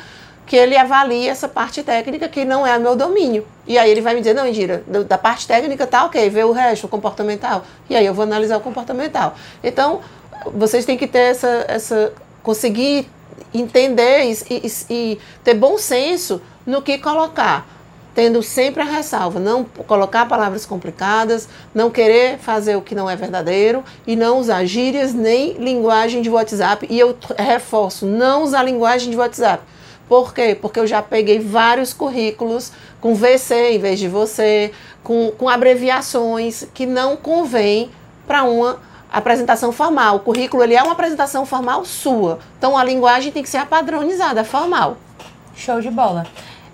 que 0.46 0.56
ele 0.56 0.76
avalie 0.76 1.28
essa 1.28 1.48
parte 1.48 1.82
técnica 1.82 2.28
que 2.28 2.44
não 2.44 2.66
é 2.66 2.78
meu 2.78 2.94
domínio. 2.94 3.46
E 3.66 3.78
aí 3.78 3.90
ele 3.90 4.00
vai 4.00 4.14
me 4.14 4.20
dizer, 4.20 4.34
não, 4.34 4.46
Indira, 4.46 4.84
da 5.08 5.16
parte 5.16 5.46
técnica 5.46 5.86
tá 5.86 6.04
ok, 6.04 6.28
vê 6.28 6.44
o 6.44 6.52
resto, 6.52 6.84
o 6.84 6.88
comportamental. 6.88 7.64
E 7.88 7.96
aí 7.96 8.04
eu 8.04 8.12
vou 8.12 8.24
analisar 8.24 8.58
o 8.58 8.60
comportamental. 8.60 9.34
Então, 9.62 10.00
vocês 10.54 10.84
têm 10.84 10.98
que 10.98 11.06
ter 11.06 11.30
essa, 11.30 11.64
essa 11.66 12.12
conseguir 12.42 13.08
entender 13.52 14.24
e, 14.24 14.32
e, 14.50 14.72
e 14.90 15.20
ter 15.42 15.54
bom 15.54 15.78
senso 15.78 16.42
no 16.66 16.82
que 16.82 16.98
colocar 16.98 17.66
tendo 18.14 18.42
sempre 18.42 18.80
a 18.80 18.86
ressalva, 18.86 19.40
não 19.40 19.64
colocar 19.64 20.26
palavras 20.26 20.64
complicadas, 20.64 21.48
não 21.74 21.90
querer 21.90 22.38
fazer 22.38 22.76
o 22.76 22.80
que 22.80 22.94
não 22.94 23.10
é 23.10 23.16
verdadeiro 23.16 23.82
e 24.06 24.14
não 24.14 24.38
usar 24.38 24.64
gírias 24.64 25.12
nem 25.12 25.54
linguagem 25.54 26.22
de 26.22 26.30
WhatsApp. 26.30 26.86
E 26.88 26.98
eu 26.98 27.16
reforço, 27.36 28.06
não 28.06 28.44
usar 28.44 28.62
linguagem 28.62 29.10
de 29.10 29.16
WhatsApp. 29.16 29.64
Por 30.08 30.34
quê? 30.34 30.56
Porque 30.60 30.78
eu 30.78 30.86
já 30.86 31.02
peguei 31.02 31.38
vários 31.38 31.92
currículos 31.92 32.72
com 33.00 33.14
VC 33.14 33.72
em 33.72 33.78
vez 33.78 33.98
de 33.98 34.08
você, 34.08 34.72
com, 35.02 35.30
com 35.32 35.48
abreviações 35.48 36.68
que 36.74 36.86
não 36.86 37.16
convém 37.16 37.90
para 38.26 38.44
uma 38.44 38.78
apresentação 39.12 39.72
formal. 39.72 40.16
O 40.16 40.20
currículo 40.20 40.62
ele 40.62 40.74
é 40.74 40.82
uma 40.82 40.92
apresentação 40.92 41.46
formal 41.46 41.84
sua. 41.84 42.38
Então 42.58 42.76
a 42.76 42.84
linguagem 42.84 43.32
tem 43.32 43.42
que 43.42 43.48
ser 43.48 43.64
padronizada, 43.66 44.44
formal. 44.44 44.96
Show 45.54 45.80
de 45.80 45.90
bola. 45.90 46.26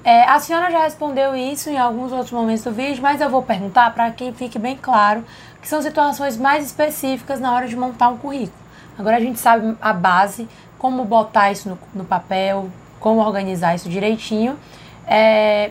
É, 0.02 0.24
a 0.24 0.40
senhora 0.40 0.70
já 0.70 0.84
respondeu 0.84 1.36
isso 1.36 1.68
em 1.68 1.78
alguns 1.78 2.10
outros 2.10 2.32
momentos 2.32 2.64
do 2.64 2.72
vídeo, 2.72 3.02
mas 3.02 3.20
eu 3.20 3.28
vou 3.28 3.42
perguntar 3.42 3.92
para 3.92 4.10
que 4.10 4.32
fique 4.32 4.58
bem 4.58 4.74
claro 4.80 5.22
que 5.60 5.68
são 5.68 5.82
situações 5.82 6.38
mais 6.38 6.64
específicas 6.64 7.38
na 7.38 7.52
hora 7.52 7.68
de 7.68 7.76
montar 7.76 8.08
um 8.08 8.16
currículo. 8.16 8.58
Agora 8.98 9.18
a 9.18 9.20
gente 9.20 9.38
sabe 9.38 9.76
a 9.80 9.92
base, 9.92 10.48
como 10.78 11.04
botar 11.04 11.52
isso 11.52 11.68
no, 11.68 11.78
no 11.94 12.04
papel, 12.04 12.70
como 13.00 13.20
organizar 13.20 13.74
isso 13.74 13.88
direitinho. 13.88 14.56
É, 15.06 15.70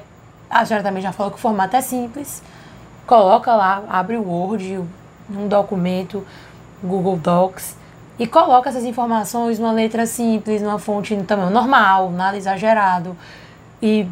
a 0.49 0.65
senhora 0.65 0.83
também 0.83 1.01
já 1.01 1.11
falou 1.13 1.31
que 1.31 1.37
o 1.37 1.41
formato 1.41 1.75
é 1.75 1.81
simples. 1.81 2.43
Coloca 3.05 3.55
lá, 3.55 3.83
abre 3.87 4.17
o 4.17 4.27
Word, 4.27 4.83
um 5.29 5.47
documento, 5.47 6.25
Google 6.83 7.17
Docs, 7.17 7.77
e 8.17 8.27
coloca 8.27 8.69
essas 8.69 8.83
informações 8.83 9.59
numa 9.59 9.71
letra 9.71 10.05
simples, 10.05 10.61
numa 10.61 10.77
fonte 10.77 11.15
tamanho 11.23 11.51
normal, 11.51 12.11
nada 12.11 12.35
exagerado. 12.35 13.15
E 13.81 14.07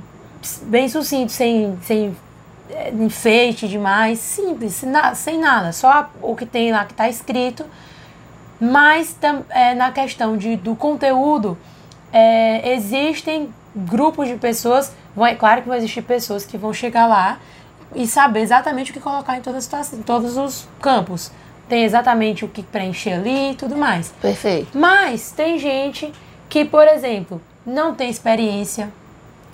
bem 0.63 0.87
sucinto, 0.87 1.31
sem, 1.31 1.77
sem 1.81 2.15
é, 2.69 2.89
enfeite 2.91 3.67
demais, 3.67 4.19
simples, 4.19 4.73
sem, 4.73 4.89
sem 5.15 5.39
nada, 5.39 5.73
só 5.73 6.09
o 6.21 6.35
que 6.35 6.45
tem 6.45 6.71
lá 6.71 6.85
que 6.85 6.93
está 6.93 7.09
escrito. 7.09 7.65
Mas 8.59 9.15
é, 9.49 9.75
na 9.75 9.91
questão 9.91 10.37
de, 10.37 10.55
do 10.55 10.75
conteúdo, 10.75 11.57
é, 12.11 12.73
existem 12.73 13.49
grupos 13.75 14.27
de 14.27 14.35
pessoas, 14.35 14.91
vão, 15.15 15.25
é 15.25 15.35
claro 15.35 15.61
que 15.61 15.67
vão 15.67 15.77
existir 15.77 16.01
pessoas 16.01 16.45
que 16.45 16.57
vão 16.57 16.73
chegar 16.73 17.07
lá 17.07 17.39
e 17.95 18.07
saber 18.07 18.41
exatamente 18.41 18.91
o 18.91 18.93
que 18.93 18.99
colocar 18.99 19.37
em 19.37 19.41
todas 19.41 19.71
as 19.73 19.93
em 19.93 20.01
todos 20.01 20.37
os 20.37 20.67
campos. 20.81 21.31
Tem 21.69 21.83
exatamente 21.83 22.45
o 22.45 22.47
que 22.47 22.63
preencher 22.63 23.13
ali 23.13 23.51
e 23.51 23.55
tudo 23.55 23.75
mais. 23.75 24.13
Perfeito. 24.21 24.77
Mas 24.77 25.31
tem 25.31 25.59
gente 25.59 26.11
que, 26.47 26.63
por 26.63 26.87
exemplo, 26.87 27.41
não 27.65 27.93
tem 27.93 28.09
experiência, 28.09 28.89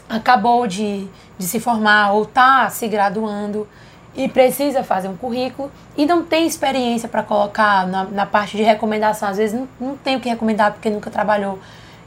acabou 0.08 0.68
de, 0.68 1.08
de 1.38 1.46
se 1.48 1.60
formar 1.60 2.12
ou 2.12 2.24
está 2.24 2.70
se 2.70 2.88
graduando 2.88 3.68
e 4.16 4.30
precisa 4.30 4.84
fazer 4.84 5.08
um 5.08 5.18
currículo 5.18 5.72
e 5.98 6.06
não 6.06 6.24
tem 6.24 6.46
experiência 6.46 7.10
para 7.10 7.24
colocar 7.24 7.88
na, 7.88 8.04
na, 8.04 8.26
parte 8.28 8.56
de 8.56 8.62
recomendação. 8.62 9.28
Às 9.30 9.38
vezes 9.38 9.60
não, 9.60 9.68
não 9.80 9.98
tem 9.98 10.16
o 10.16 10.20
que 10.20 10.30
recomendar 10.30 10.72
porque 10.72 10.90
nunca 10.90 11.10
trabalhou 11.10 11.58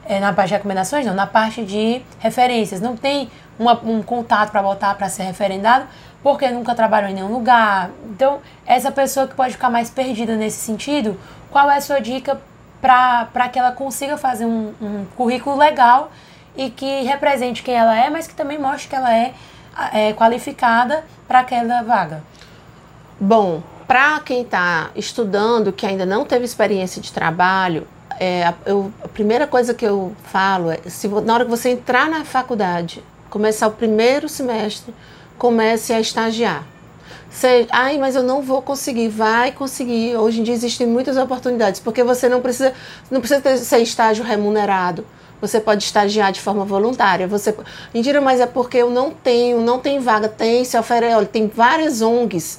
é, 0.08 0.20
na 0.20 0.32
parte 0.32 0.48
de 0.48 0.54
recomendações, 0.54 1.04
não, 1.06 1.14
na 1.14 1.26
parte 1.26 1.64
de 1.64 2.02
referências. 2.18 2.80
Não 2.80 2.96
tem 2.96 3.30
uma, 3.58 3.72
um 3.84 4.02
contato 4.02 4.50
para 4.50 4.62
botar 4.62 4.94
para 4.94 5.08
ser 5.08 5.24
referendado 5.24 5.86
porque 6.22 6.50
nunca 6.50 6.74
trabalhou 6.74 7.08
em 7.10 7.14
nenhum 7.14 7.32
lugar. 7.32 7.90
Então, 8.06 8.40
essa 8.66 8.90
pessoa 8.90 9.28
que 9.28 9.34
pode 9.34 9.52
ficar 9.52 9.70
mais 9.70 9.90
perdida 9.90 10.34
nesse 10.34 10.58
sentido, 10.58 11.18
qual 11.50 11.70
é 11.70 11.76
a 11.76 11.80
sua 11.80 12.00
dica 12.00 12.40
para 12.80 13.48
que 13.48 13.58
ela 13.58 13.72
consiga 13.72 14.16
fazer 14.16 14.44
um, 14.44 14.74
um 14.80 15.04
currículo 15.16 15.56
legal 15.56 16.10
e 16.56 16.70
que 16.70 17.02
represente 17.02 17.62
quem 17.62 17.74
ela 17.74 17.96
é, 17.96 18.10
mas 18.10 18.26
que 18.26 18.34
também 18.34 18.58
mostre 18.58 18.88
que 18.88 18.96
ela 18.96 19.14
é, 19.14 19.34
é 19.92 20.12
qualificada 20.14 21.04
para 21.28 21.40
aquela 21.40 21.82
vaga? 21.82 22.22
Bom, 23.20 23.62
para 23.86 24.18
quem 24.20 24.42
está 24.42 24.90
estudando, 24.96 25.72
que 25.72 25.86
ainda 25.86 26.04
não 26.04 26.24
teve 26.24 26.44
experiência 26.44 27.00
de 27.00 27.12
trabalho, 27.12 27.86
é, 28.18 28.52
eu, 28.64 28.92
a 29.02 29.08
primeira 29.08 29.46
coisa 29.46 29.74
que 29.74 29.84
eu 29.84 30.14
falo 30.24 30.70
é, 30.70 30.78
se, 30.86 31.08
na 31.08 31.34
hora 31.34 31.44
que 31.44 31.50
você 31.50 31.70
entrar 31.70 32.08
na 32.08 32.24
faculdade, 32.24 33.02
começar 33.30 33.66
o 33.66 33.72
primeiro 33.72 34.28
semestre, 34.28 34.94
comece 35.38 35.92
a 35.92 36.00
estagiar. 36.00 36.64
Você, 37.30 37.66
ai, 37.70 37.98
mas 37.98 38.16
eu 38.16 38.22
não 38.22 38.40
vou 38.40 38.62
conseguir. 38.62 39.08
Vai 39.08 39.52
conseguir. 39.52 40.16
Hoje 40.16 40.40
em 40.40 40.42
dia 40.42 40.54
existem 40.54 40.86
muitas 40.86 41.16
oportunidades, 41.16 41.80
porque 41.80 42.02
você 42.02 42.28
não 42.28 42.40
precisa, 42.40 42.72
não 43.10 43.20
precisa 43.20 43.40
ter, 43.40 43.58
ser 43.58 43.78
estágio 43.78 44.24
remunerado. 44.24 45.04
Você 45.40 45.60
pode 45.60 45.84
estagiar 45.84 46.32
de 46.32 46.40
forma 46.40 46.64
voluntária. 46.64 47.26
Você, 47.26 47.54
mentira, 47.92 48.22
mas 48.22 48.40
é 48.40 48.46
porque 48.46 48.78
eu 48.78 48.88
não 48.88 49.10
tenho, 49.10 49.60
não 49.60 49.78
tem 49.78 49.98
vaga. 49.98 50.28
Tem, 50.28 50.64
se 50.64 50.78
oferece, 50.78 51.26
tem 51.26 51.46
várias 51.46 52.00
ONGs, 52.00 52.58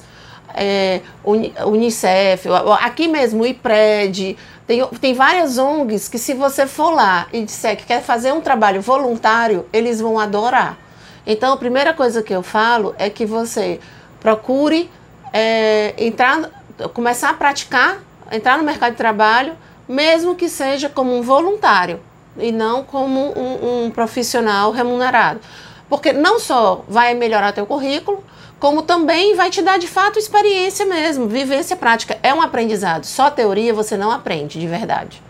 é, 0.54 1.00
Unicef, 1.24 2.48
aqui 2.80 3.08
mesmo, 3.08 3.42
o 3.42 3.46
IPRED, 3.46 4.36
tem, 4.68 4.86
tem 5.00 5.14
várias 5.14 5.56
ONGs 5.56 6.08
que 6.08 6.18
se 6.18 6.34
você 6.34 6.66
for 6.66 6.90
lá 6.90 7.26
e 7.32 7.42
disser 7.42 7.74
que 7.74 7.86
quer 7.86 8.02
fazer 8.02 8.32
um 8.32 8.40
trabalho 8.42 8.82
voluntário, 8.82 9.66
eles 9.72 9.98
vão 9.98 10.18
adorar. 10.18 10.76
Então, 11.26 11.54
a 11.54 11.56
primeira 11.56 11.94
coisa 11.94 12.22
que 12.22 12.34
eu 12.34 12.42
falo 12.42 12.94
é 12.98 13.08
que 13.08 13.24
você 13.24 13.80
procure 14.20 14.90
é, 15.32 15.94
entrar, 15.96 16.50
começar 16.92 17.30
a 17.30 17.34
praticar, 17.34 17.96
entrar 18.30 18.58
no 18.58 18.64
mercado 18.64 18.90
de 18.92 18.98
trabalho, 18.98 19.56
mesmo 19.88 20.34
que 20.34 20.50
seja 20.50 20.90
como 20.90 21.16
um 21.16 21.22
voluntário 21.22 21.98
e 22.36 22.52
não 22.52 22.84
como 22.84 23.32
um, 23.38 23.86
um 23.86 23.90
profissional 23.90 24.70
remunerado. 24.70 25.40
Porque 25.88 26.12
não 26.12 26.38
só 26.38 26.84
vai 26.86 27.14
melhorar 27.14 27.52
teu 27.52 27.64
currículo, 27.64 28.22
como 28.58 28.82
também 28.82 29.34
vai 29.34 29.50
te 29.50 29.62
dar 29.62 29.78
de 29.78 29.86
fato 29.86 30.18
experiência 30.18 30.84
mesmo, 30.84 31.28
vivência 31.28 31.76
prática. 31.76 32.18
É 32.22 32.34
um 32.34 32.42
aprendizado. 32.42 33.04
Só 33.04 33.30
teoria 33.30 33.72
você 33.72 33.96
não 33.96 34.10
aprende 34.10 34.58
de 34.58 34.66
verdade. 34.66 35.22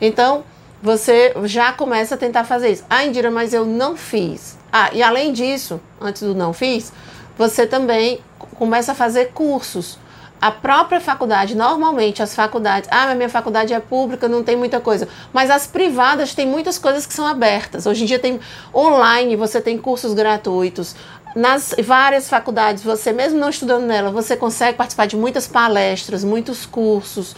Então, 0.00 0.44
você 0.82 1.32
já 1.44 1.72
começa 1.72 2.16
a 2.16 2.18
tentar 2.18 2.44
fazer 2.44 2.70
isso. 2.70 2.84
Ah, 2.90 3.04
Indira, 3.04 3.30
mas 3.30 3.54
eu 3.54 3.64
não 3.64 3.96
fiz. 3.96 4.58
Ah, 4.72 4.90
e 4.92 5.02
além 5.02 5.32
disso, 5.32 5.80
antes 6.00 6.22
do 6.22 6.34
não 6.34 6.52
fiz, 6.52 6.92
você 7.38 7.66
também 7.66 8.20
começa 8.58 8.92
a 8.92 8.94
fazer 8.94 9.30
cursos 9.32 9.98
a 10.42 10.50
própria 10.50 11.00
faculdade, 11.00 11.54
normalmente 11.54 12.20
as 12.20 12.34
faculdades, 12.34 12.88
ah, 12.90 13.12
a 13.12 13.14
minha 13.14 13.28
faculdade 13.28 13.72
é 13.72 13.78
pública, 13.78 14.26
não 14.26 14.42
tem 14.42 14.56
muita 14.56 14.80
coisa, 14.80 15.06
mas 15.32 15.48
as 15.48 15.68
privadas 15.68 16.34
têm 16.34 16.48
muitas 16.48 16.78
coisas 16.78 17.06
que 17.06 17.14
são 17.14 17.24
abertas. 17.24 17.86
Hoje 17.86 18.02
em 18.02 18.06
dia 18.06 18.18
tem 18.18 18.40
online, 18.74 19.36
você 19.36 19.60
tem 19.60 19.78
cursos 19.78 20.12
gratuitos. 20.14 20.96
Nas 21.34 21.74
várias 21.82 22.28
faculdades, 22.28 22.82
você 22.82 23.12
mesmo 23.12 23.38
não 23.38 23.48
estudando 23.48 23.84
nela, 23.84 24.10
você 24.10 24.36
consegue 24.36 24.76
participar 24.76 25.06
de 25.06 25.16
muitas 25.16 25.46
palestras, 25.46 26.22
muitos 26.22 26.66
cursos. 26.66 27.34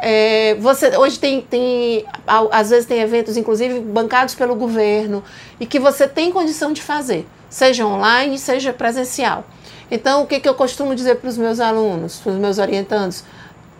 É, 0.00 0.56
você 0.60 0.96
hoje 0.96 1.18
tem, 1.18 1.40
tem 1.42 2.04
às 2.26 2.70
vezes 2.70 2.86
tem 2.86 3.00
eventos 3.00 3.36
inclusive 3.36 3.78
bancados 3.80 4.34
pelo 4.34 4.56
governo 4.56 5.22
e 5.60 5.66
que 5.66 5.78
você 5.78 6.08
tem 6.08 6.32
condição 6.32 6.72
de 6.72 6.82
fazer, 6.82 7.24
seja 7.48 7.86
online, 7.86 8.38
seja 8.38 8.72
presencial. 8.72 9.44
Então, 9.90 10.22
o 10.22 10.26
que, 10.26 10.40
que 10.40 10.48
eu 10.48 10.54
costumo 10.54 10.94
dizer 10.94 11.16
para 11.16 11.28
os 11.28 11.36
meus 11.36 11.60
alunos, 11.60 12.18
para 12.18 12.32
os 12.32 12.38
meus 12.38 12.58
orientandos? 12.58 13.24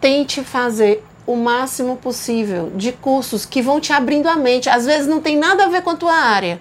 Tente 0.01 0.43
fazer 0.45 1.03
o 1.27 1.37
máximo 1.37 1.97
possível 1.97 2.71
de 2.75 2.93
cursos 2.93 3.47
que 3.47 3.63
vão 3.63 3.81
te 3.81 3.93
abrindo 3.93 4.29
a 4.29 4.37
mente. 4.37 4.69
Às 4.69 4.85
vezes 4.85 5.07
não 5.07 5.21
tem 5.21 5.37
nada 5.37 5.65
a 5.65 5.69
ver 5.69 5.83
com 5.83 5.91
a 5.91 5.97
tua 5.97 6.15
área. 6.15 6.61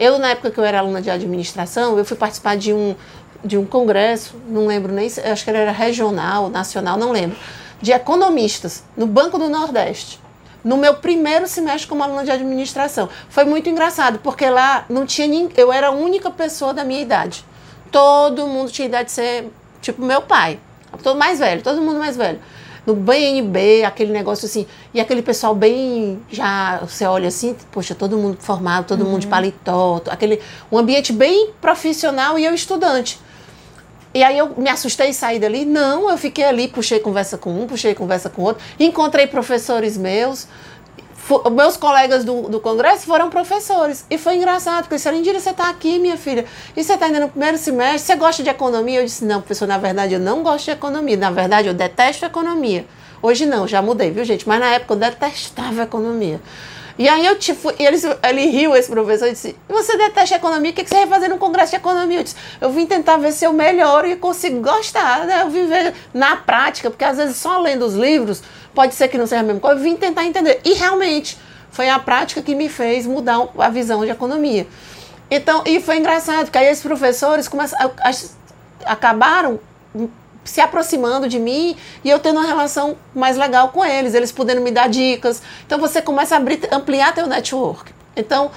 Eu, 0.00 0.18
na 0.18 0.30
época 0.30 0.50
que 0.50 0.58
eu 0.58 0.64
era 0.64 0.78
aluna 0.78 1.02
de 1.02 1.10
administração, 1.10 1.98
eu 1.98 2.06
fui 2.06 2.16
participar 2.16 2.56
de 2.56 2.72
um, 2.72 2.96
de 3.44 3.58
um 3.58 3.66
congresso, 3.66 4.34
não 4.48 4.66
lembro 4.66 4.90
nem, 4.94 5.06
acho 5.06 5.44
que 5.44 5.50
era 5.50 5.70
regional, 5.70 6.48
nacional, 6.48 6.96
não 6.96 7.12
lembro, 7.12 7.36
de 7.82 7.92
economistas, 7.92 8.82
no 8.96 9.06
Banco 9.06 9.38
do 9.38 9.50
Nordeste. 9.50 10.18
No 10.64 10.78
meu 10.78 10.94
primeiro 10.94 11.46
semestre 11.46 11.86
como 11.86 12.02
aluna 12.02 12.24
de 12.24 12.30
administração. 12.30 13.10
Foi 13.28 13.44
muito 13.44 13.68
engraçado, 13.68 14.18
porque 14.20 14.48
lá 14.48 14.86
não 14.88 15.04
tinha 15.04 15.26
ninguém, 15.26 15.52
eu 15.58 15.70
era 15.70 15.88
a 15.88 15.90
única 15.90 16.30
pessoa 16.30 16.72
da 16.72 16.82
minha 16.82 17.02
idade. 17.02 17.44
Todo 17.92 18.46
mundo 18.46 18.70
tinha 18.70 18.88
idade 18.88 19.06
de 19.06 19.12
ser, 19.12 19.52
tipo, 19.82 20.02
meu 20.02 20.22
pai. 20.22 20.58
Todo 21.02 21.18
mais 21.18 21.38
velho, 21.38 21.62
todo 21.62 21.82
mundo 21.82 21.98
mais 21.98 22.16
velho. 22.16 22.40
No 22.90 22.96
BNB, 22.96 23.84
aquele 23.84 24.12
negócio 24.12 24.46
assim, 24.46 24.66
e 24.92 25.00
aquele 25.00 25.22
pessoal 25.22 25.54
bem, 25.54 26.20
já, 26.28 26.78
você 26.78 27.04
olha 27.04 27.28
assim, 27.28 27.54
poxa, 27.70 27.94
todo 27.94 28.18
mundo 28.18 28.38
formado, 28.40 28.86
todo 28.86 29.04
uhum. 29.04 29.10
mundo 29.10 29.20
de 29.20 29.26
uhum. 29.26 29.30
paletó, 29.30 30.02
aquele, 30.08 30.40
um 30.72 30.76
ambiente 30.76 31.12
bem 31.12 31.50
profissional 31.60 32.36
e 32.36 32.44
eu 32.44 32.52
estudante. 32.52 33.16
E 34.12 34.24
aí 34.24 34.36
eu 34.36 34.54
me 34.56 34.68
assustei 34.68 35.10
e 35.10 35.14
saí 35.14 35.38
dali? 35.38 35.64
Não, 35.64 36.10
eu 36.10 36.18
fiquei 36.18 36.42
ali, 36.42 36.66
puxei 36.66 36.98
conversa 36.98 37.38
com 37.38 37.62
um, 37.62 37.68
puxei 37.68 37.94
conversa 37.94 38.28
com 38.28 38.42
outro, 38.42 38.60
encontrei 38.80 39.28
professores 39.28 39.96
meus, 39.96 40.48
meus 41.50 41.76
colegas 41.76 42.24
do, 42.24 42.48
do 42.48 42.60
congresso 42.60 43.06
foram 43.06 43.30
professores. 43.30 44.04
E 44.10 44.18
foi 44.18 44.36
engraçado, 44.36 44.82
porque 44.84 44.96
disseram, 44.96 45.18
Indira, 45.18 45.38
você 45.38 45.50
está 45.50 45.68
aqui, 45.68 45.98
minha 45.98 46.16
filha, 46.16 46.44
e 46.76 46.82
você 46.82 46.94
está 46.94 47.06
ainda 47.06 47.20
no 47.20 47.28
primeiro 47.28 47.58
semestre, 47.58 48.00
você 48.00 48.16
gosta 48.16 48.42
de 48.42 48.48
economia? 48.48 49.00
Eu 49.00 49.04
disse, 49.04 49.24
não, 49.24 49.40
professor, 49.40 49.68
na 49.68 49.78
verdade 49.78 50.14
eu 50.14 50.20
não 50.20 50.42
gosto 50.42 50.66
de 50.66 50.70
economia, 50.72 51.16
na 51.16 51.30
verdade 51.30 51.68
eu 51.68 51.74
detesto 51.74 52.24
economia. 52.24 52.86
Hoje 53.22 53.44
não, 53.44 53.68
já 53.68 53.82
mudei, 53.82 54.10
viu 54.10 54.24
gente? 54.24 54.48
Mas 54.48 54.60
na 54.60 54.66
época 54.66 54.94
eu 54.94 54.98
detestava 54.98 55.82
economia. 55.82 56.40
E 57.00 57.08
aí 57.08 57.24
eu 57.24 57.38
tipo, 57.38 57.72
e 57.78 57.86
eles, 57.86 58.04
ele 58.22 58.44
riu, 58.50 58.76
esse 58.76 58.90
professor, 58.90 59.26
e 59.26 59.30
disse, 59.30 59.56
você 59.66 59.96
detesta 59.96 60.36
economia, 60.36 60.70
o 60.70 60.74
que, 60.74 60.84
que 60.84 60.90
você 60.90 60.96
vai 60.96 61.06
fazer 61.06 61.28
no 61.28 61.38
congresso 61.38 61.70
de 61.70 61.76
economia? 61.78 62.18
Eu 62.18 62.24
disse, 62.24 62.36
eu 62.60 62.70
vim 62.70 62.84
tentar 62.84 63.16
ver 63.16 63.32
se 63.32 63.42
eu 63.42 63.54
melhoro 63.54 64.06
e 64.06 64.16
consigo 64.16 64.60
gostar, 64.60 65.24
né? 65.24 65.40
Eu 65.40 65.48
vim 65.48 65.66
ver 65.66 65.94
na 66.12 66.36
prática, 66.36 66.90
porque 66.90 67.02
às 67.02 67.16
vezes 67.16 67.38
só 67.38 67.58
lendo 67.58 67.86
os 67.86 67.94
livros, 67.94 68.42
pode 68.74 68.94
ser 68.94 69.08
que 69.08 69.16
não 69.16 69.26
seja 69.26 69.40
a 69.40 69.42
mesma 69.42 69.62
coisa, 69.62 69.80
eu 69.80 69.82
vim 69.82 69.96
tentar 69.96 70.26
entender. 70.26 70.60
E 70.62 70.74
realmente, 70.74 71.38
foi 71.70 71.88
a 71.88 71.98
prática 71.98 72.42
que 72.42 72.54
me 72.54 72.68
fez 72.68 73.06
mudar 73.06 73.48
a 73.56 73.70
visão 73.70 74.04
de 74.04 74.10
economia. 74.10 74.66
Então, 75.30 75.62
e 75.64 75.80
foi 75.80 75.96
engraçado, 75.96 76.44
porque 76.44 76.58
aí 76.58 76.66
esses 76.66 76.82
professores 76.82 77.48
começaram, 77.48 77.92
acabaram 78.84 79.58
se 80.44 80.60
aproximando 80.60 81.28
de 81.28 81.38
mim 81.38 81.76
e 82.02 82.10
eu 82.10 82.18
tendo 82.18 82.38
uma 82.38 82.46
relação 82.46 82.96
mais 83.14 83.36
legal 83.36 83.68
com 83.68 83.84
eles, 83.84 84.14
eles 84.14 84.32
podendo 84.32 84.60
me 84.60 84.70
dar 84.70 84.88
dicas. 84.88 85.42
Então 85.66 85.78
você 85.78 86.00
começa 86.00 86.34
a 86.34 86.38
abrir, 86.38 86.60
ampliar 86.72 87.14
teu 87.14 87.26
network. 87.26 87.92
Então, 88.16 88.50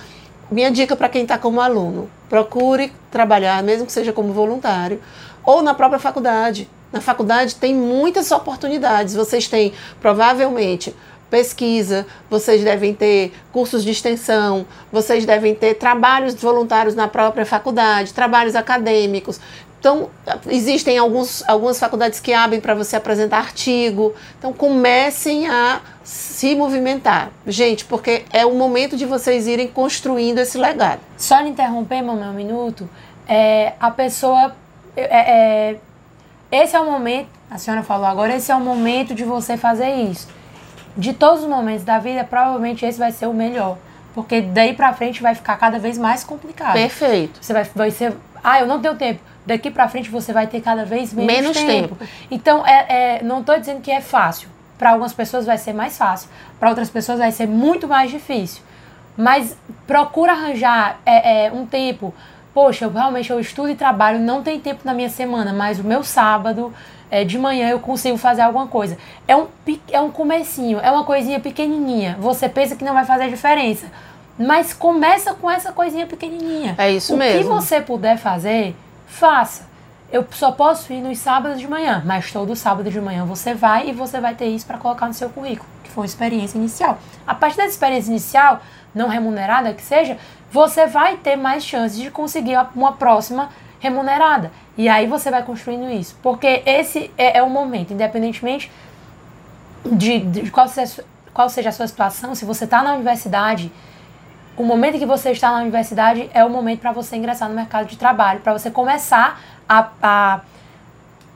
minha 0.50 0.72
dica 0.72 0.96
para 0.96 1.10
quem 1.10 1.24
está 1.24 1.38
como 1.38 1.62
aluno, 1.62 2.10
procure 2.30 2.92
trabalhar, 3.12 3.62
mesmo 3.64 3.86
que 3.86 3.92
seja 3.92 4.14
como 4.14 4.34
voluntário, 4.34 5.02
ou 5.44 5.62
na 5.62 5.74
própria 5.74 6.00
faculdade. 6.00 6.70
Na 6.92 7.02
faculdade 7.02 7.56
tem 7.56 7.74
muitas 7.74 8.32
oportunidades. 8.32 9.16
Vocês 9.16 9.48
têm, 9.48 9.74
provavelmente, 10.00 10.96
pesquisa, 11.30 12.06
vocês 12.30 12.64
devem 12.64 12.94
ter 12.94 13.34
cursos 13.52 13.84
de 13.84 13.90
extensão, 13.90 14.68
vocês 14.92 15.26
devem 15.26 15.56
ter 15.56 15.74
trabalhos 15.74 16.36
voluntários 16.36 16.94
na 16.94 17.08
própria 17.08 17.44
faculdade, 17.44 18.14
trabalhos 18.14 18.56
acadêmicos. 18.56 19.40
Então, 19.84 20.10
existem 20.48 20.98
alguns, 20.98 21.44
algumas 21.46 21.78
faculdades 21.78 22.22
que 22.22 22.32
abrem 22.32 22.62
para 22.62 22.74
você 22.74 22.96
apresentar 22.96 23.40
artigo. 23.40 24.16
Então, 24.40 24.54
comecem 24.54 25.50
a 25.50 25.82
se 26.06 26.56
movimentar. 26.56 27.32
Gente, 27.46 27.84
porque 27.84 28.24
é 28.32 28.46
o 28.46 28.56
momento 28.56 28.96
de 28.96 29.06
vocês 29.06 29.46
irem 29.46 29.68
construindo 29.68 30.40
esse 30.40 30.58
legado. 30.58 31.02
Só 31.18 31.38
lhe 31.42 31.50
interromper, 31.50 32.02
mamãe, 32.02 32.30
um 32.30 32.34
minuto. 32.34 32.90
É, 33.28 33.74
a 33.78 33.92
pessoa. 33.92 34.56
É, 34.96 35.72
é, 35.72 35.76
esse 36.50 36.78
é 36.78 36.80
o 36.80 36.90
momento, 36.90 37.28
a 37.52 37.58
senhora 37.58 37.84
falou 37.84 38.06
agora, 38.06 38.34
esse 38.38 38.54
é 38.54 38.56
o 38.56 38.62
momento 38.62 39.14
de 39.14 39.26
você 39.26 39.58
fazer 39.58 39.96
isso. 39.96 40.30
De 40.96 41.12
todos 41.12 41.44
os 41.44 41.50
momentos 41.50 41.84
da 41.84 42.00
vida, 42.00 42.24
provavelmente 42.24 42.86
esse 42.86 42.98
vai 42.98 43.12
ser 43.12 43.26
o 43.26 43.34
melhor. 43.34 43.78
Porque 44.16 44.40
daí 44.40 44.74
pra 44.74 44.94
frente 44.94 45.22
vai 45.22 45.36
ficar 45.36 45.58
cada 45.58 45.78
vez 45.78 45.98
mais 45.98 46.24
complicado. 46.24 46.72
Perfeito. 46.72 47.40
Você 47.42 47.52
vai, 47.52 47.66
vai 47.76 47.92
ser. 47.92 48.16
Ah, 48.42 48.62
eu 48.62 48.68
não 48.68 48.80
tenho 48.80 48.96
tempo 48.96 49.33
daqui 49.46 49.70
para 49.70 49.88
frente 49.88 50.10
você 50.10 50.32
vai 50.32 50.48
ter 50.48 50.62
cada 50.62 50.86
vez 50.86 51.14
menos, 51.14 51.34
menos 51.34 51.58
tempo. 51.58 51.96
tempo. 51.96 52.12
Então, 52.30 52.66
é, 52.66 53.18
é 53.18 53.24
não 53.24 53.40
estou 53.40 53.60
dizendo 53.60 53.82
que 53.82 53.92
é 53.92 54.02
fácil. 54.02 54.50
Para 54.78 54.92
algumas 54.92 55.14
pessoas 55.14 55.46
vai 55.46 55.58
ser 55.58 55.74
mais 55.74 55.98
fácil, 55.98 56.30
para 56.60 56.70
outras 56.70 56.90
pessoas 56.90 57.20
vai 57.20 57.32
ser 57.32 57.48
muito 57.48 57.88
mais 57.88 58.12
difícil. 58.12 58.62
Mas 59.16 59.56
procura 59.86 60.32
arranjar 60.32 61.00
é, 61.06 61.46
é, 61.46 61.52
um 61.52 61.66
tempo. 61.66 62.14
Poxa, 62.54 62.86
eu 62.86 62.92
realmente 62.92 63.32
eu 63.32 63.40
estudo 63.40 63.70
e 63.70 63.76
trabalho, 63.76 64.20
não 64.20 64.44
tem 64.44 64.60
tempo 64.60 64.82
na 64.84 64.94
minha 64.94 65.10
semana, 65.10 65.54
mas 65.54 65.80
o 65.80 65.84
meu 65.84 66.04
sábado 66.04 66.74
é, 67.10 67.24
de 67.24 67.38
manhã 67.38 67.70
eu 67.70 67.80
consigo 67.80 68.18
fazer 68.18 68.42
alguma 68.42 68.68
coisa. 68.68 68.98
É 69.28 69.36
um, 69.36 69.48
é 69.92 70.02
um 70.02 70.10
comecinho, 70.12 70.80
é 70.80 70.90
uma 70.90 71.04
coisinha 71.04 71.40
pequenininha. 71.40 72.18
Você 72.20 72.50
pensa 72.50 72.76
que 72.76 72.84
não 72.84 72.94
vai 72.94 73.06
fazer 73.06 73.30
diferença, 73.30 73.88
mas 74.38 74.74
começa 74.74 75.34
com 75.34 75.50
essa 75.50 75.72
coisinha 75.72 76.08
pequenininha. 76.08 76.74
É 76.78 76.92
isso 76.92 77.14
o 77.14 77.18
mesmo. 77.18 77.40
O 77.40 77.44
que 77.44 77.50
você 77.66 77.82
puder 77.82 78.18
fazer, 78.18 78.76
faça. 79.14 79.66
Eu 80.12 80.26
só 80.32 80.52
posso 80.52 80.92
ir 80.94 81.02
nos 81.02 81.18
sábados 81.18 81.60
de 81.60 81.68
manhã, 81.68 82.04
mas 82.06 82.32
todo 82.32 82.56
sábado 82.56 82.90
de 82.90 83.02
manhã 83.02 83.26
você 83.26 83.54
vai 83.54 83.90
e 83.90 83.94
você 83.94 84.20
vai 84.20 84.36
ter 84.36 84.46
isso 84.46 84.66
para 84.66 84.78
colocar 84.78 85.08
no 85.08 85.14
seu 85.14 85.30
currículo, 85.30 85.68
que 85.84 85.90
foi 85.90 86.02
uma 86.02 86.06
experiência 86.06 86.58
inicial. 86.58 87.00
A 87.26 87.34
partir 87.34 87.58
dessa 87.58 87.70
experiência 87.70 88.10
inicial, 88.10 88.62
não 88.94 89.08
remunerada 89.08 89.74
que 89.74 89.82
seja, 89.82 90.18
você 90.52 90.86
vai 90.86 91.18
ter 91.18 91.36
mais 91.36 91.66
chances 91.66 91.98
de 91.98 92.12
conseguir 92.12 92.58
uma 92.76 92.94
próxima 92.94 93.50
remunerada. 93.80 94.52
E 94.78 94.88
aí 94.88 95.08
você 95.08 95.32
vai 95.32 95.44
construindo 95.44 95.90
isso. 95.90 96.16
Porque 96.22 96.62
esse 96.66 97.12
é, 97.18 97.40
é 97.40 97.44
o 97.44 97.50
momento, 97.50 97.94
independentemente 97.94 98.72
de, 99.86 100.20
de 100.20 100.52
qual, 100.52 100.68
seja, 100.68 101.04
qual 101.34 101.50
seja 101.50 101.70
a 101.70 101.72
sua 101.72 101.88
situação, 101.88 102.36
se 102.36 102.46
você 102.46 102.66
está 102.66 102.84
na 102.84 102.94
universidade 102.94 103.72
o 104.58 104.64
momento 104.64 104.98
que 104.98 105.06
você 105.06 105.32
está 105.32 105.52
na 105.52 105.60
universidade 105.60 106.30
é 106.34 106.44
o 106.44 106.50
momento 106.50 106.80
para 106.80 106.92
você 106.92 107.16
ingressar 107.16 107.50
no 107.50 107.56
mercado 107.56 107.88
de 107.88 107.98
trabalho, 107.98 108.40
para 108.42 108.54
você 108.54 108.70
começar 108.70 109.42
a, 109.68 109.90
a 110.02 110.42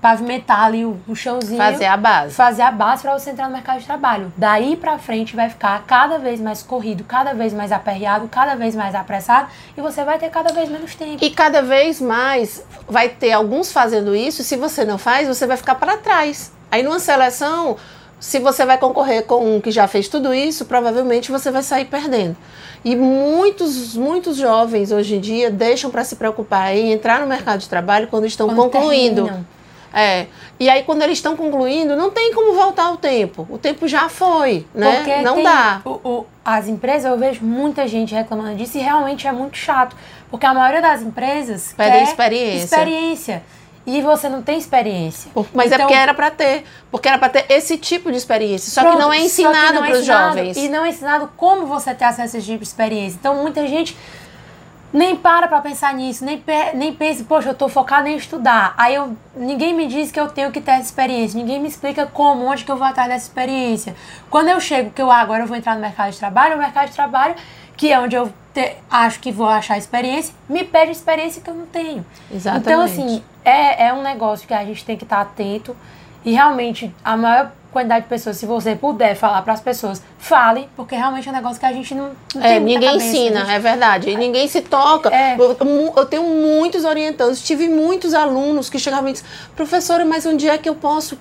pavimentar 0.01 0.63
ali 0.63 0.86
o, 0.86 0.99
o, 1.07 1.15
chãozinho. 1.15 1.57
Fazer 1.57 1.86
a 1.86 1.97
base. 1.97 2.36
Fazer 2.36 2.61
a 2.61 2.72
base 2.72 3.01
para 3.01 3.18
você 3.18 3.32
entrar 3.32 3.47
no 3.47 3.53
mercado 3.53 3.80
de 3.80 3.86
trabalho. 3.86 4.32
Daí 4.38 4.76
para 4.76 4.97
frente 4.99 5.36
vai 5.36 5.49
ficar 5.49 5.84
cada 5.88 6.20
vez 6.20 6.39
mais 6.39 6.61
corrido, 6.61 7.03
cada 7.03 7.34
vez 7.34 7.53
mais 7.53 7.72
aperreado, 7.72 8.28
cada 8.28 8.55
vez 8.55 8.76
mais 8.76 8.93
apressado 8.93 9.49
e 9.76 9.82
você 9.82 10.03
vai 10.03 10.20
ter 10.20 10.30
cada 10.30 10.53
vez 10.53 10.70
menos 10.70 10.93
tempo. 10.95 11.24
E 11.24 11.30
cada 11.32 11.61
vez 11.61 11.99
mais 11.99 12.63
vai 12.88 13.09
ter 13.09 13.32
alguns 13.32 13.72
fazendo 13.72 14.15
isso. 14.15 14.43
Se 14.43 14.55
você 14.55 14.86
não 14.86 14.97
faz, 14.97 15.28
você 15.28 15.47
vai 15.47 15.57
ficar 15.57 15.76
para 15.76 15.97
trás. 15.97 16.51
Aí 16.72 16.84
numa 16.84 16.99
seleção, 16.99 17.78
se 18.20 18.39
você 18.39 18.65
vai 18.65 18.78
concorrer 18.78 19.24
com 19.26 19.55
um 19.55 19.61
que 19.61 19.72
já 19.72 19.88
fez 19.88 20.07
tudo 20.07 20.34
isso, 20.34 20.65
provavelmente 20.65 21.32
você 21.32 21.51
vai 21.51 21.61
sair 21.61 21.86
perdendo. 21.86 22.36
E 22.84 22.95
muitos, 22.95 23.95
muitos 23.95 24.38
jovens 24.38 24.91
hoje 24.91 25.15
em 25.15 25.20
dia 25.20 25.51
deixam 25.51 25.91
para 25.91 26.03
se 26.03 26.15
preocupar 26.15 26.76
em 26.76 26.91
entrar 26.91 27.20
no 27.20 27.28
mercado 27.28 27.59
de 27.59 27.70
trabalho 27.70 28.07
quando 28.07 28.26
estão 28.26 28.47
quando 28.47 28.72
concluindo. 28.72 29.24
Terminam. 29.24 29.45
É. 29.93 30.28
E 30.59 30.70
aí, 30.70 30.84
quando 30.84 31.01
eles 31.01 31.18
estão 31.18 31.36
concluindo, 31.36 31.95
não 31.95 32.11
tem 32.11 32.34
como 32.34 32.53
voltar 32.53 32.91
o 32.91 32.97
tempo. 32.97 33.47
O 33.49 33.57
tempo 33.57 33.88
já 33.88 34.09
foi, 34.09 34.65
né? 34.74 34.97
Porque 34.97 35.22
não 35.22 35.41
dá. 35.41 35.82
O, 35.86 35.89
o, 36.03 36.26
as 36.43 36.68
empresas, 36.68 37.09
eu 37.11 37.18
vejo 37.18 37.43
muita 37.43 37.88
gente 37.88 38.13
reclamando 38.13 38.55
disso 38.55 38.78
e 38.78 38.82
realmente 38.82 39.28
é 39.28 39.32
muito 39.32 39.57
chato. 39.57 39.95
Porque 40.30 40.45
a 40.45 40.53
maioria 40.53 40.82
das 40.82 41.01
empresas 41.01 41.74
Pede 41.76 42.03
experiência. 42.03 42.63
experiência 42.63 43.43
e 43.88 44.02
você 44.02 44.28
não 44.28 44.42
tem 44.42 44.58
experiência. 44.58 45.32
Mas 45.54 45.72
é 45.72 45.76
então, 45.76 45.86
é 45.86 45.88
porque 45.88 45.94
era 45.94 46.14
para 46.14 46.30
ter, 46.30 46.66
porque 46.92 47.08
era 47.08 47.18
para 47.18 47.30
ter 47.30 47.46
esse 47.50 47.78
tipo 47.78 48.12
de 48.12 48.18
experiência, 48.18 48.70
só 48.70 48.82
pronto, 48.82 48.98
que 48.98 49.02
não 49.02 49.14
é 49.14 49.20
ensinado 49.22 49.80
para 49.80 49.98
os 49.98 50.06
jovens. 50.06 50.58
E 50.58 50.68
não 50.68 50.84
é 50.84 50.90
ensinado 50.90 51.32
como 51.38 51.66
você 51.66 51.96
ter 51.96 52.04
acesso 52.04 52.36
a 52.36 52.40
esse 52.40 52.46
tipo 52.46 52.64
de 52.64 52.68
experiência. 52.68 53.18
Então 53.18 53.36
muita 53.36 53.66
gente 53.66 53.98
nem 54.92 55.16
para 55.16 55.48
para 55.48 55.62
pensar 55.62 55.94
nisso, 55.94 56.26
nem, 56.26 56.44
nem 56.74 56.94
pensa, 56.94 57.24
poxa, 57.24 57.50
eu 57.50 57.54
estou 57.54 57.70
focado 57.70 58.10
em 58.10 58.18
estudar. 58.18 58.74
Aí 58.78 58.96
eu, 58.96 59.16
ninguém 59.36 59.74
me 59.74 59.88
diz 59.88 60.12
que 60.12 60.20
eu 60.20 60.28
tenho 60.28 60.52
que 60.52 60.60
ter 60.60 60.72
essa 60.72 60.84
experiência, 60.84 61.40
ninguém 61.40 61.60
me 61.60 61.68
explica 61.70 62.06
como, 62.06 62.46
onde 62.46 62.66
que 62.66 62.72
eu 62.72 62.78
vou 62.78 62.88
atrás 62.88 63.08
dessa 63.08 63.26
experiência. 63.26 63.96
Quando 64.30 64.50
eu 64.50 64.60
chego, 64.60 64.92
que 64.92 65.02
eu 65.02 65.10
ah, 65.10 65.18
agora 65.18 65.44
eu 65.44 65.48
vou 65.48 65.56
entrar 65.56 65.76
no 65.76 65.82
mercado 65.82 66.12
de 66.12 66.18
trabalho, 66.18 66.56
o 66.56 66.60
mercado 66.60 66.90
de 66.90 66.96
trabalho, 66.96 67.36
que 67.78 67.92
é 67.92 68.00
onde 68.00 68.16
eu 68.16 68.34
te, 68.54 68.76
acho 68.90 69.20
que 69.20 69.32
vou 69.32 69.48
achar 69.48 69.78
experiência, 69.78 70.34
me 70.50 70.64
pede 70.64 70.92
experiência 70.92 71.42
que 71.42 71.50
eu 71.50 71.54
não 71.54 71.68
tenho. 71.68 72.04
Exatamente. 72.30 72.68
Então, 72.68 72.82
assim, 72.82 73.24
é, 73.46 73.88
é 73.88 73.94
um 73.94 74.02
negócio 74.02 74.48
que 74.48 74.54
a 74.54 74.66
gente 74.66 74.84
tem 74.84 74.98
que 74.98 75.04
estar 75.04 75.22
atento 75.22 75.78
e 76.26 76.32
realmente 76.32 76.94
a 77.04 77.16
maior 77.16 77.52
quantidade 77.72 78.04
de 78.04 78.10
pessoas, 78.10 78.38
se 78.38 78.46
você 78.46 78.76
puder 78.76 79.16
falar 79.16 79.42
para 79.44 79.54
as 79.54 79.62
pessoas, 79.62 80.02
fale, 80.18 80.68
porque 80.76 80.96
realmente 80.96 81.28
é 81.28 81.32
um 81.32 81.36
negócio 81.36 81.60
que 81.60 81.66
a 81.66 81.72
gente 81.72 81.94
não, 81.94 82.12
não 82.34 82.44
é, 82.44 82.60
ninguém 82.60 82.90
cabeça, 82.90 83.06
ensina, 83.06 83.40
gente... 83.42 83.52
é 83.52 83.60
verdade. 83.60 84.10
E 84.10 84.16
ninguém 84.16 84.48
se 84.48 84.62
toca. 84.62 85.14
É. 85.14 85.36
Eu, 85.38 85.56
eu, 85.96 86.06
tenho 86.06 86.24
muitos 86.24 86.84
orientantes, 86.86 87.42
tive 87.42 87.70
muitos 87.70 88.14
alunos 88.14 88.70
que 88.70 88.80
chegavam 88.80 89.10
e 89.10 89.14
diziam, 89.14 89.30
professora, 89.56 90.06
mas 90.06 90.26
onde 90.26 90.50
é 90.50 90.58
que 90.58 90.68
eu 90.68 90.76
posso? 90.76 91.20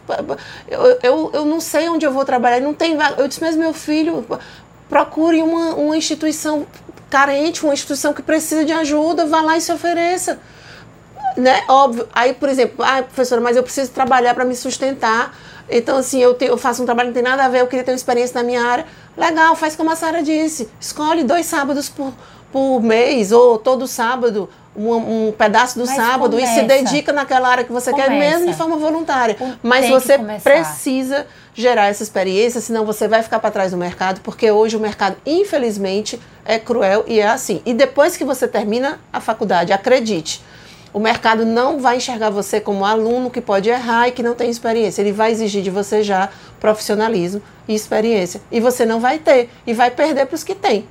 Eu, 0.69 0.99
eu, 1.03 1.31
eu 1.35 1.45
não 1.45 1.61
sei 1.61 1.89
onde 1.89 2.07
eu 2.07 2.13
vou 2.13 2.25
trabalhar, 2.25 2.61
não 2.61 2.73
tem 2.73 2.97
Eu 3.19 3.29
disse, 3.29 3.41
mas 3.41 3.55
meu 3.55 3.75
filho, 3.75 4.25
procure 4.89 5.43
uma, 5.43 5.75
uma 5.75 5.97
instituição 5.97 6.67
carente, 7.09 7.65
uma 7.65 7.75
instituição 7.75 8.13
que 8.13 8.23
precisa 8.23 8.65
de 8.65 8.73
ajuda, 8.73 9.27
vá 9.27 9.41
lá 9.41 9.57
e 9.57 9.61
se 9.61 9.73
ofereça 9.73 10.39
né? 11.37 11.63
Óbvio. 11.69 12.09
Aí, 12.15 12.33
por 12.33 12.49
exemplo, 12.49 12.85
ah, 12.85 13.03
professora, 13.03 13.41
mas 13.41 13.57
eu 13.57 13.63
preciso 13.63 13.91
trabalhar 13.93 14.35
para 14.35 14.45
me 14.45 14.57
sustentar. 14.57 15.37
Então, 15.69 15.99
assim, 15.99 16.21
eu, 16.21 16.35
te, 16.35 16.45
eu 16.45 16.57
faço 16.57 16.83
um 16.83 16.87
trabalho 16.87 17.13
que 17.13 17.19
não 17.19 17.23
tem 17.23 17.31
nada 17.31 17.45
a 17.45 17.49
ver, 17.49 17.61
eu 17.61 17.67
queria 17.67 17.85
ter 17.85 17.91
uma 17.91 17.97
experiência 17.97 18.41
na 18.41 18.47
minha 18.47 18.65
área. 18.65 18.87
Legal, 19.17 19.55
faz 19.57 19.77
como 19.77 19.91
a 19.91 19.97
Sara 19.97 20.23
disse. 20.23 20.69
Escolhe 20.81 21.25
dois 21.25 21.47
sábados 21.47 21.89
por, 21.89 22.13
por 22.53 22.81
mês, 22.81 23.33
ou 23.33 23.59
todo 23.59 23.87
sábado, 23.87 24.49
um, 24.77 25.29
um 25.29 25.33
pedaço 25.33 25.79
do 25.79 25.87
Mas 25.87 25.97
sábado, 25.97 26.37
começa. 26.37 26.53
e 26.53 26.61
se 26.61 26.63
dedica 26.63 27.13
naquela 27.13 27.49
área 27.49 27.65
que 27.65 27.73
você 27.73 27.91
começa. 27.91 28.11
quer, 28.11 28.17
mesmo 28.17 28.47
de 28.47 28.55
forma 28.55 28.77
voluntária. 28.77 29.37
Mas 29.63 29.89
você 29.89 30.19
precisa 30.43 31.27
gerar 31.57 31.87
essa 31.87 32.03
experiência, 32.03 32.61
senão 32.61 32.85
você 32.85 33.09
vai 33.09 33.23
ficar 33.23 33.41
para 33.41 33.51
trás 33.51 33.73
do 33.73 33.77
mercado, 33.77 34.21
porque 34.21 34.51
hoje 34.51 34.77
o 34.77 34.81
mercado, 34.81 35.17
infelizmente, 35.27 36.21
é 36.45 36.59
cruel 36.59 37.05
e 37.09 37.19
é 37.19 37.27
assim. 37.27 37.63
E 37.67 37.75
depois 37.75 38.17
que 38.17 38.25
você 38.25 38.47
termina 38.47 39.01
a 39.13 39.21
faculdade, 39.21 39.73
acredite 39.73 40.45
o 40.97 40.99
mercado 40.99 41.45
não 41.45 41.79
vai 41.79 41.99
enxergar 41.99 42.31
você 42.31 42.59
como 42.59 42.83
aluno 42.83 43.31
que 43.31 43.43
pode 43.43 43.69
errar 43.69 44.09
e 44.09 44.13
que 44.13 44.23
não 44.23 44.35
tem 44.35 44.49
experiência. 44.49 45.03
Ele 45.03 45.13
vai 45.13 45.31
exigir 45.31 45.63
de 45.63 45.69
você 45.69 46.03
já 46.03 46.31
profissionalismo 46.59 47.43
e 47.69 47.75
experiência. 47.75 48.41
E 48.51 48.61
você 48.61 48.87
não 48.87 48.99
vai 48.99 49.19
ter. 49.19 49.51
E 49.67 49.75
vai 49.75 49.91
perder 49.91 50.25
para 50.25 50.35
os 50.35 50.43
que 50.43 50.55
têm. 50.55 50.89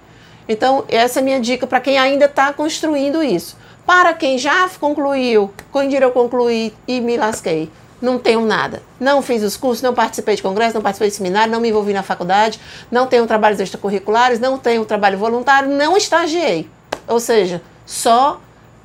Então, 0.48 0.86
essa 0.90 1.22
é 1.22 1.24
minha 1.24 1.40
dica 1.40 1.66
para 1.66 1.80
quem 1.80 1.98
ainda 1.98 2.26
está 2.26 2.54
construindo 2.54 3.24
isso. 3.24 3.58
Para 3.84 4.14
quem 4.14 4.38
já 4.38 4.70
concluiu, 4.80 5.52
quando 5.72 5.92
eu 5.92 6.12
concluí 6.12 6.72
e 6.88 7.02
me 7.02 7.18
lasquei, 7.18 7.72
não 8.06 8.18
tenho 8.18 8.46
nada. 8.46 8.82
Não 9.00 9.22
fiz 9.22 9.44
os 9.44 9.58
cursos, 9.58 9.82
não 9.82 9.94
participei 9.94 10.36
de 10.36 10.42
congresso, 10.42 10.76
não 10.76 10.82
participei 10.82 11.10
de 11.10 11.16
seminário, 11.16 11.52
não 11.52 11.60
me 11.60 11.70
envolvi 11.70 11.92
na 11.92 12.04
faculdade, 12.04 12.60
não 12.92 13.08
tenho 13.08 13.28
trabalhos 13.28 13.60
extracurriculares, 13.60 14.40
não 14.40 14.58
tenho 14.58 14.86
trabalho 14.86 15.18
voluntário, 15.18 15.70
não 15.70 15.98
estagiei. 15.98 16.70
Ou 17.08 17.20
seja, 17.20 17.62
só 17.86 18.40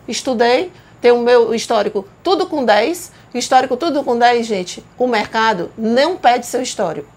estudei, 0.09 0.73
tem 1.01 1.13
o 1.13 1.21
meu 1.21 1.55
histórico 1.55 2.07
tudo 2.23 2.47
com 2.47 2.65
10. 2.65 3.13
Histórico 3.33 3.77
tudo 3.77 4.05
com 4.05 4.19
10, 4.19 4.47
gente. 4.47 4.85
O 4.99 5.07
mercado 5.07 5.71
não 5.79 6.17
pede 6.17 6.47
seu 6.47 6.61
histórico. 6.61 7.09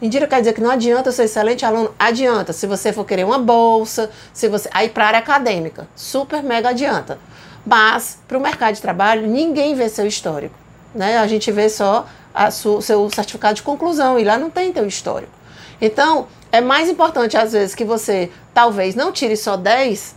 Indira 0.00 0.26
quer 0.26 0.40
dizer 0.40 0.52
que 0.52 0.60
não 0.60 0.70
adianta 0.70 1.12
ser 1.12 1.24
excelente 1.24 1.64
aluno. 1.64 1.94
Adianta. 1.98 2.52
Se 2.52 2.66
você 2.66 2.92
for 2.92 3.04
querer 3.04 3.24
uma 3.24 3.38
bolsa, 3.38 4.10
se 4.32 4.48
você. 4.48 4.68
Aí 4.72 4.88
para 4.88 5.04
a 5.04 5.06
área 5.08 5.18
acadêmica. 5.20 5.86
Super 5.94 6.42
mega 6.42 6.70
adianta. 6.70 7.18
Mas 7.64 8.18
para 8.26 8.38
o 8.38 8.40
mercado 8.40 8.74
de 8.74 8.82
trabalho, 8.82 9.26
ninguém 9.26 9.74
vê 9.74 9.88
seu 9.88 10.06
histórico. 10.06 10.54
Né? 10.94 11.18
A 11.18 11.26
gente 11.26 11.50
vê 11.52 11.68
só 11.68 12.06
o 12.64 12.82
seu 12.82 13.10
certificado 13.10 13.54
de 13.54 13.62
conclusão 13.62 14.18
e 14.18 14.24
lá 14.24 14.38
não 14.38 14.50
tem 14.50 14.72
teu 14.72 14.86
histórico. 14.86 15.32
Então, 15.80 16.26
é 16.50 16.60
mais 16.60 16.88
importante 16.88 17.36
às 17.36 17.52
vezes 17.52 17.74
que 17.74 17.84
você 17.84 18.30
talvez 18.54 18.94
não 18.94 19.12
tire 19.12 19.36
só 19.36 19.56
10, 19.56 20.16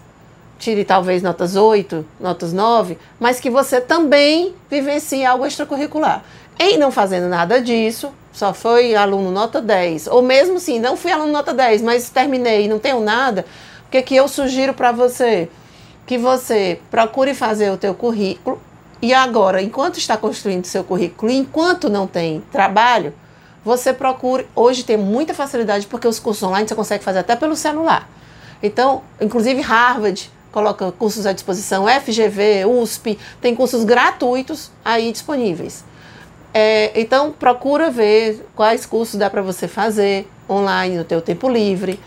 tire 0.58 0.86
talvez 0.86 1.22
notas 1.22 1.56
8, 1.56 2.06
notas 2.20 2.54
9, 2.54 2.98
mas 3.20 3.40
que 3.40 3.50
você 3.50 3.82
também 3.82 4.54
vivencie 4.70 5.26
algo 5.26 5.46
extracurricular. 5.46 6.24
Em 6.60 6.78
não 6.78 6.92
fazendo 6.92 7.28
nada 7.28 7.60
disso, 7.62 8.12
só 8.32 8.54
foi 8.54 8.96
aluno 8.96 9.32
nota 9.32 9.62
10, 9.62 10.08
ou 10.08 10.22
mesmo 10.22 10.58
assim, 10.58 10.80
não 10.80 10.96
fui 10.96 11.12
aluno 11.12 11.32
nota 11.32 11.54
10, 11.54 11.82
mas 11.82 12.10
terminei 12.10 12.66
e 12.66 12.68
não 12.68 12.80
tenho 12.80 13.00
nada, 13.00 13.46
o 13.88 13.92
que, 13.92 14.02
que 14.02 14.16
eu 14.16 14.28
sugiro 14.28 14.74
para 14.74 14.92
você? 14.92 15.50
Que 16.06 16.18
você 16.18 16.80
procure 16.90 17.34
fazer 17.34 17.72
o 17.72 17.78
teu 17.78 17.94
currículo 17.94 18.62
e 19.02 19.14
agora, 19.14 19.62
enquanto 19.62 19.98
está 19.98 20.16
construindo 20.16 20.66
seu 20.66 20.84
currículo, 20.84 21.32
enquanto 21.32 21.90
não 21.90 22.06
tem 22.06 22.42
trabalho, 22.52 23.14
você 23.66 23.92
procure. 23.92 24.48
Hoje 24.56 24.84
tem 24.84 24.98
muita 24.98 25.34
facilidade 25.34 25.88
porque 25.88 26.08
os 26.08 26.20
cursos 26.20 26.44
online 26.44 26.68
você 26.68 26.76
consegue 26.76 27.04
fazer 27.04 27.20
até 27.20 27.36
pelo 27.36 27.56
celular. 27.56 28.08
Então, 28.62 29.02
inclusive 29.20 29.62
Harvard 29.62 30.30
coloca 30.52 30.92
cursos 30.92 31.26
à 31.26 31.32
disposição, 31.32 31.86
FGV, 31.88 32.66
USP, 32.66 33.18
tem 33.40 33.56
cursos 33.56 33.84
gratuitos 33.84 34.70
aí 34.84 35.12
disponíveis. 35.12 35.84
É, 36.54 36.92
então, 37.00 37.32
procura 37.32 37.90
ver 37.90 38.46
quais 38.54 38.86
cursos 38.86 39.16
dá 39.18 39.30
para 39.30 39.42
você 39.42 39.68
fazer 39.68 40.30
online 40.50 40.98
no 40.98 41.06
teu 41.06 41.22
tempo 41.22 41.50
livre. 41.50 41.98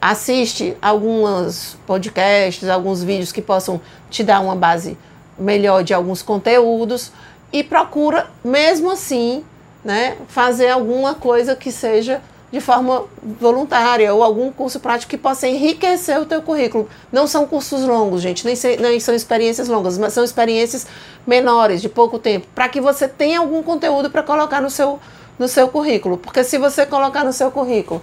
Assiste 0.00 0.76
alguns 0.80 1.76
podcasts, 1.86 2.68
alguns 2.68 3.02
vídeos 3.02 3.32
que 3.32 3.42
possam 3.42 3.80
te 4.08 4.22
dar 4.22 4.40
uma 4.40 4.54
base 4.54 4.96
melhor 5.38 5.82
de 5.82 5.94
alguns 5.94 6.22
conteúdos 6.22 7.12
e 7.52 7.62
procura, 7.62 8.28
mesmo 8.44 8.90
assim, 8.90 9.44
né, 9.84 10.16
fazer 10.28 10.68
alguma 10.68 11.14
coisa 11.14 11.54
que 11.54 11.70
seja 11.70 12.20
de 12.50 12.60
forma 12.60 13.04
voluntária 13.22 14.12
ou 14.14 14.22
algum 14.22 14.50
curso 14.52 14.78
prático 14.80 15.10
que 15.10 15.18
possa 15.18 15.48
enriquecer 15.48 16.20
o 16.20 16.24
teu 16.24 16.40
currículo. 16.40 16.88
Não 17.12 17.26
são 17.26 17.46
cursos 17.46 17.82
longos, 17.82 18.22
gente, 18.22 18.44
nem, 18.44 18.54
se, 18.54 18.76
nem 18.76 18.98
são 19.00 19.14
experiências 19.14 19.68
longas, 19.68 19.98
mas 19.98 20.12
são 20.12 20.24
experiências 20.24 20.86
menores, 21.26 21.82
de 21.82 21.88
pouco 21.88 22.18
tempo, 22.18 22.46
para 22.54 22.68
que 22.68 22.80
você 22.80 23.08
tenha 23.08 23.40
algum 23.40 23.62
conteúdo 23.62 24.10
para 24.10 24.22
colocar 24.22 24.62
no 24.62 24.70
seu, 24.70 24.98
no 25.38 25.48
seu 25.48 25.68
currículo. 25.68 26.16
Porque 26.16 26.44
se 26.44 26.56
você 26.56 26.86
colocar 26.86 27.24
no 27.24 27.32
seu 27.32 27.50
currículo 27.50 28.00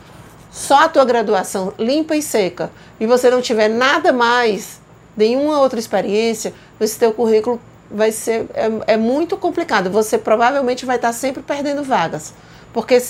só 0.52 0.84
a 0.84 0.90
tua 0.90 1.04
graduação 1.04 1.74
limpa 1.80 2.16
e 2.16 2.22
seca 2.22 2.70
e 3.00 3.08
você 3.08 3.32
não 3.32 3.42
tiver 3.42 3.70
nada 3.70 4.14
mais, 4.14 4.80
nenhuma 5.16 5.60
outra 5.60 5.80
experiência, 5.80 6.54
esse 6.80 6.98
teu 6.98 7.14
currículo 7.14 7.60
vai 7.90 8.12
ser 8.12 8.48
é, 8.54 8.94
é 8.94 8.98
muito 8.98 9.38
complicado. 9.38 9.90
Você 9.90 10.18
provavelmente 10.18 10.86
vai 10.86 10.96
estar 10.96 11.14
sempre 11.14 11.44
perdendo 11.44 11.84
vagas, 11.84 12.34
porque 12.74 13.02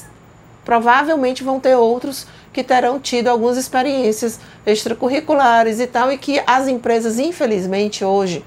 provavelmente 0.66 1.43
vão 1.43 1.60
ter 1.60 1.76
outros 1.76 2.28
que 2.51 2.64
terão 2.64 2.99
tido 2.99 3.28
algumas 3.28 3.58
experiências 3.58 4.39
extracurriculares 4.66 5.80
e 5.80 5.88
tal, 5.88 6.12
e 6.12 6.18
que 6.18 6.41
as 6.45 6.68
empresas, 6.68 7.18
infelizmente, 7.18 8.06
hoje, 8.06 8.45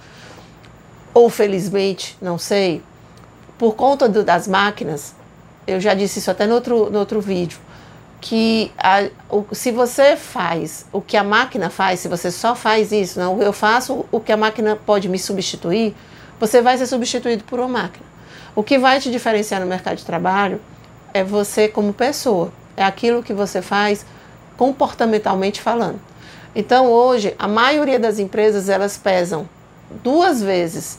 ou 1.12 1.28
felizmente, 1.28 2.16
não 2.20 2.38
sei, 2.38 2.82
por 3.58 3.74
conta 3.74 4.08
do, 4.08 4.22
das 4.22 4.46
máquinas, 4.46 5.14
eu 5.66 5.80
já 5.80 5.94
disse 5.94 6.20
isso 6.20 6.30
até 6.30 6.46
no 6.46 6.54
outro, 6.54 6.90
no 6.90 6.98
outro 6.98 7.20
vídeo, 7.20 7.58
que 8.28 8.72
a, 8.76 9.08
o, 9.30 9.44
se 9.52 9.70
você 9.70 10.16
faz 10.16 10.84
o 10.92 11.00
que 11.00 11.16
a 11.16 11.22
máquina 11.22 11.70
faz, 11.70 12.00
se 12.00 12.08
você 12.08 12.28
só 12.28 12.56
faz 12.56 12.90
isso, 12.90 13.20
não, 13.20 13.40
eu 13.40 13.52
faço 13.52 14.04
o 14.10 14.18
que 14.18 14.32
a 14.32 14.36
máquina 14.36 14.74
pode 14.74 15.08
me 15.08 15.16
substituir, 15.16 15.94
você 16.40 16.60
vai 16.60 16.76
ser 16.76 16.88
substituído 16.88 17.44
por 17.44 17.60
uma 17.60 17.68
máquina. 17.68 18.04
O 18.52 18.64
que 18.64 18.80
vai 18.80 18.98
te 18.98 19.12
diferenciar 19.12 19.60
no 19.60 19.66
mercado 19.66 19.98
de 19.98 20.04
trabalho 20.04 20.60
é 21.14 21.22
você 21.22 21.68
como 21.68 21.92
pessoa, 21.92 22.52
é 22.76 22.82
aquilo 22.82 23.22
que 23.22 23.32
você 23.32 23.62
faz 23.62 24.04
comportamentalmente 24.56 25.60
falando. 25.60 26.00
Então 26.52 26.90
hoje 26.90 27.32
a 27.38 27.46
maioria 27.46 28.00
das 28.00 28.18
empresas 28.18 28.68
elas 28.68 28.96
pesam 28.96 29.48
duas 30.02 30.42
vezes 30.42 30.98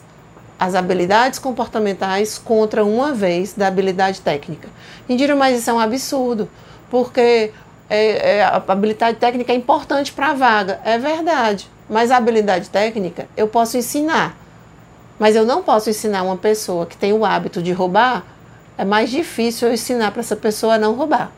as 0.57 0.75
habilidades 0.75 1.39
comportamentais 1.39 2.37
contra 2.37 2.85
uma 2.85 3.13
vez 3.13 3.53
da 3.53 3.67
habilidade 3.67 4.21
técnica. 4.21 4.69
Diram, 5.09 5.35
mas 5.35 5.59
isso 5.59 5.69
é 5.69 5.73
um 5.73 5.79
absurdo, 5.79 6.49
porque 6.89 7.51
é, 7.89 8.37
é, 8.37 8.43
a 8.43 8.63
habilidade 8.67 9.17
técnica 9.17 9.51
é 9.51 9.55
importante 9.55 10.11
para 10.11 10.29
a 10.29 10.33
vaga. 10.33 10.79
É 10.83 10.97
verdade, 10.97 11.69
mas 11.89 12.11
a 12.11 12.17
habilidade 12.17 12.69
técnica 12.69 13.27
eu 13.35 13.47
posso 13.47 13.77
ensinar. 13.77 14.37
Mas 15.19 15.35
eu 15.35 15.45
não 15.45 15.63
posso 15.63 15.89
ensinar 15.89 16.23
uma 16.23 16.37
pessoa 16.37 16.85
que 16.85 16.95
tem 16.95 17.11
o 17.11 17.25
hábito 17.25 17.61
de 17.61 17.71
roubar, 17.71 18.23
é 18.77 18.85
mais 18.85 19.09
difícil 19.09 19.67
eu 19.67 19.73
ensinar 19.73 20.11
para 20.11 20.19
essa 20.19 20.35
pessoa 20.35 20.75
a 20.75 20.77
não 20.77 20.93
roubar. 20.93 21.31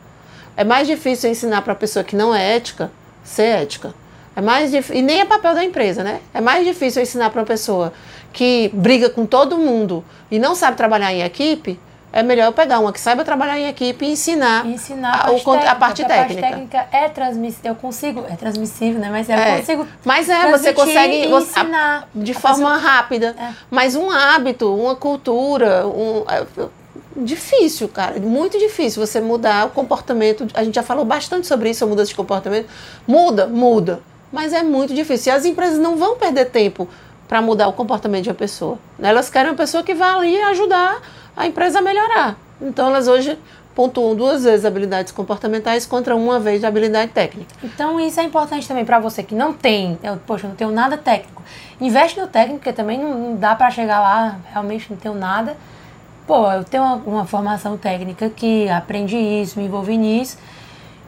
É 0.56 0.64
mais 0.64 0.86
difícil 0.86 1.28
eu 1.28 1.32
ensinar 1.32 1.62
para 1.62 1.72
a 1.72 1.76
pessoa 1.76 2.04
que 2.04 2.14
não 2.14 2.34
é 2.34 2.56
ética 2.56 2.90
ser 3.24 3.44
ética. 3.44 3.94
É 4.36 4.40
mais 4.40 4.72
e 4.72 5.02
nem 5.02 5.20
é 5.20 5.24
papel 5.24 5.54
da 5.54 5.64
empresa, 5.64 6.04
né? 6.04 6.20
É 6.32 6.40
mais 6.40 6.66
difícil 6.66 7.00
eu 7.00 7.02
ensinar 7.04 7.30
para 7.30 7.40
uma 7.40 7.46
pessoa 7.46 7.92
que 8.32 8.70
briga 8.72 9.10
com 9.10 9.26
todo 9.26 9.58
mundo 9.58 10.04
e 10.30 10.38
não 10.38 10.54
sabe 10.54 10.76
trabalhar 10.76 11.12
em 11.12 11.22
equipe 11.22 11.80
é 12.12 12.22
melhor 12.22 12.46
eu 12.46 12.52
pegar 12.52 12.80
uma 12.80 12.92
que 12.92 13.00
saiba 13.00 13.24
trabalhar 13.24 13.58
em 13.58 13.68
equipe 13.68 14.04
e 14.04 14.10
ensinar, 14.10 14.66
ensinar 14.66 15.14
a, 15.14 15.18
parte, 15.18 15.30
o, 15.30 15.52
técnica, 15.52 15.70
a 15.70 15.74
parte 15.74 16.04
técnica. 16.04 16.14
A 16.14 16.26
parte 16.26 16.40
técnica 16.40 16.88
é 16.92 17.08
transmissível, 17.08 17.70
eu 17.70 17.74
consigo, 17.76 18.24
é 18.28 18.36
transmissível, 18.36 19.00
né? 19.00 19.08
Mas 19.10 19.28
eu 19.28 19.36
é. 19.36 19.58
consigo. 19.58 19.86
Mas 20.04 20.28
é, 20.28 20.50
você 20.50 20.72
consegue 20.72 21.26
ensinar 21.26 22.08
de 22.14 22.34
forma 22.34 22.56
pessoa, 22.56 22.76
rápida. 22.76 23.36
É. 23.38 23.52
Mas 23.70 23.94
um 23.94 24.10
hábito, 24.10 24.74
uma 24.74 24.96
cultura, 24.96 25.86
um, 25.86 26.24
é, 26.28 26.44
difícil, 27.16 27.88
cara, 27.88 28.18
muito 28.18 28.58
difícil 28.58 29.04
você 29.04 29.20
mudar 29.20 29.66
o 29.66 29.70
comportamento. 29.70 30.48
A 30.54 30.64
gente 30.64 30.74
já 30.74 30.82
falou 30.82 31.04
bastante 31.04 31.46
sobre 31.46 31.70
isso, 31.70 31.84
a 31.84 31.86
mudança 31.86 32.08
de 32.08 32.16
comportamento. 32.16 32.68
Muda, 33.06 33.46
muda. 33.46 34.00
Mas 34.32 34.52
é 34.52 34.62
muito 34.62 34.92
difícil. 34.94 35.32
E 35.32 35.36
as 35.36 35.44
empresas 35.44 35.78
não 35.78 35.96
vão 35.96 36.16
perder 36.16 36.46
tempo 36.46 36.88
para 37.28 37.40
mudar 37.40 37.68
o 37.68 37.72
comportamento 37.72 38.24
de 38.24 38.30
uma 38.30 38.34
pessoa. 38.34 38.78
Elas 39.00 39.30
querem 39.30 39.52
uma 39.52 39.56
pessoa 39.56 39.84
que 39.84 39.94
vá 39.94 40.16
ali 40.16 40.40
ajudar 40.42 41.00
a 41.40 41.46
empresa 41.46 41.80
melhorar. 41.80 42.36
Então 42.60 42.88
elas 42.88 43.08
hoje 43.08 43.38
pontuam 43.74 44.14
duas 44.14 44.44
vezes 44.44 44.66
habilidades 44.66 45.12
comportamentais 45.12 45.86
contra 45.86 46.14
uma 46.14 46.38
vez 46.38 46.60
de 46.60 46.66
habilidade 46.66 47.12
técnica. 47.12 47.54
Então 47.64 47.98
isso 47.98 48.20
é 48.20 48.22
importante 48.22 48.68
também 48.68 48.84
para 48.84 48.98
você 48.98 49.22
que 49.22 49.34
não 49.34 49.52
tem, 49.52 49.98
eu, 50.02 50.18
poxa, 50.18 50.44
eu 50.44 50.50
não 50.50 50.56
tenho 50.56 50.70
nada 50.70 50.98
técnico. 50.98 51.42
Investe 51.80 52.20
no 52.20 52.26
técnico, 52.26 52.58
porque 52.58 52.72
também 52.72 52.98
não, 52.98 53.18
não 53.18 53.36
dá 53.36 53.54
para 53.54 53.70
chegar 53.70 54.00
lá, 54.00 54.38
realmente 54.52 54.90
não 54.90 54.98
tenho 54.98 55.14
nada. 55.14 55.56
Pô, 56.26 56.50
eu 56.52 56.62
tenho 56.62 56.82
uma, 56.82 56.96
uma 56.96 57.24
formação 57.24 57.78
técnica 57.78 58.28
que 58.28 58.68
aprendi 58.68 59.16
isso, 59.16 59.58
me 59.58 59.64
envolvi 59.64 59.96
nisso. 59.96 60.36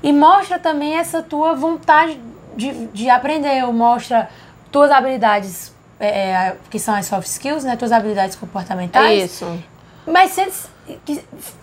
E 0.02 0.12
mostra 0.12 0.58
também 0.58 0.96
essa 0.96 1.22
tua 1.22 1.54
vontade 1.54 2.18
de, 2.56 2.86
de 2.86 3.10
aprender, 3.10 3.64
mostra 3.66 4.30
tuas 4.70 4.90
habilidades, 4.90 5.72
é, 6.00 6.08
é, 6.08 6.56
que 6.70 6.78
são 6.78 6.94
as 6.94 7.06
soft 7.06 7.28
skills, 7.28 7.64
né? 7.64 7.76
Tuas 7.76 7.92
habilidades 7.92 8.34
comportamentais. 8.34 9.32
Isso. 9.32 9.62
Mas 10.06 10.32
sente, 10.32 10.52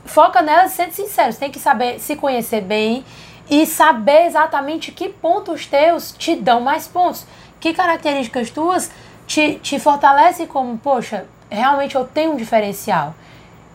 foca 0.05 0.41
nelas 0.41 0.73
e 0.73 0.75
sendo 0.75 0.93
sincero. 0.93 1.33
Você 1.33 1.39
tem 1.39 1.51
que 1.51 1.59
saber 1.59 1.99
se 1.99 2.15
conhecer 2.15 2.61
bem 2.61 3.03
e 3.49 3.65
saber 3.65 4.25
exatamente 4.25 4.91
que 4.91 5.09
pontos 5.09 5.65
teus 5.65 6.11
te 6.11 6.35
dão 6.35 6.61
mais 6.61 6.87
pontos. 6.87 7.25
Que 7.59 7.73
características 7.73 8.49
tuas 8.49 8.89
te, 9.27 9.55
te 9.55 9.79
fortalecem 9.79 10.47
como, 10.47 10.77
poxa, 10.77 11.25
realmente 11.49 11.95
eu 11.95 12.05
tenho 12.05 12.33
um 12.33 12.35
diferencial. 12.35 13.13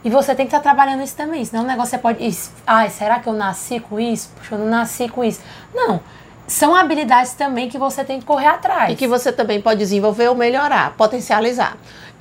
E 0.05 0.11
você 0.11 0.35
tem 0.35 0.47
que 0.47 0.55
estar 0.55 0.61
trabalhando 0.61 1.03
isso 1.03 1.17
também. 1.17 1.45
Senão 1.45 1.65
o 1.65 1.67
negócio 1.67 1.91
você 1.91 1.99
pode. 1.99 2.39
Ai, 2.67 2.91
será 2.91 3.21
que 3.21 3.27
eu 3.27 3.33
nasci 3.33 3.81
com 3.81 3.99
isso? 3.99 4.31
Puxa, 4.37 4.55
eu 4.55 4.59
não 4.59 4.67
nasci 4.67 5.09
com 5.09 5.25
isso. 5.25 5.41
Não. 5.75 6.01
São 6.47 6.75
habilidades 6.75 7.33
também 7.33 7.71
que 7.71 7.79
você 7.79 8.05
tem 8.05 8.21
que 8.21 8.27
correr 8.27 8.49
atrás. 8.49 8.93
E 8.93 8.97
que 8.97 9.09
você 9.09 9.33
também 9.33 9.63
pode 9.63 9.79
desenvolver 9.79 10.29
ou 10.29 10.35
melhorar, 10.35 10.95
potencializar. 10.95 11.75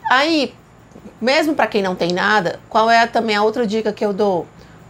Aí, 0.09 0.53
mesmo 1.22 1.56
para 1.56 1.68
quem 1.68 1.82
não 1.82 1.95
tem 1.95 2.12
nada, 2.12 2.60
qual 2.70 2.89
é 2.89 3.06
também 3.08 3.36
a 3.36 3.43
outra 3.43 3.66
dica 3.66 3.93
que 3.93 4.06
eu 4.06 4.14
dou? 4.14 4.45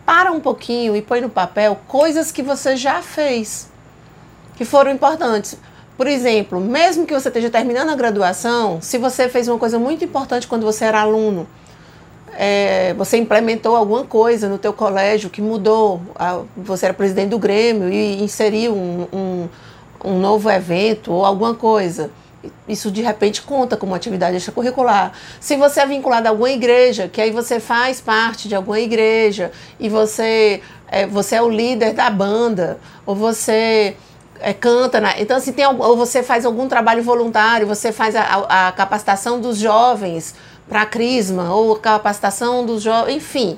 Para 0.05 0.31
um 0.31 0.39
pouquinho 0.39 0.95
e 0.95 1.01
põe 1.01 1.21
no 1.21 1.29
papel 1.29 1.79
coisas 1.87 2.31
que 2.31 2.41
você 2.41 2.75
já 2.75 3.01
fez, 3.01 3.69
que 4.55 4.65
foram 4.65 4.91
importantes. 4.91 5.57
Por 5.95 6.07
exemplo, 6.07 6.59
mesmo 6.59 7.05
que 7.05 7.13
você 7.13 7.27
esteja 7.27 7.49
terminando 7.49 7.89
a 7.89 7.95
graduação, 7.95 8.81
se 8.81 8.97
você 8.97 9.29
fez 9.29 9.47
uma 9.47 9.59
coisa 9.59 9.77
muito 9.77 10.03
importante 10.03 10.47
quando 10.47 10.63
você 10.63 10.85
era 10.85 11.01
aluno, 11.01 11.47
é, 12.35 12.93
você 12.95 13.17
implementou 13.17 13.75
alguma 13.75 14.03
coisa 14.03 14.49
no 14.49 14.57
teu 14.57 14.73
colégio 14.73 15.29
que 15.29 15.41
mudou, 15.41 16.01
a, 16.15 16.41
você 16.57 16.85
era 16.85 16.93
presidente 16.93 17.29
do 17.29 17.37
Grêmio 17.37 17.89
e 17.89 18.23
inseriu 18.23 18.73
um, 18.73 19.07
um, 19.13 19.49
um 20.03 20.19
novo 20.19 20.49
evento 20.49 21.11
ou 21.11 21.23
alguma 21.23 21.53
coisa 21.53 22.09
isso 22.67 22.91
de 22.91 23.01
repente 23.01 23.41
conta 23.41 23.77
como 23.77 23.95
atividade 23.95 24.37
extracurricular. 24.37 25.13
Se 25.39 25.55
você 25.55 25.81
é 25.81 25.85
vinculado 25.85 26.27
a 26.27 26.31
alguma 26.31 26.51
igreja, 26.51 27.07
que 27.07 27.21
aí 27.21 27.31
você 27.31 27.59
faz 27.59 28.01
parte 28.01 28.47
de 28.47 28.55
alguma 28.55 28.79
igreja 28.79 29.51
e 29.79 29.89
você 29.89 30.61
é, 30.87 31.07
você 31.07 31.35
é 31.35 31.41
o 31.41 31.49
líder 31.49 31.93
da 31.93 32.09
banda, 32.09 32.77
ou 33.05 33.15
você 33.15 33.97
é, 34.39 34.53
canta, 34.53 35.01
na, 35.01 35.19
então 35.19 35.37
assim, 35.37 35.51
tem, 35.51 35.65
ou 35.65 35.97
você 35.97 36.21
faz 36.21 36.45
algum 36.45 36.67
trabalho 36.67 37.01
voluntário, 37.01 37.65
você 37.65 37.91
faz 37.91 38.15
a, 38.15 38.67
a 38.67 38.71
capacitação 38.71 39.41
dos 39.41 39.57
jovens 39.57 40.35
para 40.69 40.83
a 40.83 40.85
Crisma, 40.85 41.53
ou 41.53 41.75
capacitação 41.77 42.65
dos 42.65 42.83
jovens, 42.83 43.15
enfim. 43.15 43.57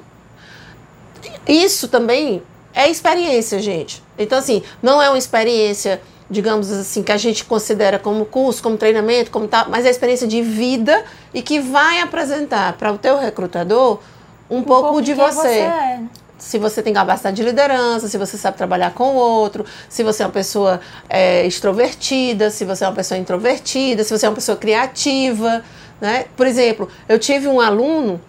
Isso 1.48 1.88
também 1.88 2.42
é 2.74 2.90
experiência, 2.90 3.60
gente. 3.60 4.02
Então 4.18 4.38
assim, 4.38 4.64
não 4.82 5.02
é 5.02 5.10
uma 5.10 5.18
experiência 5.18 6.02
digamos 6.30 6.72
assim, 6.72 7.04
que 7.04 7.12
a 7.12 7.18
gente 7.18 7.46
considera 7.46 8.00
como 8.00 8.26
curso, 8.26 8.62
como 8.62 8.78
treinamento, 8.78 9.30
como 9.30 9.48
tal, 9.48 9.70
mas 9.70 9.86
é 9.86 9.90
a 9.90 9.92
experiência 9.92 10.28
de 10.28 10.42
vida 10.42 11.04
e 11.34 11.42
que 11.42 11.60
vai 11.60 12.02
apresentar 12.02 12.74
para 12.74 12.92
o 12.92 12.98
teu 12.98 13.18
recrutador 13.18 14.00
um, 14.50 14.58
um 14.58 14.64
pouco, 14.64 14.84
pouco 14.84 15.02
de 15.02 15.14
você. 15.14 15.42
você 15.42 15.50
é. 15.60 16.00
se 16.38 16.58
você 16.58 16.82
tem 16.82 16.94
capacidade 16.94 17.36
de 17.36 17.44
liderança, 17.44 18.08
se 18.08 18.18
você 18.18 18.38
sabe 18.38 18.58
trabalhar 18.58 18.94
com 18.94 19.16
o 19.16 19.16
outro, 19.16 19.66
se 19.88 20.04
você 20.04 20.24
é 20.24 20.26
uma 20.26 20.32
pessoa 20.32 20.80
é, 21.08 21.46
extrovertida, 21.46 22.50
se 22.50 22.66
você 22.66 22.84
é 22.84 22.88
uma 22.88 22.96
pessoa 22.96 23.18
introvertida, 23.20 24.04
se 24.04 24.18
você 24.18 24.26
é 24.26 24.30
uma 24.30 24.36
pessoa 24.36 24.58
criativa. 24.58 25.64
Né? 26.02 26.26
Por 26.36 26.48
exemplo, 26.48 26.90
eu 27.08 27.20
tive 27.20 27.48
um 27.48 27.62
aluno 27.62 28.20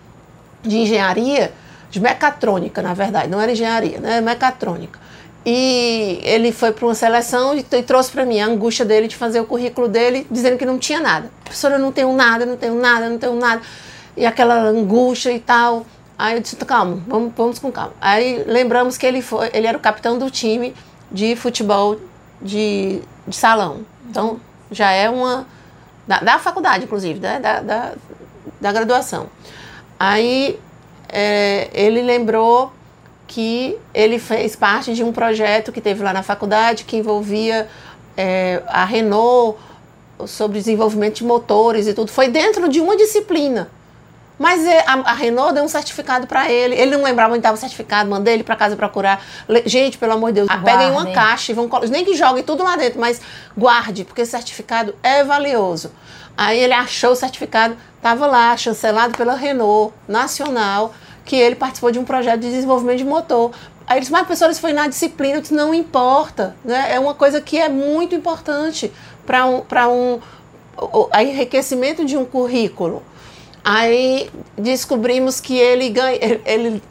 de 0.62 0.78
engenharia, 0.78 1.52
de 1.90 2.00
mecatrônica, 2.00 2.82
na 2.82 2.92
verdade, 2.92 3.28
não 3.28 3.40
era 3.40 3.52
engenharia, 3.52 3.98
né? 4.00 4.20
mecatrônica. 4.20 5.05
E 5.48 6.18
ele 6.24 6.50
foi 6.50 6.72
para 6.72 6.84
uma 6.84 6.94
seleção 6.94 7.54
e, 7.54 7.64
e 7.70 7.82
trouxe 7.84 8.10
para 8.10 8.26
mim 8.26 8.40
a 8.40 8.46
angústia 8.46 8.84
dele 8.84 9.06
de 9.06 9.14
fazer 9.14 9.38
o 9.38 9.44
currículo 9.44 9.86
dele, 9.86 10.26
dizendo 10.28 10.58
que 10.58 10.66
não 10.66 10.76
tinha 10.76 11.00
nada. 11.00 11.30
Professora, 11.44 11.76
eu 11.76 11.78
não 11.78 11.92
tenho 11.92 12.12
nada, 12.12 12.44
não 12.44 12.56
tenho 12.56 12.74
nada, 12.74 13.08
não 13.08 13.16
tenho 13.16 13.36
nada. 13.36 13.62
E 14.16 14.26
aquela 14.26 14.56
angústia 14.56 15.30
e 15.30 15.38
tal. 15.38 15.86
Aí 16.18 16.34
eu 16.34 16.40
disse, 16.40 16.56
calma, 16.56 17.00
vamos, 17.06 17.32
vamos 17.36 17.60
com 17.60 17.70
calma. 17.70 17.92
Aí 18.00 18.42
lembramos 18.44 18.98
que 18.98 19.06
ele 19.06 19.22
foi, 19.22 19.48
ele 19.54 19.68
era 19.68 19.78
o 19.78 19.80
capitão 19.80 20.18
do 20.18 20.28
time 20.28 20.74
de 21.12 21.36
futebol 21.36 21.96
de, 22.42 23.00
de 23.24 23.36
salão. 23.36 23.86
Então 24.10 24.40
já 24.72 24.90
é 24.90 25.08
uma. 25.08 25.46
Da, 26.08 26.20
da 26.20 26.38
faculdade, 26.40 26.84
inclusive, 26.84 27.20
né? 27.20 27.38
da, 27.38 27.60
da, 27.60 27.92
da 28.60 28.72
graduação. 28.72 29.28
Aí 29.98 30.58
é, 31.08 31.68
ele 31.72 32.02
lembrou 32.02 32.72
que 33.26 33.76
ele 33.92 34.18
fez 34.18 34.54
parte 34.54 34.94
de 34.94 35.02
um 35.02 35.12
projeto 35.12 35.72
que 35.72 35.80
teve 35.80 36.02
lá 36.02 36.12
na 36.12 36.22
faculdade 36.22 36.84
que 36.84 36.96
envolvia 36.96 37.68
é, 38.16 38.62
a 38.66 38.84
Renault 38.84 39.58
sobre 40.26 40.58
desenvolvimento 40.58 41.16
de 41.16 41.24
motores 41.24 41.86
e 41.86 41.92
tudo. 41.92 42.10
Foi 42.10 42.28
dentro 42.28 42.68
de 42.68 42.80
uma 42.80 42.96
disciplina. 42.96 43.70
Mas 44.38 44.66
é, 44.66 44.84
a, 44.86 45.14
Renault 45.14 45.54
deu 45.54 45.64
um 45.64 45.68
certificado 45.68 46.26
para 46.26 46.50
ele. 46.50 46.74
Ele 46.74 46.94
não 46.94 47.02
lembrava 47.02 47.30
onde 47.30 47.38
estava 47.38 47.56
o 47.56 47.60
certificado, 47.60 48.08
mandei 48.08 48.34
ele 48.34 48.44
para 48.44 48.54
casa 48.54 48.76
procurar. 48.76 49.24
Gente, 49.64 49.96
pelo 49.96 50.12
amor 50.12 50.30
de 50.30 50.42
Deus, 50.42 50.48
peguem 50.62 50.90
uma 50.90 51.10
caixa 51.10 51.52
e 51.52 51.54
vão 51.54 51.68
nem 51.90 52.04
que 52.04 52.14
joguem 52.14 52.44
tudo 52.44 52.62
lá 52.62 52.76
dentro, 52.76 53.00
mas 53.00 53.20
guarde, 53.56 54.04
porque 54.04 54.20
esse 54.20 54.32
certificado 54.32 54.94
é 55.02 55.24
valioso. 55.24 55.90
Aí 56.36 56.58
ele 56.58 56.74
achou 56.74 57.12
o 57.12 57.16
certificado, 57.16 57.76
estava 57.96 58.26
lá, 58.26 58.54
chancelado 58.58 59.16
pela 59.16 59.34
Renault 59.34 59.94
Nacional 60.06 60.92
que 61.26 61.36
ele 61.36 61.56
participou 61.56 61.90
de 61.90 61.98
um 61.98 62.04
projeto 62.04 62.40
de 62.40 62.50
desenvolvimento 62.50 62.98
de 62.98 63.04
motor. 63.04 63.50
Aí 63.86 63.94
ele 63.94 64.00
disse, 64.00 64.12
mas 64.12 64.22
professor, 64.22 64.50
isso 64.50 64.60
foi 64.60 64.72
na 64.72 64.88
disciplina. 64.88 65.42
Eu 65.50 65.56
não 65.56 65.74
importa. 65.74 66.56
Né? 66.64 66.94
É 66.94 66.98
uma 66.98 67.14
coisa 67.14 67.40
que 67.40 67.58
é 67.58 67.68
muito 67.68 68.14
importante 68.14 68.90
para 69.26 69.46
um, 69.46 69.62
um 69.90 70.20
o, 70.78 71.08
o 71.08 71.20
enriquecimento 71.20 72.04
de 72.04 72.16
um 72.16 72.24
currículo. 72.24 73.02
Aí 73.64 74.30
descobrimos 74.56 75.40
que 75.40 75.58
ele 75.58 75.90
ganha. 75.90 76.16
Ele, 76.22 76.40
ele, 76.46 76.82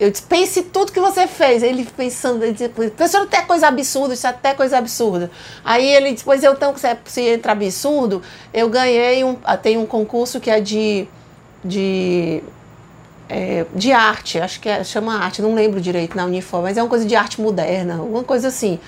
eu 0.00 0.10
disse, 0.10 0.22
pense 0.24 0.62
tudo 0.62 0.92
que 0.92 1.00
você 1.00 1.28
fez. 1.28 1.62
Ele 1.62 1.84
pensando, 1.84 2.42
ele 2.42 2.52
disse, 2.52 2.68
professor, 2.68 3.22
até 3.22 3.42
coisa 3.42 3.68
absurda, 3.68 4.14
isso 4.14 4.26
é 4.26 4.30
até 4.30 4.54
coisa 4.54 4.78
absurda. 4.78 5.30
Aí 5.64 5.86
ele 5.86 6.12
disse, 6.12 6.24
pois 6.24 6.42
eu 6.42 6.56
que 6.56 7.10
se 7.10 7.20
entra 7.20 7.52
absurdo, 7.52 8.22
eu 8.52 8.68
ganhei 8.68 9.22
um. 9.22 9.36
Tem 9.62 9.78
um 9.78 9.86
concurso 9.86 10.40
que 10.40 10.50
é 10.50 10.60
de. 10.60 11.06
de 11.64 12.42
é, 13.28 13.66
de 13.74 13.92
arte, 13.92 14.40
acho 14.40 14.60
que 14.60 14.68
é, 14.68 14.82
chama 14.82 15.18
arte, 15.18 15.42
não 15.42 15.54
lembro 15.54 15.80
direito 15.80 16.16
na 16.16 16.24
Unifor, 16.24 16.62
mas 16.62 16.76
é 16.76 16.82
uma 16.82 16.88
coisa 16.88 17.04
de 17.04 17.14
arte 17.14 17.40
moderna, 17.40 17.96
alguma 17.96 18.24
coisa 18.24 18.48
assim, 18.48 18.78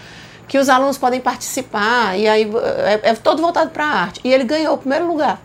que 0.48 0.58
os 0.58 0.68
alunos 0.68 0.98
podem 0.98 1.20
participar, 1.20 2.18
e 2.18 2.26
aí 2.26 2.50
é, 2.84 3.10
é 3.10 3.14
todo 3.14 3.40
voltado 3.40 3.70
para 3.70 3.84
a 3.84 3.88
arte. 3.88 4.20
E 4.24 4.32
ele 4.32 4.44
ganhou 4.44 4.74
o 4.74 4.78
primeiro 4.78 5.06
lugar. 5.06 5.40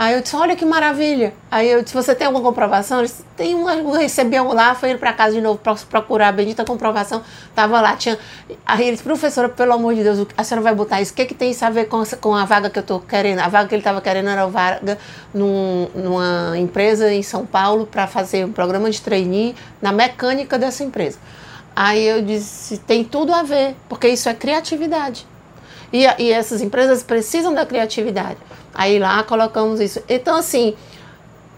Aí 0.00 0.14
eu 0.14 0.22
disse, 0.22 0.34
olha 0.34 0.56
que 0.56 0.64
maravilha. 0.64 1.34
Aí 1.50 1.70
eu 1.70 1.82
disse, 1.82 1.94
você 1.94 2.14
tem 2.14 2.26
alguma 2.26 2.42
comprovação? 2.42 3.00
Ele 3.00 3.06
disse, 3.06 3.22
tem 3.36 3.54
uma, 3.54 3.74
eu 3.74 3.90
recebi 3.90 4.40
lá, 4.40 4.74
foi 4.74 4.88
ele 4.88 4.98
para 4.98 5.12
casa 5.12 5.34
de 5.34 5.42
novo 5.42 5.60
procurar 5.90 6.28
a 6.28 6.32
bendita 6.32 6.64
comprovação. 6.64 7.22
Tava 7.54 7.82
lá, 7.82 7.94
tinha. 7.96 8.18
Aí 8.64 8.84
ele 8.84 8.92
disse, 8.92 9.02
professora, 9.02 9.50
pelo 9.50 9.74
amor 9.74 9.94
de 9.94 10.02
Deus, 10.02 10.26
a 10.38 10.42
senhora 10.42 10.62
vai 10.62 10.74
botar 10.74 11.02
isso? 11.02 11.12
O 11.12 11.14
que, 11.14 11.26
que 11.26 11.34
tem 11.34 11.50
isso 11.50 11.62
a 11.66 11.68
ver 11.68 11.84
com, 11.84 12.02
com 12.18 12.34
a 12.34 12.46
vaga 12.46 12.70
que 12.70 12.78
eu 12.78 12.80
estou 12.80 12.98
querendo? 12.98 13.40
A 13.40 13.48
vaga 13.48 13.68
que 13.68 13.74
ele 13.74 13.82
estava 13.82 14.00
querendo 14.00 14.30
era 14.30 14.44
a 14.44 14.46
vaga 14.46 14.96
num, 15.34 15.86
numa 15.94 16.56
empresa 16.56 17.12
em 17.12 17.22
São 17.22 17.44
Paulo 17.44 17.84
para 17.84 18.06
fazer 18.06 18.46
um 18.46 18.52
programa 18.52 18.90
de 18.90 19.02
trainee 19.02 19.54
na 19.82 19.92
mecânica 19.92 20.58
dessa 20.58 20.82
empresa. 20.82 21.18
Aí 21.76 22.08
eu 22.08 22.22
disse, 22.22 22.78
tem 22.78 23.04
tudo 23.04 23.34
a 23.34 23.42
ver, 23.42 23.76
porque 23.86 24.08
isso 24.08 24.30
é 24.30 24.32
criatividade. 24.32 25.26
E, 25.92 26.06
e 26.18 26.32
essas 26.32 26.62
empresas 26.62 27.02
precisam 27.02 27.52
da 27.52 27.66
criatividade. 27.66 28.38
Aí 28.74 28.98
lá 28.98 29.22
colocamos 29.22 29.80
isso. 29.80 30.02
Então, 30.08 30.36
assim, 30.36 30.74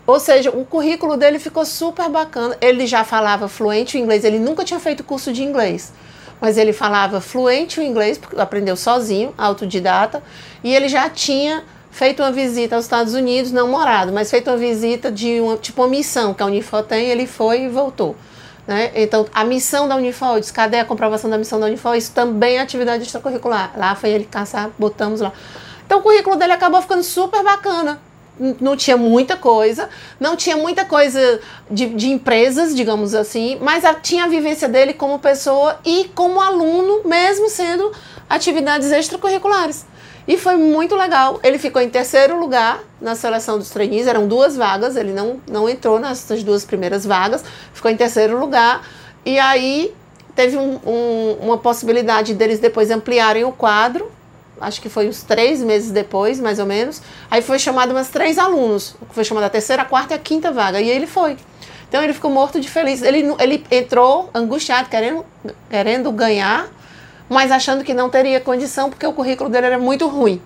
ou 0.07 0.19
seja, 0.19 0.51
o 0.51 0.65
currículo 0.65 1.17
dele 1.17 1.39
ficou 1.39 1.65
super 1.65 2.09
bacana. 2.09 2.57
Ele 2.61 2.87
já 2.87 3.05
falava 3.05 3.49
fluente 3.49 3.97
o 3.97 4.01
inglês, 4.01 4.25
ele 4.25 4.39
nunca 4.39 4.65
tinha 4.65 4.81
feito 4.81 5.05
curso 5.05 5.33
de 5.33 5.43
inglês. 5.43 5.93
Mas 6.41 6.59
ele 6.59 6.73
falava 6.73 7.21
fluente 7.21 7.79
o 7.79 7.83
inglês, 7.83 8.19
porque 8.19 8.41
aprendeu 8.41 8.77
sozinho, 8.77 9.33
autodidata, 9.39 10.23
e 10.65 10.75
ele 10.75 10.89
já 10.89 11.09
tinha 11.09 11.63
feito 11.93 12.23
uma 12.23 12.33
visita 12.33 12.75
aos 12.75 12.87
Estados 12.87 13.15
Unidos, 13.15 13.53
não 13.53 13.69
morado, 13.69 14.13
mas 14.13 14.31
feito 14.31 14.51
uma 14.51 14.57
visita 14.57 15.13
de 15.13 15.41
uma, 15.41 15.57
tipo 15.57 15.83
uma 15.83 15.89
missão 15.89 16.35
que 16.35 16.43
a 16.43 16.47
Unifor 16.47 16.83
tem, 16.83 17.09
ele 17.09 17.27
foi 17.27 17.65
e 17.65 17.69
voltou. 17.69 18.17
Né? 18.67 18.91
Então, 18.95 19.27
a 19.35 19.45
missão 19.45 19.87
da 19.87 19.97
Unifor, 19.97 20.41
disse, 20.41 20.53
cadê 20.53 20.79
a 20.79 20.85
comprovação 20.85 21.29
da 21.29 21.37
missão 21.37 21.61
da 21.61 21.67
Unifor? 21.67 21.95
Isso 21.95 22.13
também 22.13 22.57
é 22.57 22.61
atividade 22.61 23.05
extracurricular. 23.05 23.73
Lá 23.77 23.95
foi 23.95 24.11
ele 24.11 24.25
caçar, 24.25 24.71
botamos 24.79 25.21
lá. 25.21 25.33
Então 25.93 26.01
o 26.01 26.03
currículo 26.03 26.37
dele 26.37 26.55
acabou 26.55 26.81
ficando 26.81 27.03
super 27.03 27.45
bacana. 27.45 28.01
Não 28.59 28.75
tinha 28.75 28.97
muita 28.97 29.37
coisa, 29.37 29.91
não 30.19 30.35
tinha 30.37 30.57
muita 30.57 30.87
coisa 30.87 31.39
de, 31.71 31.85
de 31.91 32.09
empresas, 32.09 32.75
digamos 32.75 33.15
assim, 33.15 33.59
mas 33.61 33.85
a, 33.85 33.93
tinha 33.93 34.25
a 34.25 34.27
vivência 34.27 34.71
dele 34.71 34.95
como 34.95 35.19
pessoa 35.19 35.79
e 35.85 36.11
como 36.15 36.41
aluno, 36.41 37.03
mesmo 37.05 37.51
sendo 37.51 37.93
atividades 38.27 38.91
extracurriculares. 38.91 39.85
E 40.27 40.39
foi 40.39 40.57
muito 40.57 40.95
legal. 40.95 41.39
Ele 41.43 41.59
ficou 41.59 41.83
em 41.83 41.91
terceiro 41.91 42.41
lugar 42.41 42.83
na 42.99 43.15
seleção 43.15 43.59
dos 43.59 43.69
trainees, 43.69 44.07
eram 44.07 44.27
duas 44.27 44.57
vagas, 44.57 44.97
ele 44.97 45.13
não, 45.13 45.43
não 45.47 45.69
entrou 45.69 46.01
nessas 46.01 46.43
duas 46.43 46.65
primeiras 46.65 47.05
vagas, 47.05 47.45
ficou 47.75 47.91
em 47.91 47.99
terceiro 47.99 48.41
lugar. 48.41 48.81
E 49.27 49.39
aí 49.39 49.95
teve 50.35 50.57
um, 50.57 50.81
um, 50.87 51.37
uma 51.43 51.59
possibilidade 51.59 52.33
deles 52.33 52.59
depois 52.61 52.91
ampliarem 52.91 53.45
o 53.45 53.53
quadro 53.53 54.11
acho 54.63 54.81
que 54.81 54.89
foi 54.89 55.09
uns 55.09 55.23
três 55.23 55.61
meses 55.61 55.91
depois, 55.91 56.41
mais 56.41 56.59
ou 56.59 56.67
menos. 56.67 57.03
Aí 57.31 57.43
foi 57.43 57.59
chamado 57.59 57.91
umas 57.91 58.09
três 58.09 58.39
alunos. 58.39 58.97
Foi 59.11 59.25
chamada 59.25 59.47
a 59.47 59.51
terceira, 59.51 59.83
a 59.83 59.85
quarta 59.85 60.15
e 60.15 60.17
a 60.17 60.19
quinta 60.19 60.51
vaga. 60.51 60.81
E 60.81 60.89
ele 60.89 61.07
foi. 61.07 61.37
Então 61.89 62.03
ele 62.03 62.15
ficou 62.15 62.31
morto 62.31 62.59
de 62.59 62.71
feliz. 62.71 63.03
Ele, 63.03 63.35
ele 63.39 63.65
entrou 63.71 64.31
angustiado, 64.33 64.89
querendo, 64.89 65.27
querendo 65.69 66.11
ganhar, 66.11 66.69
mas 67.29 67.51
achando 67.51 67.85
que 67.85 67.93
não 67.93 68.09
teria 68.09 68.41
condição, 68.41 68.89
porque 68.89 69.07
o 69.07 69.13
currículo 69.13 69.51
dele 69.51 69.67
era 69.67 69.79
muito 69.79 70.09
ruim. 70.09 70.41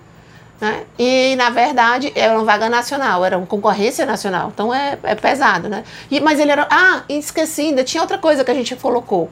Né? 0.59 0.85
E, 0.97 1.35
na 1.35 1.49
verdade, 1.49 2.11
era 2.15 2.33
uma 2.33 2.43
vaga 2.43 2.67
nacional, 2.67 3.23
era 3.23 3.37
uma 3.37 3.45
concorrência 3.45 4.05
nacional. 4.05 4.51
Então 4.53 4.73
é, 4.73 4.97
é 5.03 5.15
pesado, 5.15 5.69
né? 5.69 5.83
E, 6.09 6.19
mas 6.19 6.39
ele 6.39 6.51
era. 6.51 6.67
Ah, 6.69 7.03
esqueci, 7.07 7.61
ainda 7.61 7.83
tinha 7.83 8.01
outra 8.01 8.17
coisa 8.17 8.43
que 8.43 8.51
a 8.51 8.55
gente 8.55 8.75
colocou. 8.75 9.29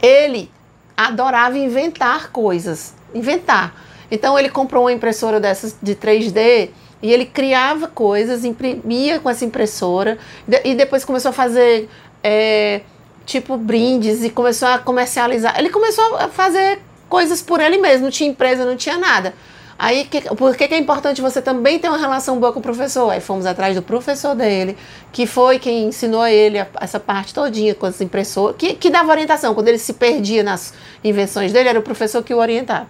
Ele 0.00 0.50
adorava 0.96 1.58
inventar 1.58 2.30
coisas. 2.30 2.94
Inventar. 3.14 3.74
Então 4.12 4.38
ele 4.38 4.50
comprou 4.50 4.84
uma 4.84 4.92
impressora 4.92 5.40
dessas 5.40 5.74
de 5.82 5.94
3D 5.94 6.68
e 7.00 7.10
ele 7.10 7.24
criava 7.24 7.88
coisas, 7.88 8.44
imprimia 8.44 9.18
com 9.18 9.30
essa 9.30 9.42
impressora 9.42 10.18
e 10.62 10.74
depois 10.74 11.02
começou 11.02 11.30
a 11.30 11.32
fazer 11.32 11.88
é, 12.22 12.82
tipo 13.24 13.56
brindes 13.56 14.22
e 14.22 14.28
começou 14.28 14.68
a 14.68 14.78
comercializar. 14.78 15.58
Ele 15.58 15.70
começou 15.70 16.16
a 16.16 16.28
fazer 16.28 16.80
coisas 17.08 17.40
por 17.40 17.58
ele 17.58 17.78
mesmo, 17.78 18.04
não 18.04 18.10
tinha 18.10 18.28
empresa, 18.28 18.66
não 18.66 18.76
tinha 18.76 18.98
nada. 18.98 19.32
Aí, 19.78 20.04
que, 20.04 20.20
por 20.36 20.54
que, 20.54 20.68
que 20.68 20.74
é 20.74 20.78
importante 20.78 21.22
você 21.22 21.40
também 21.40 21.78
ter 21.78 21.88
uma 21.88 21.96
relação 21.96 22.38
boa 22.38 22.52
com 22.52 22.60
o 22.60 22.62
professor? 22.62 23.10
Aí 23.10 23.20
fomos 23.20 23.46
atrás 23.46 23.74
do 23.74 23.82
professor 23.82 24.34
dele, 24.34 24.76
que 25.10 25.26
foi 25.26 25.58
quem 25.58 25.86
ensinou 25.86 26.20
a 26.20 26.30
ele 26.30 26.58
a, 26.58 26.68
essa 26.80 27.00
parte 27.00 27.32
todinha 27.34 27.74
com 27.74 27.86
as 27.86 28.00
impressoras, 28.00 28.56
que, 28.56 28.74
que 28.74 28.90
dava 28.90 29.10
orientação. 29.10 29.54
Quando 29.54 29.68
ele 29.68 29.78
se 29.78 29.94
perdia 29.94 30.42
nas 30.42 30.74
invenções 31.02 31.50
dele, 31.50 31.70
era 31.70 31.78
o 31.78 31.82
professor 31.82 32.22
que 32.22 32.32
o 32.32 32.38
orientava. 32.38 32.86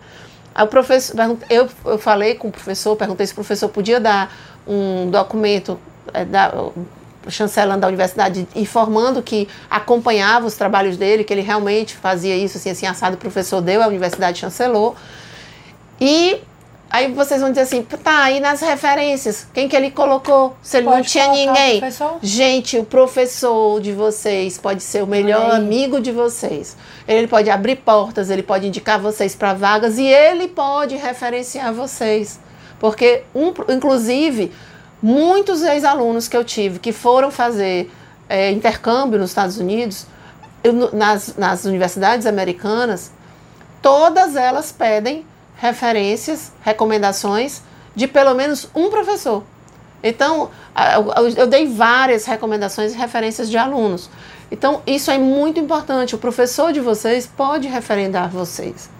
Aí 0.55 0.65
o 0.65 0.69
professor, 0.69 1.17
eu, 1.49 1.69
eu 1.85 1.99
falei 1.99 2.35
com 2.35 2.49
o 2.49 2.53
professor, 2.53 2.97
perguntei 2.97 3.27
se 3.27 3.33
o 3.33 3.37
professor 3.37 3.69
podia 3.69 3.99
dar 3.99 4.33
um 4.67 5.11
documento 5.11 5.79
é, 6.13 6.25
da, 6.25 6.53
chancelando 7.29 7.81
da 7.81 7.89
universidade 7.89 8.47
informando 8.55 9.23
que 9.23 9.49
acompanhava 9.71 10.47
os 10.47 10.55
trabalhos 10.55 10.97
dele, 10.97 11.25
que 11.25 11.33
ele 11.33 11.43
realmente 11.43 11.97
fazia 11.97 12.37
isso, 12.37 12.59
assim, 12.59 12.71
assim, 12.71 12.87
assado, 12.87 13.17
o 13.17 13.19
professor 13.19 13.61
deu, 13.61 13.83
a 13.83 13.87
universidade 13.87 14.39
chancelou. 14.39 14.97
E 16.01 16.41
Aí 16.93 17.11
vocês 17.11 17.41
vão 17.41 17.49
dizer 17.49 17.63
assim, 17.63 17.83
tá, 17.83 18.25
aí 18.25 18.39
nas 18.39 18.61
referências, 18.61 19.47
quem 19.55 19.67
que 19.67 19.75
ele 19.75 19.91
colocou? 19.91 20.55
Se 20.63 20.77
ele 20.77 20.85
pode 20.85 20.97
não 20.99 21.05
tinha 21.05 21.29
ninguém. 21.29 21.81
O 21.83 22.19
Gente, 22.21 22.79
o 22.79 22.85
professor 22.85 23.81
de 23.81 23.93
vocês 23.93 24.59
pode 24.59 24.83
ser 24.83 25.03
o 25.03 25.07
melhor 25.07 25.55
amigo 25.55 26.03
de 26.03 26.13
vocês. 26.13 26.77
Ele 27.09 27.27
pode 27.27 27.49
abrir 27.49 27.77
portas, 27.77 28.29
ele 28.29 28.43
pode 28.43 28.67
indicar 28.67 29.01
vocês 29.01 29.35
para 29.35 29.55
vagas 29.55 29.97
e 29.97 30.05
ele 30.05 30.49
pode 30.49 30.95
referenciar 30.97 31.73
vocês. 31.73 32.39
Porque, 32.79 33.23
um, 33.35 33.55
inclusive, 33.73 34.53
muitos 35.03 35.63
ex-alunos 35.63 36.29
que 36.29 36.37
eu 36.37 36.45
tive 36.45 36.79
que 36.79 36.93
foram 36.93 37.31
fazer 37.31 37.91
é, 38.29 38.51
intercâmbio 38.51 39.19
nos 39.19 39.31
Estados 39.31 39.57
Unidos 39.57 40.07
eu, 40.63 40.93
nas, 40.93 41.37
nas 41.39 41.65
universidades 41.65 42.27
americanas, 42.27 43.11
todas 43.81 44.37
elas 44.37 44.71
pedem 44.71 45.25
referências, 45.63 46.51
recomendações 46.61 47.63
de 47.95 48.09
pelo 48.09 48.35
menos 48.35 48.69
um 48.75 48.91
professor. 48.91 49.45
Então, 50.03 50.51
eu 51.37 51.47
dei 51.47 51.69
várias 51.69 52.25
recomendações 52.25 52.93
e 52.93 52.97
referências 52.97 53.49
de 53.49 53.57
alunos. 53.57 54.11
Então, 54.51 54.83
isso 54.85 55.09
é 55.09 55.19
muito 55.19 55.61
importante. 55.61 56.17
O 56.17 56.19
professor 56.19 56.73
de 56.73 56.81
vocês 56.81 57.29
pode 57.29 57.69
referendar 57.69 58.29
vocês. 58.29 58.91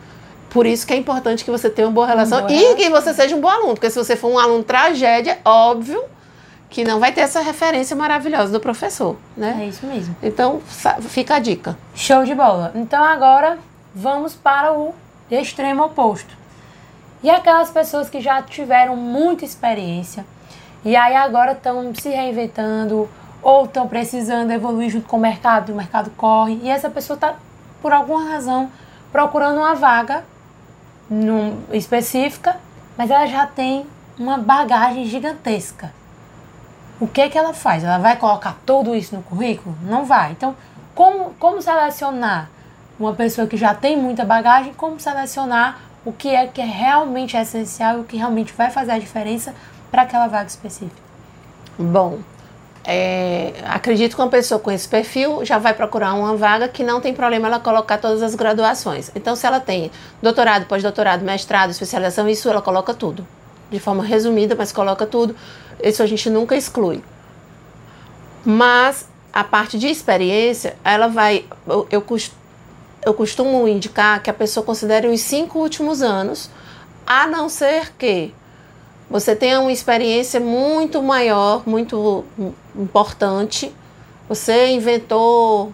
Por 0.51 0.65
isso 0.65 0.87
que 0.87 0.93
é 0.93 0.97
importante 0.97 1.45
que 1.45 1.51
você 1.51 1.69
tenha 1.69 1.89
uma 1.89 1.95
boa 1.95 2.07
relação 2.07 2.39
uma 2.39 2.47
boa 2.47 2.61
e 2.61 2.77
que 2.77 2.89
você 2.89 3.13
seja 3.13 3.35
um 3.35 3.41
bom 3.41 3.49
aluno. 3.49 3.75
Porque 3.75 3.91
se 3.91 3.99
você 3.99 4.15
for 4.15 4.31
um 4.31 4.39
aluno 4.39 4.63
tragédia, 4.63 5.41
óbvio 5.45 6.05
que 6.71 6.85
não 6.85 7.01
vai 7.01 7.11
ter 7.11 7.23
essa 7.23 7.41
referência 7.41 7.97
maravilhosa 7.97 8.53
do 8.53 8.61
professor, 8.61 9.17
né? 9.37 9.59
É 9.63 9.67
isso 9.67 9.85
mesmo. 9.85 10.15
Então, 10.23 10.63
fica 11.09 11.35
a 11.35 11.39
dica. 11.41 11.77
Show 11.93 12.23
de 12.23 12.37
bola. 12.37 12.71
Então, 12.77 13.03
agora 13.03 13.59
vamos 13.93 14.35
para 14.35 14.73
o 14.73 14.95
extremo 15.29 15.85
oposto. 15.85 16.42
E 17.23 17.31
aquelas 17.31 17.71
pessoas 17.71 18.11
que 18.11 18.21
já 18.21 18.43
tiveram 18.43 18.97
muita 18.97 19.45
experiência 19.45 20.25
e 20.85 20.97
aí 20.97 21.15
agora 21.15 21.53
estão 21.53 21.95
se 21.95 22.09
reinventando 22.09 23.09
ou 23.41 23.65
estão 23.65 23.87
precisando 23.87 24.51
evoluir 24.51 24.91
junto 24.91 25.09
com 25.09 25.17
o 25.17 25.21
mercado, 25.21 25.73
o 25.73 25.77
mercado 25.77 26.11
corre, 26.17 26.59
e 26.63 26.69
essa 26.69 26.91
pessoa 26.91 27.17
está, 27.17 27.35
por 27.81 27.93
alguma 27.93 28.31
razão, 28.31 28.71
procurando 29.11 29.59
uma 29.59 29.75
vaga 29.75 30.25
num, 31.09 31.61
específica, 31.73 32.57
mas 32.97 33.11
ela 33.11 33.27
já 33.27 33.47
tem 33.47 33.87
uma 34.19 34.39
bagagem 34.39 35.07
gigantesca. 35.07 35.93
O 37.01 37.07
que, 37.07 37.29
que 37.29 37.39
ela 37.39 37.53
faz? 37.53 37.83
Ela 37.83 37.99
vai 37.99 38.17
colocar 38.17 38.57
tudo 38.65 38.95
isso 38.95 39.15
no 39.15 39.23
currículo? 39.23 39.77
Não 39.83 40.05
vai. 40.05 40.33
Então, 40.33 40.55
como, 40.95 41.31
como 41.39 41.61
selecionar 41.61 42.49
uma 42.99 43.13
pessoa 43.13 43.47
que 43.47 43.57
já 43.57 43.75
tem 43.75 43.97
muita 43.97 44.25
bagagem? 44.25 44.73
Como 44.75 45.01
selecionar 45.01 45.81
o 46.05 46.13
que 46.13 46.29
é 46.29 46.47
que 46.47 46.61
é 46.61 46.65
realmente 46.65 47.37
essencial, 47.37 48.01
o 48.01 48.05
que 48.05 48.17
realmente 48.17 48.53
vai 48.53 48.71
fazer 48.71 48.93
a 48.93 48.99
diferença 48.99 49.55
para 49.91 50.03
aquela 50.03 50.27
vaga 50.27 50.49
específica? 50.49 51.01
Bom, 51.79 52.19
é, 52.85 53.53
acredito 53.65 54.17
que 54.17 54.23
uma 54.23 54.29
pessoa 54.29 54.59
com 54.59 54.71
esse 54.71 54.89
perfil 54.89 55.45
já 55.45 55.59
vai 55.59 55.73
procurar 55.73 56.15
uma 56.15 56.37
vaga 56.37 56.67
que 56.69 56.83
não 56.83 57.01
tem 57.01 57.15
problema 57.15 57.47
ela 57.47 57.61
colocar 57.61 57.99
todas 57.99 58.23
as 58.23 58.35
graduações. 58.35 59.11
Então, 59.15 59.37
se 59.37 59.47
ela 59.47 59.61
tem 59.61 59.91
doutorado, 60.21 60.67
pós-doutorado, 60.67 61.25
mestrado, 61.25 61.71
especialização, 61.71 62.29
isso 62.29 62.49
ela 62.49 62.61
coloca 62.61 62.93
tudo. 62.93 63.27
De 63.71 63.79
forma 63.79 64.05
resumida, 64.05 64.55
mas 64.57 64.73
coloca 64.73 65.07
tudo. 65.07 65.35
Isso 65.83 66.03
a 66.03 66.07
gente 66.07 66.29
nunca 66.29 66.57
exclui. 66.57 67.03
Mas 68.45 69.09
a 69.33 69.45
parte 69.45 69.79
de 69.79 69.87
experiência, 69.87 70.77
ela 70.85 71.07
vai. 71.07 71.47
Eu, 71.67 71.87
eu, 71.91 72.05
eu 73.05 73.15
costumo 73.15 73.67
indicar 73.67 74.23
que 74.23 74.31
a 74.31 74.35
pessoa 74.35 74.65
considere 74.65 75.09
os 75.09 75.21
cinco 75.21 75.59
últimos 75.59 76.03
anos, 76.03 76.49
a 77.07 77.27
não 77.27 77.49
ser 77.49 77.93
que 77.99 78.33
você 79.11 79.37
tenha 79.37 79.61
uma 79.61 79.73
experiência 79.73 80.41
muito 80.41 81.03
maior, 81.03 81.63
muito 81.67 82.25
importante. 82.75 83.75
Você 84.29 84.69
inventou 84.69 85.73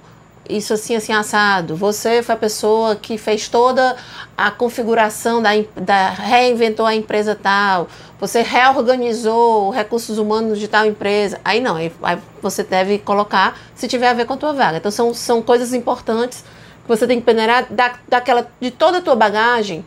isso 0.49 0.73
assim, 0.73 0.97
assim, 0.97 1.13
assado. 1.13 1.77
Você 1.77 2.23
foi 2.23 2.35
a 2.35 2.39
pessoa 2.39 2.97
que 2.97 3.19
fez 3.19 3.47
toda 3.47 3.95
a 4.37 4.51
configuração 4.51 5.43
da, 5.43 5.51
da 5.77 6.09
reinventou 6.11 6.87
a 6.87 6.95
empresa 6.95 7.39
tal. 7.41 7.87
Você 8.19 8.43
reorganizou 8.43 9.71
recursos 9.71 10.19
humanos 10.19 10.59
de 10.59 10.67
tal 10.67 10.87
empresa. 10.87 11.39
Aí 11.45 11.61
não, 11.61 11.77
aí, 11.77 11.93
aí 12.03 12.19
você 12.43 12.65
deve 12.65 12.99
colocar 12.99 13.57
se 13.75 13.87
tiver 13.87 14.09
a 14.09 14.15
ver 14.15 14.25
com 14.25 14.33
a 14.33 14.37
tua 14.37 14.53
vaga. 14.53 14.79
Então 14.79 14.91
são, 14.91 15.13
são 15.15 15.43
coisas 15.43 15.75
importantes 15.75 16.43
você 16.89 17.07
tem 17.07 17.21
que 17.21 17.27
peneirar 17.27 17.67
da, 17.71 17.95
daquela, 18.09 18.51
de 18.61 18.71
toda 18.71 18.99
a 18.99 19.03
tua 19.03 19.15
bagagem 19.15 19.85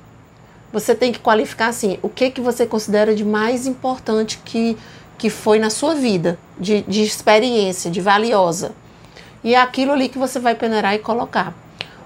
você 0.71 0.95
tem 0.95 1.11
que 1.11 1.19
qualificar 1.19 1.67
assim, 1.67 1.99
o 2.01 2.09
que 2.09 2.31
que 2.31 2.39
você 2.39 2.65
considera 2.65 3.13
de 3.13 3.25
mais 3.25 3.67
importante 3.67 4.39
que, 4.43 4.77
que 5.17 5.29
foi 5.29 5.59
na 5.59 5.69
sua 5.69 5.93
vida, 5.93 6.39
de, 6.57 6.81
de 6.83 7.01
experiência, 7.01 7.91
de 7.91 7.99
valiosa. 7.99 8.71
E 9.43 9.53
é 9.53 9.59
aquilo 9.59 9.91
ali 9.91 10.07
que 10.07 10.17
você 10.17 10.39
vai 10.39 10.55
peneirar 10.55 10.95
e 10.95 10.99
colocar. 10.99 11.53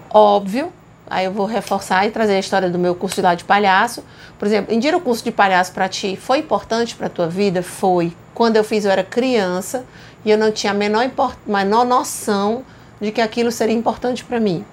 Óbvio, 0.10 0.72
aí 1.08 1.26
eu 1.26 1.32
vou 1.32 1.46
reforçar 1.46 2.08
e 2.08 2.12
trazer 2.12 2.36
a 2.36 2.40
história 2.40 2.70
do 2.70 2.80
meu 2.80 2.96
curso 2.96 3.18
de 3.18 3.22
lá 3.22 3.36
de 3.36 3.44
palhaço. 3.44 4.04
Por 4.40 4.48
exemplo, 4.48 4.74
Indira, 4.74 4.98
o 4.98 5.02
curso 5.02 5.24
de 5.24 5.32
palhaço 5.32 5.72
para 5.72 5.88
ti 5.88 6.16
foi 6.16 6.40
importante 6.40 6.96
para 6.96 7.10
tua 7.10 7.28
vida? 7.28 7.62
Foi. 7.62 8.14
Quando 8.34 8.56
eu 8.56 8.64
fiz, 8.64 8.86
eu 8.86 8.92
era 8.92 9.04
criança 9.04 9.86
e 10.24 10.32
eu 10.32 10.38
não 10.38 10.52
tinha 10.52 10.72
a 10.72 10.76
menor, 10.76 11.10
menor 11.46 11.86
noção 11.86 12.64
de 13.00 13.12
que 13.12 13.22
aquilo 13.22 13.52
seria 13.52 13.76
importante 13.76 14.24
para 14.24 14.40
mim. 14.40 14.66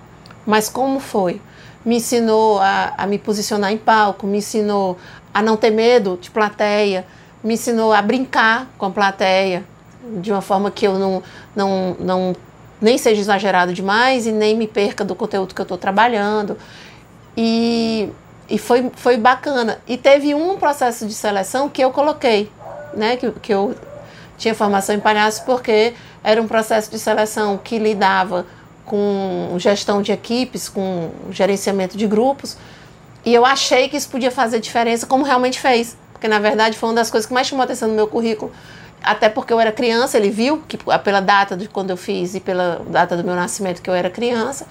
Mas 0.47 0.69
como 0.69 1.01
foi? 1.01 1.41
me 1.85 1.97
ensinou 1.97 2.61
a, 2.61 2.95
a 2.97 3.07
me 3.07 3.19
posicionar 3.19 3.73
em 3.73 3.79
palco, 3.79 4.27
me 4.27 4.39
ensinou 4.39 4.97
a 5.35 5.43
não 5.43 5.57
ter 5.57 5.71
medo 5.71 6.19
de 6.21 6.31
plateia, 6.31 7.05
me 7.43 7.55
ensinou 7.55 7.93
a 7.93 8.01
brincar 8.01 8.69
com 8.79 8.87
a 8.87 8.91
plateia 8.91 9.65
de 10.21 10.31
uma 10.31 10.41
forma 10.41 10.71
que 10.71 10.87
eu 10.87 10.99
não, 10.99 11.23
não, 11.55 11.97
não 11.99 12.37
nem 12.81 12.99
seja 12.99 13.21
exagerado 13.21 13.73
demais 13.73 14.27
e 14.27 14.33
nem 14.33 14.57
me 14.57 14.67
perca 14.67 15.05
do 15.05 15.15
conteúdo 15.15 15.55
que 15.55 15.61
eu 15.61 15.65
estou 15.65 15.79
trabalhando. 15.79 16.57
E, 17.37 18.11
e 18.49 18.59
foi, 18.59 18.91
foi 18.95 19.17
bacana. 19.17 19.79
E 19.87 19.97
teve 19.97 20.35
um 20.35 20.57
processo 20.57 21.07
de 21.07 21.15
seleção 21.15 21.69
que 21.69 21.83
eu 21.83 21.91
coloquei, 21.91 22.51
né? 22.95 23.17
Que, 23.17 23.31
que 23.31 23.55
eu 23.55 23.75
tinha 24.37 24.55
formação 24.55 24.95
em 24.95 25.01
palhaço 25.01 25.45
porque 25.45 25.95
era 26.23 26.41
um 26.43 26.47
processo 26.47 26.91
de 26.91 26.99
seleção 26.99 27.57
que 27.57 27.79
lidava 27.79 28.45
com 28.85 29.55
gestão 29.59 30.03
de 30.03 30.13
equipes, 30.13 30.69
com 30.69 31.11
gerenciamento 31.31 31.97
de 31.97 32.07
grupos. 32.07 32.57
E 33.25 33.33
eu 33.33 33.45
achei 33.45 33.89
que 33.89 33.97
isso 33.97 34.09
podia 34.09 34.31
fazer 34.31 34.61
diferença, 34.61 35.07
como 35.07 35.25
realmente 35.25 35.61
fez. 35.61 35.97
Porque, 36.13 36.29
na 36.29 36.39
verdade, 36.39 36.77
foi 36.77 36.89
uma 36.89 36.97
das 36.97 37.11
coisas 37.11 37.27
que 37.27 37.35
mais 37.35 37.47
chamou 37.47 37.65
atenção 37.65 37.89
no 37.89 37.95
meu 37.95 38.07
currículo. 38.07 38.53
Até 39.03 39.29
porque 39.29 39.53
eu 39.53 39.59
era 39.59 39.73
criança, 39.73 40.17
ele 40.17 40.31
viu 40.31 40.63
que 40.69 40.79
pela 41.03 41.21
data 41.21 41.57
de 41.57 41.69
quando 41.69 41.91
eu 41.91 41.97
fiz 41.97 42.35
e 42.35 42.41
pela 42.41 42.83
data 42.89 43.17
do 43.17 43.25
meu 43.25 43.35
nascimento 43.35 43.83
que 43.83 43.91
eu 43.91 43.95
era 43.95 44.09
criança. 44.09 44.67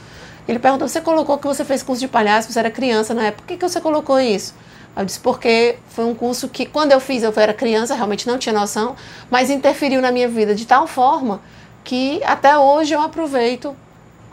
Ele 0.47 0.59
perguntou: 0.59 0.87
Você 0.87 1.01
colocou 1.01 1.37
que 1.37 1.47
você 1.47 1.65
fez 1.65 1.83
curso 1.83 1.99
de 1.99 2.07
palhaço, 2.07 2.51
você 2.51 2.59
era 2.59 2.71
criança 2.71 3.13
na 3.13 3.23
época, 3.23 3.43
por 3.43 3.47
que, 3.47 3.57
que 3.57 3.67
você 3.67 3.81
colocou 3.81 4.19
isso? 4.19 4.53
Eu 4.95 5.05
disse: 5.05 5.19
Porque 5.19 5.77
foi 5.89 6.05
um 6.05 6.15
curso 6.15 6.47
que, 6.47 6.65
quando 6.65 6.93
eu 6.93 6.99
fiz, 6.99 7.23
eu 7.23 7.33
era 7.35 7.53
criança, 7.53 7.93
realmente 7.93 8.25
não 8.25 8.37
tinha 8.37 8.53
noção, 8.53 8.95
mas 9.29 9.49
interferiu 9.49 10.01
na 10.01 10.11
minha 10.11 10.29
vida 10.29 10.55
de 10.55 10.65
tal 10.65 10.87
forma 10.87 11.41
que 11.83 12.21
até 12.23 12.57
hoje 12.57 12.93
eu 12.93 13.01
aproveito 13.01 13.75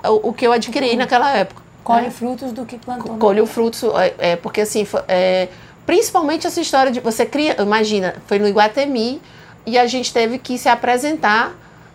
o, 0.05 0.29
o 0.29 0.33
que 0.33 0.47
eu 0.47 0.53
adquiri 0.53 0.91
uhum. 0.91 0.97
naquela 0.97 1.31
época. 1.37 1.63
Colhe 1.83 2.05
né? 2.05 2.11
frutos 2.11 2.53
do 2.53 2.67
que 2.67 2.79
plantou. 2.79 3.17
Colhe 3.17 3.41
o 3.41 3.47
frutos, 3.47 3.83
é, 3.83 4.15
é, 4.19 4.37
porque 4.37 4.61
assim, 4.61 4.87
é, 5.07 5.49
principalmente 5.87 6.47
essa 6.47 6.61
história 6.61 6.93
de 6.93 7.01
você 7.01 7.25
cria, 7.25 7.57
imagina, 7.61 8.15
foi 8.27 8.39
no 8.39 8.47
Iguatemi 8.47 9.23
e 9.65 9.79
a 9.79 9.87
gente 9.87 10.13
teve 10.13 10.39
que 10.39 10.59
se 10.59 10.69
apresentar. 10.69 11.53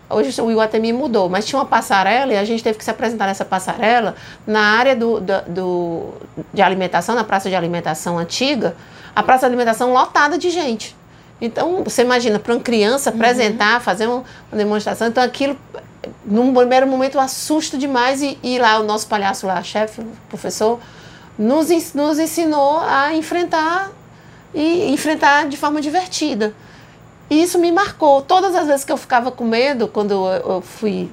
Hoje 0.10 0.42
o 0.42 0.52
Iguatemi 0.52 0.92
mudou, 0.92 1.30
mas 1.30 1.46
tinha 1.46 1.60
uma 1.60 1.66
passarela 1.66 2.34
e 2.34 2.38
a 2.38 2.44
gente 2.44 2.64
teve 2.64 2.78
que 2.78 2.84
se 2.84 2.90
apresentar 2.90 3.28
nessa 3.28 3.46
passarela 3.46 4.16
na 4.46 4.62
área 4.62 4.96
do, 4.96 5.20
do, 5.20 5.42
do 5.48 6.14
de 6.54 6.62
alimentação, 6.62 7.16
na 7.16 7.24
praça 7.24 7.50
de 7.50 7.56
alimentação 7.56 8.18
antiga, 8.18 8.76
a 9.16 9.24
praça 9.24 9.42
de 9.42 9.54
alimentação 9.54 9.94
lotada 9.94 10.38
de 10.38 10.50
gente. 10.50 10.96
Então, 11.40 11.84
você 11.84 12.04
imagina, 12.04 12.40
para 12.40 12.54
uma 12.54 12.62
criança 12.62 13.10
uhum. 13.10 13.16
apresentar, 13.16 13.82
fazer 13.82 14.08
uma, 14.08 14.24
uma 14.52 14.58
demonstração, 14.58 15.08
então 15.08 15.24
aquilo 15.24 15.58
num 16.26 16.54
primeiro 16.54 16.88
momento 16.88 17.20
assusta 17.20 17.78
demais 17.78 18.22
e, 18.22 18.38
e 18.44 18.60
lá 18.60 18.80
o 18.80 18.84
nosso 18.84 19.08
palhaço 19.08 19.48
lá, 19.48 19.62
chefe, 19.64 20.02
professor, 20.30 20.80
nos, 21.38 21.94
nos 21.94 22.20
ensinou 22.20 22.80
a 22.80 23.14
enfrentar 23.14 23.92
e 24.54 24.92
enfrentar 24.92 25.48
de 25.48 25.58
forma 25.58 25.82
divertida. 25.82 26.54
E 27.30 27.42
isso 27.42 27.58
me 27.58 27.72
marcou. 27.72 28.22
Todas 28.22 28.56
as 28.56 28.68
vezes 28.68 28.86
que 28.86 28.92
eu 28.92 28.98
ficava 28.98 29.32
com 29.32 29.44
medo, 29.44 29.88
quando 29.88 30.14
eu 30.14 30.62
fui, 30.62 31.10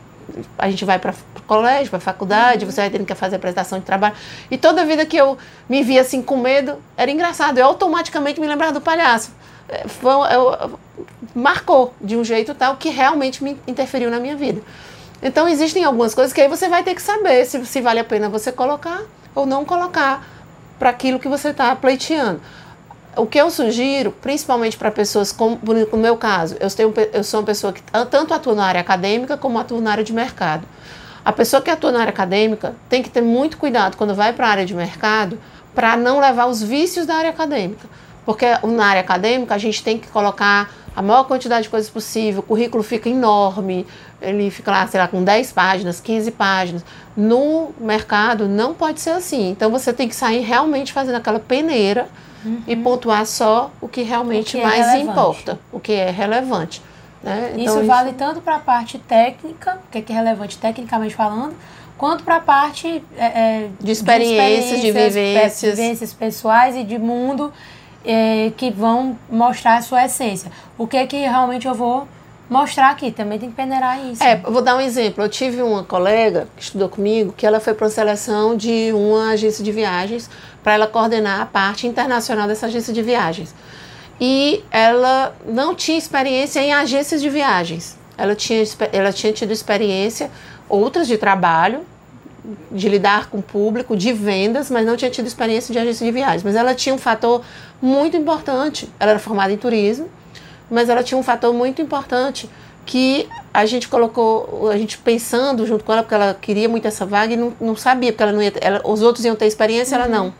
a 0.58 0.68
gente 0.68 0.84
vai 0.84 0.98
para 0.98 1.12
o 1.12 1.42
colégio, 1.42 1.88
para 1.88 1.98
a 1.98 2.00
faculdade, 2.00 2.64
uhum. 2.64 2.70
você 2.70 2.82
vai 2.82 2.90
tendo 2.90 3.06
que 3.06 3.14
fazer 3.14 3.36
apresentação 3.36 3.78
de 3.78 3.84
trabalho, 3.84 4.14
e 4.50 4.58
toda 4.58 4.84
vida 4.84 5.06
que 5.06 5.16
eu 5.16 5.38
me 5.68 5.82
via 5.82 6.02
assim 6.02 6.20
com 6.20 6.36
medo, 6.36 6.76
era 6.96 7.10
engraçado. 7.10 7.58
Eu 7.58 7.66
automaticamente 7.66 8.40
me 8.40 8.46
lembrava 8.46 8.72
do 8.72 8.80
palhaço. 8.80 9.32
É, 9.68 9.86
foi, 9.88 10.12
eu, 10.34 10.78
marcou 11.34 11.94
de 12.00 12.16
um 12.16 12.24
jeito 12.24 12.54
tal 12.54 12.76
que 12.76 12.88
realmente 12.88 13.42
me 13.42 13.56
interferiu 13.66 14.10
na 14.10 14.18
minha 14.18 14.36
vida. 14.36 14.60
Então 15.22 15.48
existem 15.48 15.84
algumas 15.84 16.14
coisas 16.14 16.32
que 16.32 16.40
aí 16.40 16.48
você 16.48 16.68
vai 16.68 16.82
ter 16.82 16.94
que 16.94 17.02
saber 17.02 17.44
se, 17.44 17.64
se 17.66 17.80
vale 17.80 18.00
a 18.00 18.04
pena 18.04 18.28
você 18.28 18.50
colocar 18.50 19.02
ou 19.34 19.44
não 19.44 19.64
colocar 19.64 20.26
para 20.78 20.90
aquilo 20.90 21.18
que 21.18 21.28
você 21.28 21.48
está 21.48 21.74
pleiteando. 21.76 22.40
O 23.16 23.26
que 23.26 23.38
eu 23.38 23.50
sugiro, 23.50 24.12
principalmente 24.12 24.78
para 24.78 24.90
pessoas 24.90 25.32
como 25.32 25.58
no 25.92 25.98
meu 25.98 26.16
caso, 26.16 26.56
eu, 26.58 26.70
tenho, 26.70 26.94
eu 27.12 27.24
sou 27.24 27.40
uma 27.40 27.46
pessoa 27.46 27.72
que 27.72 27.82
tanto 28.10 28.32
atua 28.32 28.54
na 28.54 28.64
área 28.64 28.80
acadêmica 28.80 29.36
como 29.36 29.58
atua 29.58 29.80
na 29.80 29.92
área 29.92 30.04
de 30.04 30.12
mercado. 30.12 30.66
A 31.22 31.32
pessoa 31.32 31.60
que 31.60 31.70
atua 31.70 31.92
na 31.92 32.00
área 32.00 32.10
acadêmica 32.10 32.74
tem 32.88 33.02
que 33.02 33.10
ter 33.10 33.20
muito 33.20 33.58
cuidado 33.58 33.96
quando 33.96 34.14
vai 34.14 34.32
para 34.32 34.46
a 34.46 34.50
área 34.50 34.64
de 34.64 34.74
mercado 34.74 35.38
para 35.74 35.96
não 35.96 36.18
levar 36.18 36.46
os 36.46 36.62
vícios 36.62 37.04
da 37.04 37.16
área 37.16 37.30
acadêmica. 37.30 37.86
Porque 38.24 38.46
na 38.64 38.86
área 38.86 39.00
acadêmica 39.00 39.54
a 39.54 39.58
gente 39.58 39.82
tem 39.82 39.98
que 39.98 40.08
colocar 40.08 40.70
a 40.94 41.02
maior 41.02 41.24
quantidade 41.24 41.64
de 41.64 41.68
coisas 41.68 41.88
possível, 41.88 42.40
o 42.40 42.42
currículo 42.42 42.82
fica 42.82 43.08
enorme, 43.08 43.86
ele 44.20 44.50
fica 44.50 44.70
lá, 44.70 44.86
sei 44.86 45.00
lá, 45.00 45.08
com 45.08 45.22
10 45.22 45.52
páginas, 45.52 46.00
15 46.00 46.30
páginas. 46.32 46.84
No 47.16 47.70
mercado 47.78 48.48
não 48.48 48.74
pode 48.74 49.00
ser 49.00 49.10
assim. 49.10 49.50
Então 49.50 49.70
você 49.70 49.92
tem 49.92 50.08
que 50.08 50.14
sair 50.14 50.40
realmente 50.40 50.92
fazendo 50.92 51.14
aquela 51.14 51.38
peneira 51.38 52.08
uhum. 52.44 52.62
e 52.66 52.76
pontuar 52.76 53.24
só 53.24 53.70
o 53.80 53.88
que 53.88 54.02
realmente 54.02 54.56
o 54.56 54.60
que 54.60 54.66
é 54.66 54.66
mais 54.66 54.86
é 54.88 54.98
importa, 54.98 55.58
o 55.72 55.80
que 55.80 55.92
é 55.92 56.10
relevante. 56.10 56.82
Né? 57.22 57.52
Então, 57.56 57.76
isso 57.76 57.86
vale 57.86 58.12
tanto 58.12 58.40
para 58.40 58.56
a 58.56 58.60
parte 58.60 58.98
técnica, 58.98 59.78
o 59.86 59.90
que 59.90 60.12
é, 60.12 60.14
relevante 60.14 60.58
tecnicamente 60.58 61.14
falando, 61.14 61.54
quanto 61.98 62.24
para 62.24 62.36
a 62.36 62.40
parte 62.40 63.02
é, 63.16 63.24
é, 63.24 63.68
de, 63.78 63.92
experiências, 63.92 64.80
de, 64.80 64.88
experiências, 64.88 65.16
de 65.16 65.16
vivências. 65.16 65.78
vivências 65.78 66.12
pessoais 66.14 66.76
e 66.76 66.82
de 66.82 66.98
mundo 66.98 67.52
é, 68.04 68.52
que 68.56 68.70
vão 68.70 69.18
mostrar 69.28 69.76
a 69.76 69.82
sua 69.82 70.04
essência. 70.04 70.50
O 70.78 70.86
que 70.86 70.96
é 70.96 71.06
que 71.06 71.16
realmente 71.16 71.66
eu 71.66 71.74
vou 71.74 72.08
mostrar 72.48 72.90
aqui? 72.90 73.10
Também 73.10 73.38
tem 73.38 73.50
que 73.50 73.56
peneirar 73.56 73.98
isso. 74.06 74.22
É, 74.22 74.36
vou 74.36 74.62
dar 74.62 74.76
um 74.76 74.80
exemplo. 74.80 75.22
Eu 75.22 75.28
tive 75.28 75.62
uma 75.62 75.84
colega 75.84 76.48
que 76.56 76.62
estudou 76.62 76.88
comigo 76.88 77.32
que 77.36 77.46
ela 77.46 77.60
foi 77.60 77.74
para 77.74 77.84
uma 77.84 77.90
seleção 77.90 78.56
de 78.56 78.92
uma 78.92 79.30
agência 79.30 79.62
de 79.62 79.72
viagens 79.72 80.30
para 80.62 80.74
ela 80.74 80.86
coordenar 80.86 81.40
a 81.40 81.46
parte 81.46 81.86
internacional 81.86 82.48
dessa 82.48 82.66
agência 82.66 82.92
de 82.92 83.02
viagens. 83.02 83.54
E 84.20 84.62
ela 84.70 85.34
não 85.46 85.74
tinha 85.74 85.96
experiência 85.96 86.60
em 86.60 86.72
agências 86.72 87.22
de 87.22 87.30
viagens. 87.30 87.98
Ela 88.18 88.34
tinha, 88.34 88.62
ela 88.92 89.12
tinha 89.12 89.32
tido 89.32 89.50
experiência 89.50 90.30
outras 90.68 91.08
de 91.08 91.16
trabalho, 91.16 91.80
de 92.70 92.88
lidar 92.88 93.28
com 93.28 93.38
o 93.38 93.42
público, 93.42 93.96
de 93.96 94.12
vendas, 94.12 94.70
mas 94.70 94.86
não 94.86 94.96
tinha 94.96 95.10
tido 95.10 95.26
experiência 95.26 95.72
de 95.72 95.78
agência 95.78 96.04
de 96.06 96.12
viagens. 96.12 96.42
Mas 96.42 96.56
ela 96.56 96.74
tinha 96.74 96.94
um 96.94 96.98
fator 96.98 97.42
muito 97.80 98.16
importante. 98.16 98.88
Ela 98.98 99.12
era 99.12 99.20
formada 99.20 99.52
em 99.52 99.56
turismo, 99.56 100.08
mas 100.70 100.88
ela 100.88 101.02
tinha 101.02 101.18
um 101.18 101.22
fator 101.22 101.52
muito 101.52 101.82
importante 101.82 102.48
que 102.86 103.28
a 103.52 103.66
gente 103.66 103.88
colocou, 103.88 104.68
a 104.70 104.76
gente 104.76 104.98
pensando 104.98 105.66
junto 105.66 105.84
com 105.84 105.92
ela, 105.92 106.02
porque 106.02 106.14
ela 106.14 106.34
queria 106.34 106.68
muito 106.68 106.88
essa 106.88 107.06
vaga 107.06 107.34
e 107.34 107.36
não, 107.36 107.52
não 107.60 107.76
sabia, 107.76 108.12
porque 108.12 108.22
ela 108.22 108.32
não 108.32 108.42
ia, 108.42 108.52
ela, 108.60 108.80
os 108.84 109.02
outros 109.02 109.24
iam 109.24 109.36
ter 109.36 109.46
experiência, 109.46 109.96
uhum. 109.96 110.04
ela 110.04 110.12
não. 110.12 110.34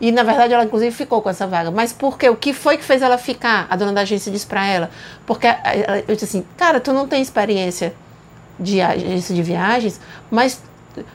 E 0.00 0.12
na 0.12 0.22
verdade 0.22 0.54
ela 0.54 0.64
inclusive 0.64 0.94
ficou 0.94 1.20
com 1.20 1.28
essa 1.28 1.46
vaga. 1.46 1.70
Mas 1.70 1.92
por 1.92 2.16
quê? 2.16 2.28
O 2.28 2.36
que 2.36 2.52
foi 2.52 2.76
que 2.76 2.84
fez 2.84 3.02
ela 3.02 3.18
ficar? 3.18 3.66
A 3.68 3.76
dona 3.76 3.92
da 3.92 4.02
agência 4.02 4.30
disse 4.30 4.46
para 4.46 4.64
ela. 4.66 4.90
Porque 5.26 5.46
ela, 5.46 6.02
eu 6.06 6.14
disse 6.14 6.24
assim, 6.24 6.44
cara, 6.56 6.80
tu 6.80 6.92
não 6.92 7.08
tem 7.08 7.20
experiência 7.20 7.92
de 8.58 8.80
agência 8.80 9.34
de 9.34 9.42
viagens, 9.42 10.00
mas 10.30 10.62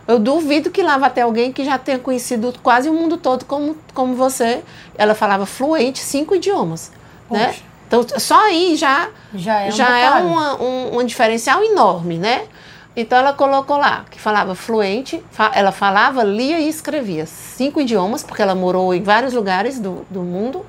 eu 0.07 0.19
duvido 0.19 0.69
que 0.71 0.81
lá 0.81 0.97
vá 0.97 1.09
ter 1.09 1.21
alguém 1.21 1.51
que 1.51 1.63
já 1.63 1.77
tenha 1.77 1.99
conhecido 1.99 2.53
quase 2.61 2.89
o 2.89 2.93
mundo 2.93 3.17
todo 3.17 3.45
como, 3.45 3.77
como 3.93 4.15
você. 4.15 4.63
Ela 4.97 5.15
falava 5.15 5.45
fluente 5.45 5.99
cinco 5.99 6.35
idiomas, 6.35 6.91
né? 7.29 7.47
Poxa. 7.47 7.59
né? 7.59 7.73
Então, 7.87 8.19
só 8.19 8.47
aí 8.47 8.75
já, 8.75 9.09
já 9.35 9.61
é, 9.61 9.67
um, 9.67 9.71
já 9.71 9.97
é 9.99 10.09
uma, 10.09 10.61
um, 10.61 10.99
um 10.99 11.05
diferencial 11.05 11.63
enorme, 11.63 12.17
né? 12.17 12.47
Então 12.95 13.17
ela 13.17 13.33
colocou 13.33 13.77
lá 13.77 14.05
que 14.09 14.19
falava 14.19 14.53
fluente, 14.55 15.23
ela 15.53 15.71
falava, 15.71 16.23
lia 16.23 16.59
e 16.59 16.69
escrevia 16.69 17.25
cinco 17.25 17.81
idiomas, 17.81 18.23
porque 18.23 18.41
ela 18.41 18.53
morou 18.53 18.93
em 18.93 19.01
vários 19.01 19.33
lugares 19.33 19.79
do, 19.79 20.05
do 20.09 20.21
mundo. 20.21 20.65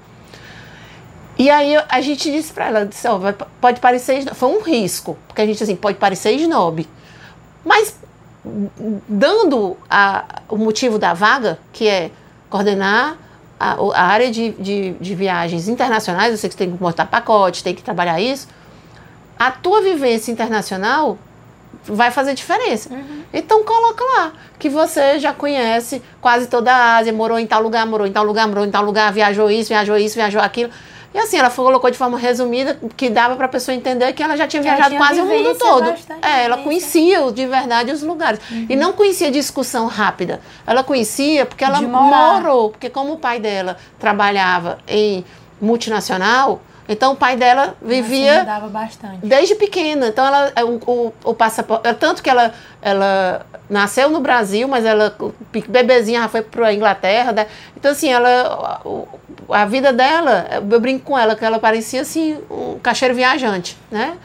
E 1.39 1.51
aí 1.51 1.75
a 1.89 2.01
gente 2.01 2.31
disse 2.31 2.53
para 2.53 2.67
ela, 2.67 2.87
disse, 2.87 3.07
oh, 3.09 3.19
pode 3.61 3.81
parecer, 3.81 4.35
foi 4.35 4.49
um 4.49 4.63
risco, 4.63 5.19
porque 5.27 5.43
a 5.43 5.47
gente 5.47 5.63
assim, 5.63 5.77
pode 5.77 5.99
parecer 5.99 6.33
snob. 6.33 6.89
Mas 7.65 7.99
dando 9.09 9.77
a, 9.89 10.43
o 10.49 10.57
motivo 10.57 10.99
da 10.99 11.15
vaga, 11.15 11.59
que 11.73 11.89
é 11.89 12.11
coordenar 12.51 13.17
a, 13.59 13.77
a 13.95 14.03
área 14.03 14.31
de, 14.31 14.51
de, 14.53 14.91
de, 14.93 15.15
viagens 15.15 15.69
internacionais, 15.69 16.31
eu 16.31 16.37
sei 16.37 16.49
que 16.49 16.55
você 16.55 16.65
tem 16.65 16.77
que 16.77 16.83
montar 16.83 17.07
pacote, 17.07 17.65
tem 17.65 17.75
que 17.75 17.83
trabalhar 17.83 18.21
isso, 18.21 18.47
a 19.39 19.51
tua 19.51 19.81
vivência 19.81 20.31
internacional 20.31 21.19
vai 21.85 22.11
fazer 22.11 22.35
diferença. 22.35 22.93
Uhum. 22.93 23.23
Então 23.33 23.65
coloca 23.65 24.05
lá 24.05 24.33
que 24.59 24.69
você 24.69 25.19
já 25.19 25.33
conhece 25.33 26.03
quase 26.21 26.47
toda 26.47 26.73
a 26.73 26.97
Ásia, 26.97 27.13
morou 27.13 27.39
em 27.39 27.47
tal 27.47 27.63
lugar, 27.63 27.87
morou 27.87 28.07
em 28.07 28.13
tal 28.13 28.25
lugar, 28.25 28.47
morou 28.47 28.65
em 28.65 28.71
tal 28.71 28.85
lugar, 28.85 29.13
viajou 29.13 29.51
isso, 29.51 29.69
viajou 29.69 29.97
isso, 29.97 30.15
viajou 30.15 30.41
aquilo. 30.41 30.71
E 31.15 31.19
assim, 31.19 31.37
ela 31.37 31.49
colocou 31.49 31.89
de 31.89 31.97
forma 31.97 32.19
resumida 32.19 32.77
que 32.97 33.09
dava 33.09 33.37
para 33.37 33.47
a 33.47 33.49
pessoa 33.49 33.73
entender 33.73 34.13
que 34.13 34.21
ela 34.21 34.37
já 34.37 34.49
tinha 34.49 34.61
viajado 34.61 34.89
tinha 34.89 35.01
quase 35.01 35.21
o 35.21 35.25
mundo 35.25 35.55
todo. 35.55 35.95
É, 36.21 36.45
ela 36.45 36.59
conhecia 36.59 37.31
de 37.31 37.47
verdade 37.47 37.93
os 37.93 38.03
lugares. 38.03 38.41
Uhum. 38.51 38.67
E 38.69 38.75
não 38.75 38.93
conhecia 38.93 39.31
discussão 39.31 39.87
rápida. 39.87 40.41
Ela 40.67 40.83
conhecia 40.83 41.47
porque 41.47 41.63
ela 41.63 41.81
morou, 41.81 42.71
porque 42.71 42.91
como 42.91 43.13
o 43.13 43.17
pai 43.17 43.39
dela 43.39 43.77
trabalhava 43.97 44.79
em 44.89 45.25
multinacional, 45.61 46.61
então 46.89 47.13
o 47.13 47.17
pai 47.17 47.37
dela 47.37 47.77
vivia 47.81 48.45
desde 49.23 49.55
pequena. 49.55 50.09
Então 50.09 50.27
ela 50.27 50.53
é, 50.55 50.65
o, 50.65 50.81
o, 50.87 51.13
o 51.25 51.35
passaporte, 51.35 51.89
é 51.89 51.95
tanto 51.95 52.23
que 52.23 52.29
ela 52.29 52.53
ela 52.83 53.47
nasceu 53.71 54.11
no 54.11 54.21
Brasil, 54.21 54.69
mas 54.69 54.85
ela 54.85 55.17
bebezinha 55.69 56.21
já 56.21 56.29
foi 56.29 56.43
para 56.43 56.69
a 56.69 56.75
Inglaterra. 56.75 57.33
Né? 57.33 57.47
Então 57.77 57.93
assim, 57.93 58.13
ela 58.13 58.83
a 59.49 59.65
vida 59.65 59.93
dela, 59.93 60.47
eu 60.71 60.81
brinco 60.81 61.05
com 61.05 61.19
ela 61.19 61.35
que 61.35 61.45
ela 61.45 61.59
parecia 61.59 62.03
assim 62.03 62.39
um 62.51 62.79
caixeiro 62.79 63.15
viajante, 63.15 63.77
né? 63.91 64.17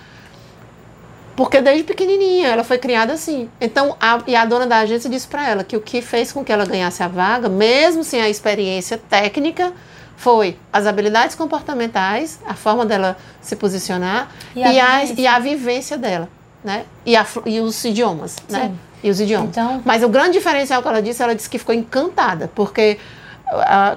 Porque 1.36 1.62
desde 1.62 1.86
pequenininha 1.86 2.49
ela 2.49 2.66
foi 2.66 2.78
criada 2.78 3.14
assim. 3.14 3.49
Então, 3.62 3.95
a, 3.97 4.22
e 4.28 4.36
a 4.36 4.43
dona 4.43 4.68
da 4.68 4.80
agência 4.80 5.10
disse 5.10 5.26
para 5.26 5.47
ela 5.47 5.64
que 5.64 5.78
o 5.78 5.80
que 5.80 6.01
fez 6.01 6.34
com 6.34 6.43
que 6.43 6.51
ela 6.51 6.66
ganhasse 6.66 7.01
a 7.01 7.07
vaga, 7.07 7.47
mesmo 7.47 8.03
sem 8.03 8.22
a 8.22 8.28
experiência 8.28 8.97
técnica, 8.97 9.72
foi 10.20 10.57
as 10.72 10.86
habilidades 10.86 11.34
comportamentais, 11.34 12.41
a 12.45 12.53
forma 12.53 12.86
dela 12.86 13.15
se 13.39 13.55
posicionar 13.55 14.30
e 14.53 14.61
a, 14.61 14.74
e 14.74 14.80
a, 14.80 15.03
e 15.05 15.26
a 15.26 15.39
vivência 15.39 15.97
dela, 15.97 16.28
né? 16.61 16.84
E, 17.05 17.15
a, 17.15 17.26
e 17.45 17.61
os 17.61 17.86
idiomas, 17.86 18.36
né? 18.49 18.63
Sim. 18.63 18.67
né? 18.67 18.76
E 19.01 19.09
os 19.09 19.22
idiomas. 19.22 19.51
Então, 19.51 19.82
Mas 19.86 20.03
o 20.03 20.09
grande 20.09 20.34
diferencial 20.34 20.82
que 20.82 20.89
ela 20.89 21.01
disse, 21.01 21.24
ela 21.24 21.34
disse 21.34 21.49
que 21.49 21.57
ficou 21.57 21.74
encantada, 21.74 22.51
porque 22.53 22.99
a, 23.47 23.95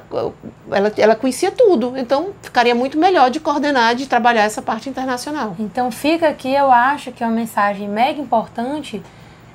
ela, 0.71 0.93
ela 0.97 1.17
conhecia 1.17 1.51
tudo, 1.51 1.95
então 1.97 2.31
ficaria 2.41 2.73
muito 2.73 2.97
melhor 2.97 3.29
de 3.29 3.41
coordenar, 3.41 3.97
de 3.97 4.07
trabalhar 4.07 4.45
essa 4.45 4.63
parte 4.63 4.89
internacional. 4.89 5.57
Então 5.59 5.91
fica 5.91 6.29
aqui, 6.29 6.55
eu 6.55 6.71
acho 6.71 7.11
que 7.11 7.25
é 7.25 7.27
uma 7.27 7.35
mensagem 7.35 7.89
mega 7.89 8.21
importante 8.21 9.03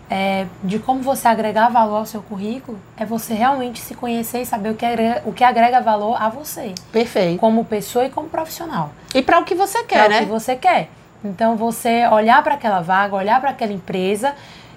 é, 0.10 0.46
de 0.64 0.80
como 0.80 1.02
você 1.02 1.28
agregar 1.28 1.70
valor 1.70 1.98
ao 1.98 2.06
seu 2.06 2.22
currículo 2.22 2.80
é 2.96 3.06
você 3.06 3.34
realmente 3.34 3.80
se 3.80 3.94
conhecer 3.94 4.42
e 4.42 4.46
saber 4.46 4.70
o 4.70 4.76
que 4.76 4.86
agrega, 4.86 5.22
o 5.26 5.34
que 5.34 5.44
agrega 5.44 5.82
valor 5.82 6.22
a 6.22 6.30
você. 6.30 6.74
Perfeito. 6.92 7.40
Como 7.40 7.66
pessoa 7.66 8.06
e 8.06 8.10
como 8.10 8.30
profissional. 8.30 8.92
E 9.14 9.22
para 9.22 9.40
o 9.40 9.44
que 9.44 9.54
você 9.54 9.84
quer, 9.84 10.00
pra 10.00 10.10
né? 10.10 10.16
Para 10.16 10.24
o 10.24 10.28
que 10.28 10.32
você 10.32 10.56
quer. 10.56 10.90
Então 11.24 11.58
você 11.58 12.08
olhar 12.08 12.42
para 12.44 12.54
aquela 12.54 12.82
vaga, 12.82 13.16
olhar 13.16 13.42
para 13.42 13.50
aquela 13.50 13.74
empresa 13.74 14.34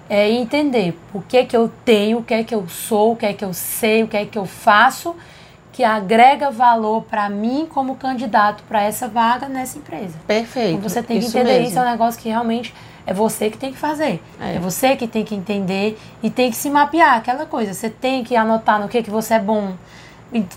é, 0.09 0.29
e 0.29 0.37
entender 0.37 0.99
o 1.13 1.21
que 1.21 1.37
é 1.37 1.45
que 1.45 1.55
eu 1.55 1.71
tenho, 1.85 2.17
o 2.17 2.23
que 2.23 2.33
é 2.33 2.43
que 2.43 2.53
eu 2.53 2.67
sou, 2.67 3.13
o 3.13 3.15
que 3.15 3.25
é 3.25 3.33
que 3.33 3.45
eu 3.45 3.53
sei, 3.53 4.03
o 4.03 4.07
que 4.07 4.17
é 4.17 4.25
que 4.25 4.37
eu 4.37 4.45
faço 4.45 5.15
que 5.71 5.83
agrega 5.83 6.51
valor 6.51 7.03
para 7.03 7.29
mim 7.29 7.67
como 7.69 7.95
candidato 7.95 8.63
para 8.67 8.83
essa 8.83 9.07
vaga 9.07 9.47
nessa 9.47 9.77
empresa. 9.77 10.17
Perfeito. 10.27 10.77
Então 10.77 10.89
você 10.89 11.01
tem 11.01 11.19
que 11.19 11.25
entender 11.25 11.53
mesmo. 11.53 11.67
isso, 11.67 11.79
é 11.79 11.81
um 11.81 11.85
negócio 11.85 12.21
que 12.21 12.29
realmente 12.29 12.73
é 13.05 13.13
você 13.13 13.49
que 13.49 13.57
tem 13.57 13.71
que 13.71 13.77
fazer. 13.77 14.21
É. 14.39 14.55
é. 14.55 14.59
você 14.59 14.95
que 14.95 15.07
tem 15.07 15.23
que 15.23 15.33
entender 15.33 15.97
e 16.21 16.29
tem 16.29 16.49
que 16.49 16.57
se 16.57 16.69
mapear 16.69 17.17
aquela 17.17 17.45
coisa. 17.45 17.73
Você 17.73 17.89
tem 17.89 18.23
que 18.23 18.35
anotar 18.35 18.79
no 18.79 18.87
que, 18.87 19.01
que 19.01 19.09
você 19.09 19.35
é 19.35 19.39
bom, 19.39 19.73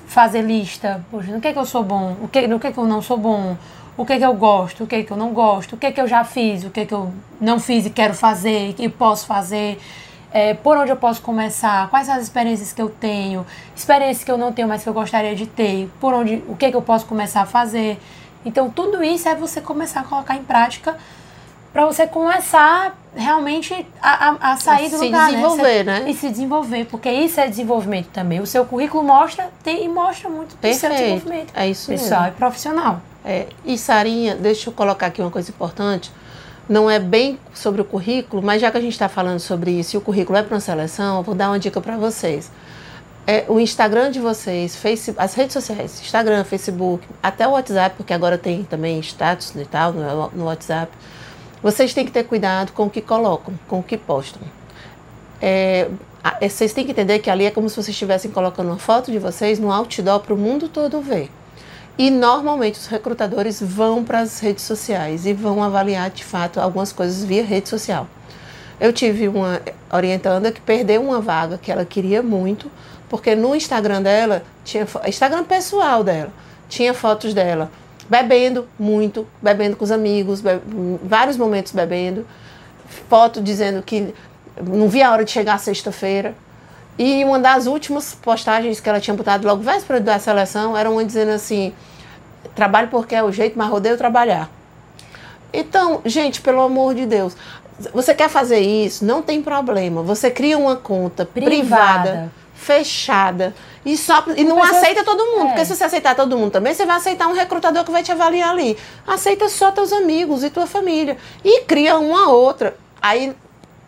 fazer 0.06 0.42
lista. 0.42 1.04
Poxa, 1.10 1.32
no 1.32 1.40
que, 1.40 1.52
que 1.52 1.58
eu 1.58 1.66
sou 1.66 1.82
bom, 1.82 2.16
o 2.22 2.28
que, 2.28 2.46
no 2.46 2.58
que, 2.58 2.72
que 2.72 2.78
eu 2.78 2.86
não 2.86 3.00
sou 3.00 3.16
bom, 3.16 3.56
o 3.96 4.04
que, 4.04 4.18
que 4.18 4.24
eu 4.24 4.34
gosto, 4.34 4.84
o 4.84 4.86
que, 4.86 5.04
que 5.04 5.10
eu 5.10 5.16
não 5.16 5.32
gosto, 5.32 5.74
o 5.74 5.76
que, 5.76 5.92
que 5.92 6.00
eu 6.00 6.08
já 6.08 6.24
fiz, 6.24 6.64
o 6.64 6.70
que, 6.70 6.84
que 6.84 6.94
eu 6.94 7.12
não 7.40 7.60
fiz 7.60 7.86
e 7.86 7.90
quero 7.90 8.14
fazer 8.14 8.74
e 8.78 8.88
posso 8.88 9.26
fazer. 9.26 9.78
É, 10.36 10.52
por 10.52 10.76
onde 10.76 10.90
eu 10.90 10.96
posso 10.96 11.22
começar, 11.22 11.88
quais 11.90 12.06
são 12.06 12.16
as 12.16 12.24
experiências 12.24 12.72
que 12.72 12.82
eu 12.82 12.88
tenho, 12.88 13.46
experiências 13.76 14.24
que 14.24 14.30
eu 14.32 14.36
não 14.36 14.52
tenho, 14.52 14.66
mas 14.66 14.82
que 14.82 14.88
eu 14.88 14.92
gostaria 14.92 15.32
de 15.32 15.46
ter, 15.46 15.88
por 16.00 16.12
onde, 16.12 16.42
o 16.48 16.56
que, 16.56 16.72
que 16.72 16.76
eu 16.76 16.82
posso 16.82 17.06
começar 17.06 17.42
a 17.42 17.46
fazer. 17.46 18.00
Então, 18.44 18.68
tudo 18.68 19.02
isso 19.04 19.28
é 19.28 19.36
você 19.36 19.60
começar 19.60 20.00
a 20.00 20.02
colocar 20.02 20.34
em 20.34 20.42
prática 20.42 20.96
para 21.72 21.86
você 21.86 22.06
começar 22.06 22.96
realmente 23.16 23.86
a, 24.02 24.30
a, 24.30 24.52
a 24.52 24.56
sair 24.56 24.90
do 24.90 24.98
se 24.98 25.04
lugar, 25.04 25.30
né? 25.30 25.36
desenvolver, 25.36 25.84
né? 25.84 26.00
né? 26.00 26.10
E 26.10 26.14
se 26.14 26.30
desenvolver, 26.30 26.84
porque 26.86 27.10
isso 27.10 27.40
é 27.40 27.48
desenvolvimento 27.48 28.08
também. 28.08 28.40
O 28.40 28.46
seu 28.46 28.64
currículo 28.64 29.02
mostra 29.02 29.48
tem, 29.62 29.84
e 29.84 29.88
mostra 29.88 30.28
muito 30.28 30.56
Perfeito. 30.56 30.76
do 30.76 30.80
seu 30.80 30.90
desenvolvimento 30.90 31.52
é 31.54 31.68
isso 31.68 31.88
pessoal 31.88 32.22
mesmo. 32.22 32.34
e 32.34 32.38
profissional. 32.38 33.00
É, 33.24 33.46
e 33.64 33.78
Sarinha, 33.78 34.36
deixa 34.36 34.68
eu 34.68 34.74
colocar 34.74 35.06
aqui 35.06 35.20
uma 35.20 35.30
coisa 35.30 35.50
importante. 35.50 36.12
Não 36.68 36.90
é 36.90 36.98
bem 36.98 37.38
sobre 37.52 37.80
o 37.80 37.84
currículo, 37.84 38.42
mas 38.42 38.60
já 38.60 38.70
que 38.70 38.78
a 38.78 38.80
gente 38.80 38.92
está 38.92 39.08
falando 39.08 39.38
sobre 39.38 39.70
isso 39.70 39.96
e 39.96 39.98
o 39.98 40.00
currículo 40.00 40.38
é 40.38 40.42
para 40.42 40.54
uma 40.54 40.60
seleção, 40.60 41.18
eu 41.18 41.22
vou 41.22 41.34
dar 41.34 41.50
uma 41.50 41.58
dica 41.58 41.80
para 41.80 41.96
vocês. 41.96 42.50
É, 43.26 43.44
o 43.48 43.58
Instagram 43.58 44.10
de 44.10 44.20
vocês, 44.20 44.76
face, 44.76 45.14
as 45.16 45.34
redes 45.34 45.54
sociais, 45.54 46.00
Instagram, 46.00 46.44
Facebook, 46.44 47.06
até 47.22 47.46
o 47.46 47.52
WhatsApp, 47.52 47.96
porque 47.96 48.12
agora 48.12 48.36
tem 48.36 48.64
também 48.64 48.98
status 49.00 49.54
e 49.56 49.64
tal 49.64 49.92
no, 49.92 50.30
no 50.30 50.44
WhatsApp 50.44 50.92
vocês 51.64 51.94
têm 51.94 52.04
que 52.04 52.12
ter 52.12 52.24
cuidado 52.24 52.72
com 52.72 52.84
o 52.84 52.90
que 52.90 53.00
colocam, 53.00 53.54
com 53.66 53.78
o 53.78 53.82
que 53.82 53.96
postam. 53.96 54.42
É, 55.40 55.88
vocês 56.42 56.74
têm 56.74 56.84
que 56.84 56.90
entender 56.90 57.20
que 57.20 57.30
ali 57.30 57.46
é 57.46 57.50
como 57.50 57.70
se 57.70 57.76
vocês 57.76 57.88
estivessem 57.88 58.30
colocando 58.30 58.66
uma 58.66 58.78
foto 58.78 59.10
de 59.10 59.18
vocês 59.18 59.58
no 59.58 59.72
outdoor 59.72 60.20
para 60.20 60.34
o 60.34 60.36
mundo 60.36 60.68
todo 60.68 61.00
ver. 61.00 61.30
E 61.96 62.10
normalmente 62.10 62.78
os 62.78 62.86
recrutadores 62.86 63.60
vão 63.60 64.02
para 64.02 64.20
as 64.20 64.40
redes 64.40 64.64
sociais 64.64 65.26
e 65.26 65.32
vão 65.32 65.62
avaliar 65.62 66.10
de 66.10 66.24
fato 66.24 66.58
algumas 66.58 66.92
coisas 66.92 67.22
via 67.22 67.44
rede 67.44 67.68
social. 67.68 68.08
Eu 68.80 68.92
tive 68.92 69.28
uma 69.28 69.60
orientanda 69.92 70.50
que 70.50 70.60
perdeu 70.60 71.02
uma 71.02 71.20
vaga 71.20 71.56
que 71.56 71.70
ela 71.70 71.84
queria 71.84 72.20
muito, 72.22 72.70
porque 73.08 73.36
no 73.36 73.54
Instagram 73.54 74.02
dela, 74.02 74.42
tinha 74.64 74.86
Instagram 75.06 75.44
pessoal 75.44 76.02
dela, 76.02 76.32
tinha 76.68 76.92
fotos 76.92 77.32
dela 77.32 77.70
bebendo 78.08 78.68
muito, 78.78 79.26
bebendo 79.40 79.76
com 79.76 79.84
os 79.84 79.90
amigos, 79.90 80.42
vários 81.02 81.36
momentos 81.36 81.72
bebendo, 81.72 82.26
foto 83.08 83.40
dizendo 83.40 83.82
que 83.82 84.12
não 84.62 84.88
via 84.88 85.08
a 85.08 85.12
hora 85.12 85.24
de 85.24 85.30
chegar 85.30 85.58
sexta-feira. 85.58 86.34
E 86.98 87.24
uma 87.24 87.38
das 87.38 87.66
últimas 87.66 88.14
postagens 88.14 88.80
que 88.80 88.88
ela 88.88 89.00
tinha 89.00 89.16
botado 89.16 89.46
logo 89.46 89.62
véspera 89.62 90.00
da 90.00 90.18
seleção 90.18 90.76
era 90.76 90.90
uma 90.90 91.04
dizendo 91.04 91.32
assim: 91.32 91.72
trabalho 92.54 92.88
porque 92.88 93.14
é 93.14 93.22
o 93.22 93.32
jeito, 93.32 93.58
mas 93.58 93.68
rodeio 93.68 93.96
trabalhar. 93.96 94.50
Então, 95.52 96.00
gente, 96.04 96.40
pelo 96.40 96.60
amor 96.60 96.94
de 96.94 97.06
Deus, 97.06 97.36
você 97.92 98.14
quer 98.14 98.28
fazer 98.28 98.60
isso? 98.60 99.04
Não 99.04 99.22
tem 99.22 99.42
problema. 99.42 100.02
Você 100.02 100.30
cria 100.30 100.58
uma 100.58 100.76
conta 100.76 101.24
privada, 101.24 101.50
privada 101.50 102.32
fechada 102.64 103.54
e, 103.84 103.96
só, 103.96 104.24
e 104.36 104.44
não 104.44 104.62
aceita 104.62 105.04
todo 105.04 105.24
mundo. 105.26 105.46
É. 105.46 105.48
Porque 105.48 105.64
se 105.66 105.76
você 105.76 105.84
aceitar 105.84 106.14
todo 106.14 106.36
mundo 106.38 106.50
também, 106.50 106.72
você 106.72 106.86
vai 106.86 106.96
aceitar 106.96 107.28
um 107.28 107.34
recrutador 107.34 107.84
que 107.84 107.90
vai 107.90 108.02
te 108.02 108.10
avaliar 108.10 108.50
ali. 108.50 108.76
Aceita 109.06 109.48
só 109.48 109.70
teus 109.70 109.92
amigos 109.92 110.42
e 110.42 110.50
tua 110.50 110.66
família. 110.66 111.18
E 111.44 111.62
cria 111.62 111.98
uma 111.98 112.30
outra. 112.30 112.76
Aí 113.02 113.34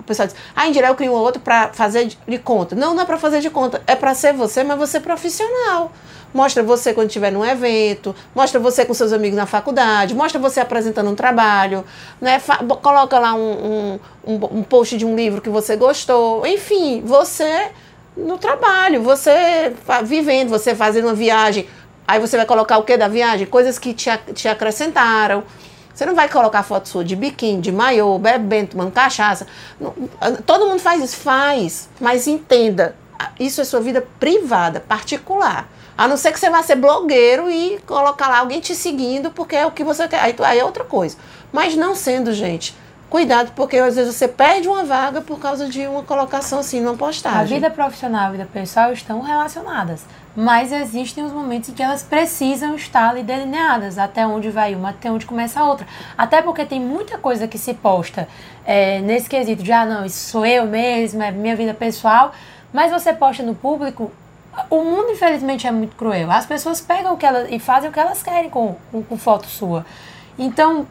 pessoal 0.07 0.29
diz, 0.29 0.37
ah, 0.55 0.95
crio 0.95 1.13
um 1.13 1.15
outro 1.15 1.41
para 1.41 1.69
fazer 1.73 2.07
de 2.27 2.39
conta. 2.39 2.75
Não, 2.75 2.95
não 2.95 3.03
é 3.03 3.07
para 3.07 3.19
fazer 3.19 3.41
de 3.41 3.51
conta, 3.51 3.83
é 3.87 3.95
para 3.95 4.15
ser 4.15 4.33
você, 4.33 4.63
mas 4.63 4.79
você 4.79 5.01
profissional. 5.01 5.93
Mostra 6.35 6.63
você 6.63 6.93
quando 6.93 7.09
estiver 7.09 7.33
num 7.33 7.45
evento, 7.45 8.15
mostra 8.35 8.61
você 8.61 8.85
com 8.85 8.93
seus 8.93 9.13
amigos 9.13 9.37
na 9.37 9.47
faculdade, 9.47 10.15
mostra 10.15 10.39
você 10.39 10.61
apresentando 10.61 11.09
um 11.09 11.15
trabalho, 11.15 11.85
né? 12.21 12.41
coloca 12.83 13.19
lá 13.19 13.35
um, 13.35 13.99
um, 14.27 14.35
um, 14.59 14.63
post 14.63 14.99
de 14.99 15.07
um 15.07 15.17
livro 15.17 15.41
que 15.41 15.49
você 15.49 15.77
gostou. 15.77 16.47
Enfim, 16.47 17.01
você 17.03 17.71
no 18.17 18.37
trabalho, 18.37 19.03
você 19.03 19.73
vivendo, 20.05 20.51
você 20.51 20.75
fazendo 20.75 21.07
uma 21.07 21.15
viagem. 21.15 21.67
Aí 22.07 22.21
você 22.21 22.37
vai 22.37 22.47
colocar 22.47 22.79
o 22.79 22.83
que 22.83 22.97
da 22.97 23.09
viagem? 23.09 23.47
Coisas 23.47 23.79
que 23.79 23.93
te, 23.93 24.11
te 24.35 24.47
acrescentaram. 24.47 25.43
Você 25.97 26.05
não 26.05 26.15
vai 26.15 26.29
colocar 26.29 26.63
foto 26.63 26.91
sua 26.91 27.03
de 27.03 27.17
biquíni, 27.17 27.63
de 27.63 27.73
maiô, 27.73 28.19
bebendo, 28.19 28.73
tomando 28.73 28.93
cachaça. 28.93 29.47
todo 30.45 30.67
mundo 30.67 30.79
faz 30.79 31.03
isso, 31.03 31.17
faz. 31.17 31.89
Mas 31.99 32.27
entenda, 32.27 32.95
isso 33.41 33.63
é 33.63 33.65
sua 33.65 33.81
vida 33.81 34.07
privada, 34.21 34.79
particular. 34.79 35.67
A 35.97 36.07
não 36.07 36.19
ser 36.19 36.33
que 36.33 36.39
você 36.39 36.51
vá 36.51 36.63
ser 36.63 36.77
blogueiro 36.77 37.51
e 37.51 37.81
colocar 37.87 38.29
lá 38.29 38.41
alguém 38.41 38.61
te 38.61 38.75
seguindo, 38.75 39.31
porque 39.31 39.57
é 39.57 39.65
o 39.65 39.71
que 39.71 39.83
você 39.83 40.07
quer. 40.07 40.21
Aí, 40.21 40.37
aí 40.39 40.59
é 40.59 40.65
outra 40.67 40.85
coisa. 40.85 41.17
Mas 41.51 41.75
não 41.75 41.95
sendo, 41.95 42.31
gente, 42.35 42.77
cuidado, 43.09 43.53
porque 43.57 43.79
às 43.79 43.97
vezes 43.97 44.15
você 44.15 44.29
perde 44.29 44.69
uma 44.69 44.85
vaga 44.85 45.23
por 45.23 45.41
causa 45.41 45.67
de 45.67 45.87
uma 45.87 46.03
colocação 46.03 46.59
assim, 46.59 46.79
numa 46.79 46.95
postagem. 46.95 47.41
A 47.41 47.45
vida 47.45 47.71
profissional 47.71 48.25
e 48.25 48.27
a 48.27 48.31
vida 48.33 48.49
pessoal 48.53 48.93
estão 48.93 49.23
relacionadas 49.23 50.03
mas 50.37 50.71
existem 50.71 51.25
os 51.25 51.33
momentos 51.33 51.71
em 51.71 51.73
que 51.73 51.83
elas 51.83 52.03
precisam 52.03 52.75
estar 52.75 53.09
ali 53.09 53.23
delineadas, 53.23 53.97
até 53.97 54.27
onde 54.27 54.51
vai 54.51 54.75
uma, 54.75 54.91
até 54.91 55.11
onde 55.11 55.25
começa 55.25 55.59
a 55.59 55.65
outra. 55.65 55.87
Até 56.17 56.43
porque 56.43 56.67
tem 56.67 56.79
muita 56.79 57.17
coisa 57.17 57.49
que 57.49 57.57
se 57.57 57.73
posta 57.73 58.29
é, 58.67 59.01
nesse 59.01 59.31
quesito 59.31 59.63
de, 59.63 59.73
ah, 59.73 59.87
não, 59.87 60.05
isso 60.05 60.31
sou 60.31 60.45
eu 60.45 60.67
mesmo, 60.67 61.23
é 61.23 61.31
minha 61.31 61.57
vida 61.57 61.73
pessoal, 61.73 62.33
mas 62.71 62.93
você 62.93 63.15
posta 63.15 63.43
no 63.43 63.55
público, 63.55 64.13
o 64.69 64.85
mundo 64.85 65.11
infelizmente 65.11 65.67
é 65.67 65.71
muito 65.71 65.97
cruel. 65.97 66.31
As 66.31 66.45
pessoas 66.45 66.83
pegam 66.83 67.15
o 67.15 67.17
que 67.17 67.25
elas 67.25 67.51
e 67.51 67.59
fazem 67.59 67.89
o 67.89 67.93
que 67.93 67.99
elas 67.99 68.23
querem 68.23 68.51
com, 68.51 68.77
com, 68.93 69.03
com 69.03 69.17
foto 69.17 69.47
sua. 69.47 69.87
Então, 70.39 70.87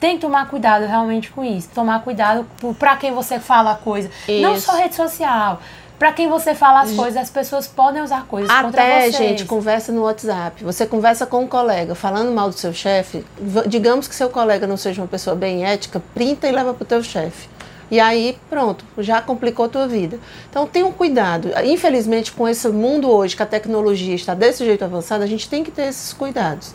tem 0.00 0.16
que 0.16 0.22
tomar 0.22 0.48
cuidado 0.48 0.84
realmente 0.86 1.30
com 1.30 1.44
isso. 1.44 1.68
Tomar 1.72 2.02
cuidado 2.02 2.44
para 2.76 2.96
quem 2.96 3.12
você 3.12 3.38
fala 3.38 3.72
a 3.72 3.76
coisa. 3.76 4.10
Isso. 4.26 4.42
Não 4.42 4.58
só 4.58 4.72
rede 4.76 4.96
social 4.96 5.60
para 6.02 6.12
quem 6.12 6.28
você 6.28 6.52
fala 6.52 6.80
as 6.80 6.90
coisas, 6.90 7.16
as 7.16 7.30
pessoas 7.30 7.68
podem 7.68 8.02
usar 8.02 8.26
coisas 8.26 8.50
Até, 8.50 8.62
contra 8.64 8.82
vocês. 8.82 9.14
Até, 9.14 9.28
gente, 9.28 9.44
conversa 9.44 9.92
no 9.92 10.02
WhatsApp. 10.02 10.64
Você 10.64 10.84
conversa 10.84 11.26
com 11.26 11.44
um 11.44 11.46
colega 11.46 11.94
falando 11.94 12.32
mal 12.32 12.48
do 12.48 12.56
seu 12.56 12.72
chefe, 12.72 13.24
digamos 13.68 14.08
que 14.08 14.14
seu 14.16 14.28
colega 14.28 14.66
não 14.66 14.76
seja 14.76 15.00
uma 15.00 15.06
pessoa 15.06 15.36
bem 15.36 15.64
ética, 15.64 16.02
printa 16.12 16.48
e 16.48 16.50
leva 16.50 16.74
para 16.74 16.82
o 16.82 16.86
teu 16.86 17.04
chefe. 17.04 17.48
E 17.88 18.00
aí, 18.00 18.36
pronto, 18.50 18.84
já 18.98 19.22
complicou 19.22 19.66
a 19.66 19.68
tua 19.68 19.86
vida. 19.86 20.18
Então, 20.50 20.66
tenha 20.66 20.84
um 20.84 20.90
cuidado. 20.90 21.50
Infelizmente, 21.62 22.32
com 22.32 22.48
esse 22.48 22.66
mundo 22.66 23.08
hoje, 23.08 23.36
que 23.36 23.42
a 23.44 23.46
tecnologia 23.46 24.16
está 24.16 24.34
desse 24.34 24.64
jeito 24.64 24.84
avançada, 24.84 25.22
a 25.22 25.28
gente 25.28 25.48
tem 25.48 25.62
que 25.62 25.70
ter 25.70 25.82
esses 25.82 26.12
cuidados. 26.12 26.74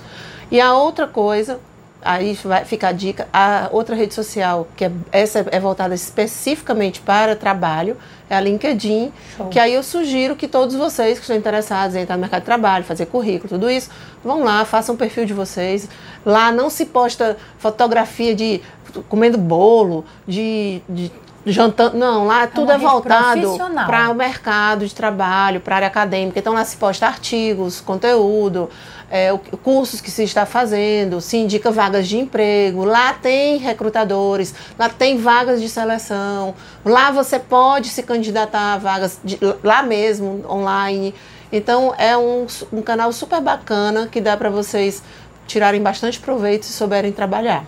E 0.49 0.61
a 0.61 0.73
outra 0.73 1.05
coisa, 1.05 1.59
aí 2.01 2.33
vai 2.43 2.63
ficar 2.65 2.89
a 2.89 2.91
dica, 2.91 3.27
a 3.31 3.69
outra 3.71 3.95
rede 3.95 4.13
social, 4.13 4.67
que 4.75 4.85
é, 4.85 4.91
essa 5.11 5.45
é 5.51 5.59
voltada 5.59 5.93
especificamente 5.93 7.01
para 7.01 7.35
trabalho, 7.35 7.97
é 8.29 8.35
a 8.35 8.41
LinkedIn, 8.41 9.11
Show. 9.35 9.47
que 9.47 9.59
aí 9.59 9.73
eu 9.73 9.83
sugiro 9.83 10.35
que 10.35 10.47
todos 10.47 10.75
vocês 10.75 11.17
que 11.17 11.23
estão 11.23 11.35
interessados 11.35 11.95
em 11.95 12.01
entrar 12.01 12.15
no 12.15 12.21
mercado 12.21 12.41
de 12.41 12.45
trabalho, 12.45 12.83
fazer 12.83 13.05
currículo, 13.07 13.49
tudo 13.49 13.69
isso, 13.69 13.89
vão 14.23 14.43
lá, 14.43 14.63
façam 14.65 14.95
um 14.95 14.97
perfil 14.97 15.25
de 15.25 15.33
vocês. 15.33 15.89
Lá 16.25 16.51
não 16.51 16.69
se 16.69 16.85
posta 16.85 17.37
fotografia 17.57 18.35
de 18.35 18.61
comendo 19.09 19.37
bolo, 19.37 20.05
de, 20.27 20.81
de 20.87 21.11
jantando. 21.45 21.97
Não, 21.97 22.25
lá 22.25 22.43
é 22.43 22.47
tudo 22.47 22.71
é 22.71 22.77
voltado 22.77 23.57
para 23.85 24.09
o 24.09 24.13
mercado 24.13 24.85
de 24.85 24.93
trabalho, 24.93 25.61
para 25.61 25.75
a 25.75 25.77
área 25.77 25.87
acadêmica. 25.87 26.39
Então 26.39 26.53
lá 26.53 26.63
se 26.65 26.77
posta 26.77 27.07
artigos, 27.07 27.81
conteúdo 27.81 28.69
é, 29.09 29.29
cursos 29.63 30.01
que 30.01 30.11
se 30.11 30.23
está 30.23 30.45
fazendo, 30.45 31.21
se 31.21 31.37
indica 31.37 31.71
vagas 31.71 32.07
de 32.07 32.17
emprego, 32.17 32.83
lá 32.83 33.13
tem 33.13 33.57
recrutadores, 33.57 34.53
lá 34.77 34.89
tem 34.89 35.17
vagas 35.17 35.61
de 35.61 35.69
seleção, 35.69 36.53
lá 36.83 37.11
você 37.11 37.39
pode 37.39 37.89
se 37.89 38.03
candidatar 38.03 38.73
a 38.73 38.77
vagas 38.77 39.19
de, 39.23 39.39
lá 39.63 39.81
mesmo, 39.83 40.43
online. 40.49 41.13
Então 41.51 41.93
é 41.97 42.17
um, 42.17 42.45
um 42.73 42.81
canal 42.81 43.11
super 43.13 43.41
bacana 43.41 44.07
que 44.07 44.19
dá 44.19 44.35
para 44.35 44.49
vocês 44.49 45.01
tirarem 45.45 45.81
bastante 45.81 46.19
proveito 46.19 46.65
se 46.65 46.73
souberem 46.73 47.11
trabalhar. 47.11 47.65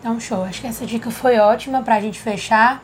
Então, 0.00 0.18
show. 0.18 0.44
Acho 0.44 0.62
que 0.62 0.66
essa 0.66 0.86
dica 0.86 1.10
foi 1.10 1.38
ótima 1.38 1.82
para 1.82 1.96
a 1.96 2.00
gente 2.00 2.18
fechar. 2.18 2.82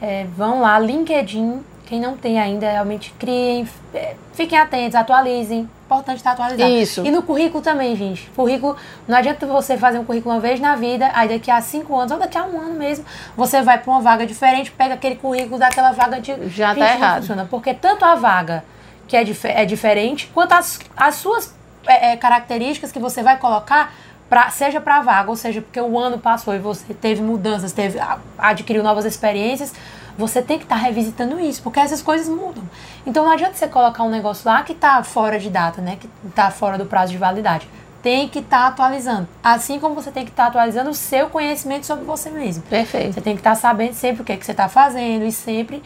É, 0.00 0.26
vão 0.36 0.60
lá, 0.60 0.78
LinkedIn. 0.78 1.60
Quem 1.92 2.00
não 2.00 2.16
tem 2.16 2.40
ainda, 2.40 2.70
realmente 2.70 3.12
criem, 3.18 3.68
é, 3.92 4.14
fiquem 4.32 4.58
atentos, 4.58 4.94
atualizem, 4.94 5.68
importante 5.84 6.16
estar 6.16 6.30
atualizado. 6.30 6.70
Isso. 6.70 7.04
E 7.04 7.10
no 7.10 7.22
currículo 7.22 7.62
também, 7.62 7.94
gente. 7.94 8.30
Currículo, 8.34 8.78
não 9.06 9.14
adianta 9.14 9.44
você 9.44 9.76
fazer 9.76 9.98
um 9.98 10.04
currículo 10.06 10.34
uma 10.34 10.40
vez 10.40 10.58
na 10.58 10.74
vida, 10.74 11.10
aí 11.12 11.28
daqui 11.28 11.50
a 11.50 11.60
cinco 11.60 11.94
anos, 11.94 12.10
ou 12.10 12.18
daqui 12.18 12.38
a 12.38 12.44
um 12.44 12.58
ano 12.58 12.76
mesmo, 12.76 13.04
você 13.36 13.60
vai 13.60 13.76
para 13.76 13.92
uma 13.92 14.00
vaga 14.00 14.24
diferente, 14.26 14.70
pega 14.70 14.94
aquele 14.94 15.16
currículo 15.16 15.58
daquela 15.58 15.92
vaga 15.92 16.18
de. 16.18 16.48
Já 16.48 16.74
tá 16.74 16.94
errado. 16.94 17.20
Funciona, 17.20 17.44
porque 17.50 17.74
tanto 17.74 18.06
a 18.06 18.14
vaga 18.14 18.64
que 19.06 19.14
é, 19.14 19.22
dif 19.22 19.46
é 19.46 19.66
diferente, 19.66 20.30
quanto 20.32 20.52
as, 20.52 20.80
as 20.96 21.16
suas 21.16 21.54
é, 21.86 22.12
é, 22.12 22.16
características 22.16 22.90
que 22.90 22.98
você 22.98 23.22
vai 23.22 23.36
colocar. 23.36 23.92
Pra, 24.30 24.48
seja 24.48 24.80
para 24.80 24.96
a 24.96 25.02
vaga, 25.02 25.28
ou 25.28 25.36
seja, 25.36 25.60
porque 25.60 25.78
o 25.78 25.98
ano 25.98 26.16
passou 26.16 26.54
e 26.54 26.58
você 26.58 26.94
teve 26.94 27.20
mudanças, 27.20 27.70
teve, 27.70 27.98
adquiriu 28.38 28.82
novas 28.82 29.04
experiências, 29.04 29.74
você 30.16 30.42
tem 30.42 30.58
que 30.58 30.64
estar 30.64 30.76
tá 30.76 30.82
revisitando 30.82 31.40
isso, 31.40 31.62
porque 31.62 31.80
essas 31.80 32.02
coisas 32.02 32.28
mudam. 32.28 32.62
Então 33.06 33.24
não 33.24 33.32
adianta 33.32 33.54
você 33.54 33.68
colocar 33.68 34.02
um 34.02 34.10
negócio 34.10 34.48
lá 34.48 34.62
que 34.62 34.72
está 34.72 35.02
fora 35.02 35.38
de 35.38 35.50
data, 35.50 35.80
né? 35.80 35.96
Que 36.00 36.08
está 36.28 36.50
fora 36.50 36.78
do 36.78 36.86
prazo 36.86 37.12
de 37.12 37.18
validade. 37.18 37.68
Tem 38.02 38.28
que 38.28 38.40
estar 38.40 38.62
tá 38.62 38.66
atualizando. 38.68 39.28
Assim 39.42 39.78
como 39.78 39.94
você 39.94 40.10
tem 40.10 40.24
que 40.24 40.30
estar 40.30 40.44
tá 40.44 40.48
atualizando 40.50 40.90
o 40.90 40.94
seu 40.94 41.30
conhecimento 41.30 41.86
sobre 41.86 42.04
você 42.04 42.30
mesmo. 42.30 42.62
Perfeito. 42.64 43.14
Você 43.14 43.20
tem 43.20 43.34
que 43.34 43.40
estar 43.40 43.50
tá 43.50 43.56
sabendo 43.56 43.94
sempre 43.94 44.22
o 44.22 44.24
que, 44.24 44.32
é 44.32 44.36
que 44.36 44.44
você 44.44 44.52
está 44.52 44.68
fazendo 44.68 45.24
e 45.24 45.32
sempre 45.32 45.82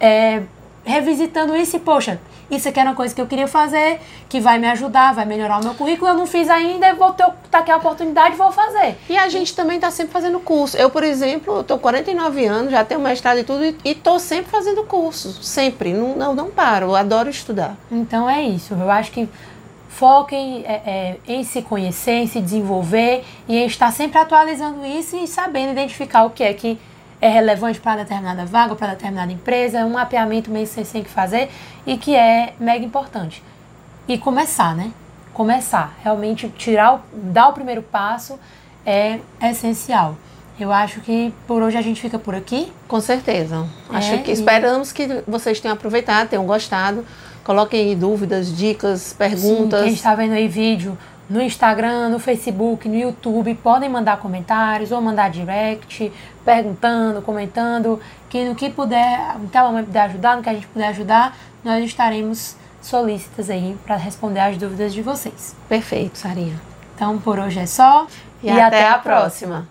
é, 0.00 0.42
revisitando 0.88 1.54
isso 1.54 1.76
e, 1.76 1.80
poxa, 1.80 2.18
isso 2.50 2.68
aqui 2.68 2.80
era 2.80 2.88
uma 2.88 2.96
coisa 2.96 3.14
que 3.14 3.20
eu 3.20 3.26
queria 3.26 3.46
fazer, 3.46 4.00
que 4.28 4.40
vai 4.40 4.58
me 4.58 4.66
ajudar, 4.68 5.14
vai 5.14 5.26
melhorar 5.26 5.60
o 5.60 5.62
meu 5.62 5.74
currículo, 5.74 6.10
eu 6.10 6.14
não 6.14 6.26
fiz 6.26 6.48
ainda, 6.48 6.94
vou 6.94 7.12
ter 7.12 7.26
tá 7.50 7.58
aqui 7.58 7.70
a 7.70 7.76
oportunidade, 7.76 8.36
vou 8.36 8.50
fazer. 8.50 8.96
E 9.08 9.16
a 9.16 9.28
gente 9.28 9.54
também 9.54 9.76
está 9.76 9.90
sempre 9.90 10.12
fazendo 10.12 10.40
curso. 10.40 10.76
Eu, 10.76 10.90
por 10.90 11.04
exemplo, 11.04 11.60
estou 11.60 11.78
49 11.78 12.46
anos, 12.46 12.72
já 12.72 12.84
tenho 12.84 13.00
mestrado 13.00 13.38
e 13.38 13.44
tudo, 13.44 13.64
e 13.64 13.76
estou 13.84 14.18
sempre 14.18 14.50
fazendo 14.50 14.82
curso, 14.84 15.42
sempre, 15.42 15.92
não, 15.92 16.16
não, 16.16 16.34
não 16.34 16.50
paro, 16.50 16.94
adoro 16.94 17.28
estudar. 17.28 17.76
Então 17.92 18.28
é 18.28 18.42
isso, 18.42 18.74
eu 18.74 18.90
acho 18.90 19.12
que 19.12 19.28
foquem 19.88 20.64
é, 20.64 20.82
é, 20.86 21.16
em 21.26 21.42
se 21.42 21.60
conhecer, 21.60 22.12
em 22.12 22.26
se 22.26 22.40
desenvolver 22.40 23.24
e 23.48 23.58
em 23.58 23.66
estar 23.66 23.90
sempre 23.90 24.18
atualizando 24.18 24.86
isso 24.86 25.16
e 25.16 25.26
sabendo 25.26 25.72
identificar 25.72 26.24
o 26.24 26.30
que 26.30 26.44
é 26.44 26.54
que 26.54 26.78
é 27.20 27.28
relevante 27.28 27.80
para 27.80 28.02
determinada 28.02 28.44
vaga, 28.44 28.74
para 28.74 28.88
determinada 28.88 29.32
empresa, 29.32 29.78
é 29.78 29.84
um 29.84 29.90
mapeamento 29.90 30.50
mesmo 30.50 30.68
que 30.68 30.74
vocês 30.74 30.90
têm 30.90 31.02
que 31.02 31.10
fazer 31.10 31.50
e 31.86 31.96
que 31.96 32.14
é 32.14 32.54
mega 32.58 32.84
importante. 32.84 33.42
E 34.06 34.16
começar, 34.16 34.74
né? 34.74 34.92
Começar, 35.34 35.94
realmente 36.02 36.48
tirar, 36.50 36.96
o, 36.96 37.00
dar 37.12 37.48
o 37.48 37.52
primeiro 37.52 37.82
passo 37.82 38.38
é 38.84 39.18
essencial. 39.42 40.16
Eu 40.58 40.72
acho 40.72 41.00
que 41.00 41.32
por 41.46 41.62
hoje 41.62 41.76
a 41.76 41.82
gente 41.82 42.00
fica 42.00 42.18
por 42.18 42.34
aqui. 42.34 42.72
Com 42.88 43.00
certeza. 43.00 43.66
Acho 43.90 44.14
é, 44.14 44.18
que 44.18 44.32
esperamos 44.32 44.90
que 44.90 45.22
vocês 45.26 45.60
tenham 45.60 45.74
aproveitado, 45.74 46.28
tenham 46.28 46.44
gostado. 46.44 47.06
Coloquem 47.44 47.88
aí 47.88 47.94
dúvidas, 47.94 48.54
dicas, 48.54 49.14
perguntas. 49.16 49.80
Sim, 49.80 49.86
quem 49.86 49.94
está 49.94 50.14
vendo 50.14 50.32
aí 50.32 50.48
vídeo 50.48 50.98
no 51.28 51.42
Instagram, 51.42 52.08
no 52.08 52.18
Facebook, 52.18 52.88
no 52.88 52.94
YouTube. 52.94 53.54
Podem 53.56 53.88
mandar 53.88 54.18
comentários 54.18 54.90
ou 54.92 55.00
mandar 55.00 55.30
direct, 55.30 56.12
perguntando, 56.44 57.22
comentando. 57.22 58.00
Que 58.28 58.44
no 58.44 58.54
que 58.54 58.70
puder, 58.70 59.18
até 59.30 59.62
o 59.62 59.66
momento 59.66 59.86
puder 59.86 60.02
ajudar, 60.02 60.36
no 60.36 60.42
que 60.42 60.48
a 60.48 60.54
gente 60.54 60.66
puder 60.66 60.88
ajudar, 60.88 61.36
nós 61.64 61.84
estaremos 61.84 62.56
solícitas 62.80 63.50
aí 63.50 63.76
para 63.84 63.96
responder 63.96 64.40
as 64.40 64.56
dúvidas 64.56 64.94
de 64.94 65.02
vocês. 65.02 65.54
Perfeito, 65.68 66.18
Sarinha. 66.18 66.58
Então 66.94 67.18
por 67.18 67.38
hoje 67.38 67.60
é 67.60 67.66
só 67.66 68.06
e, 68.42 68.46
e 68.46 68.50
até, 68.50 68.64
até, 68.64 68.88
a 68.88 68.98
próxima. 68.98 69.48
próxima. 69.54 69.68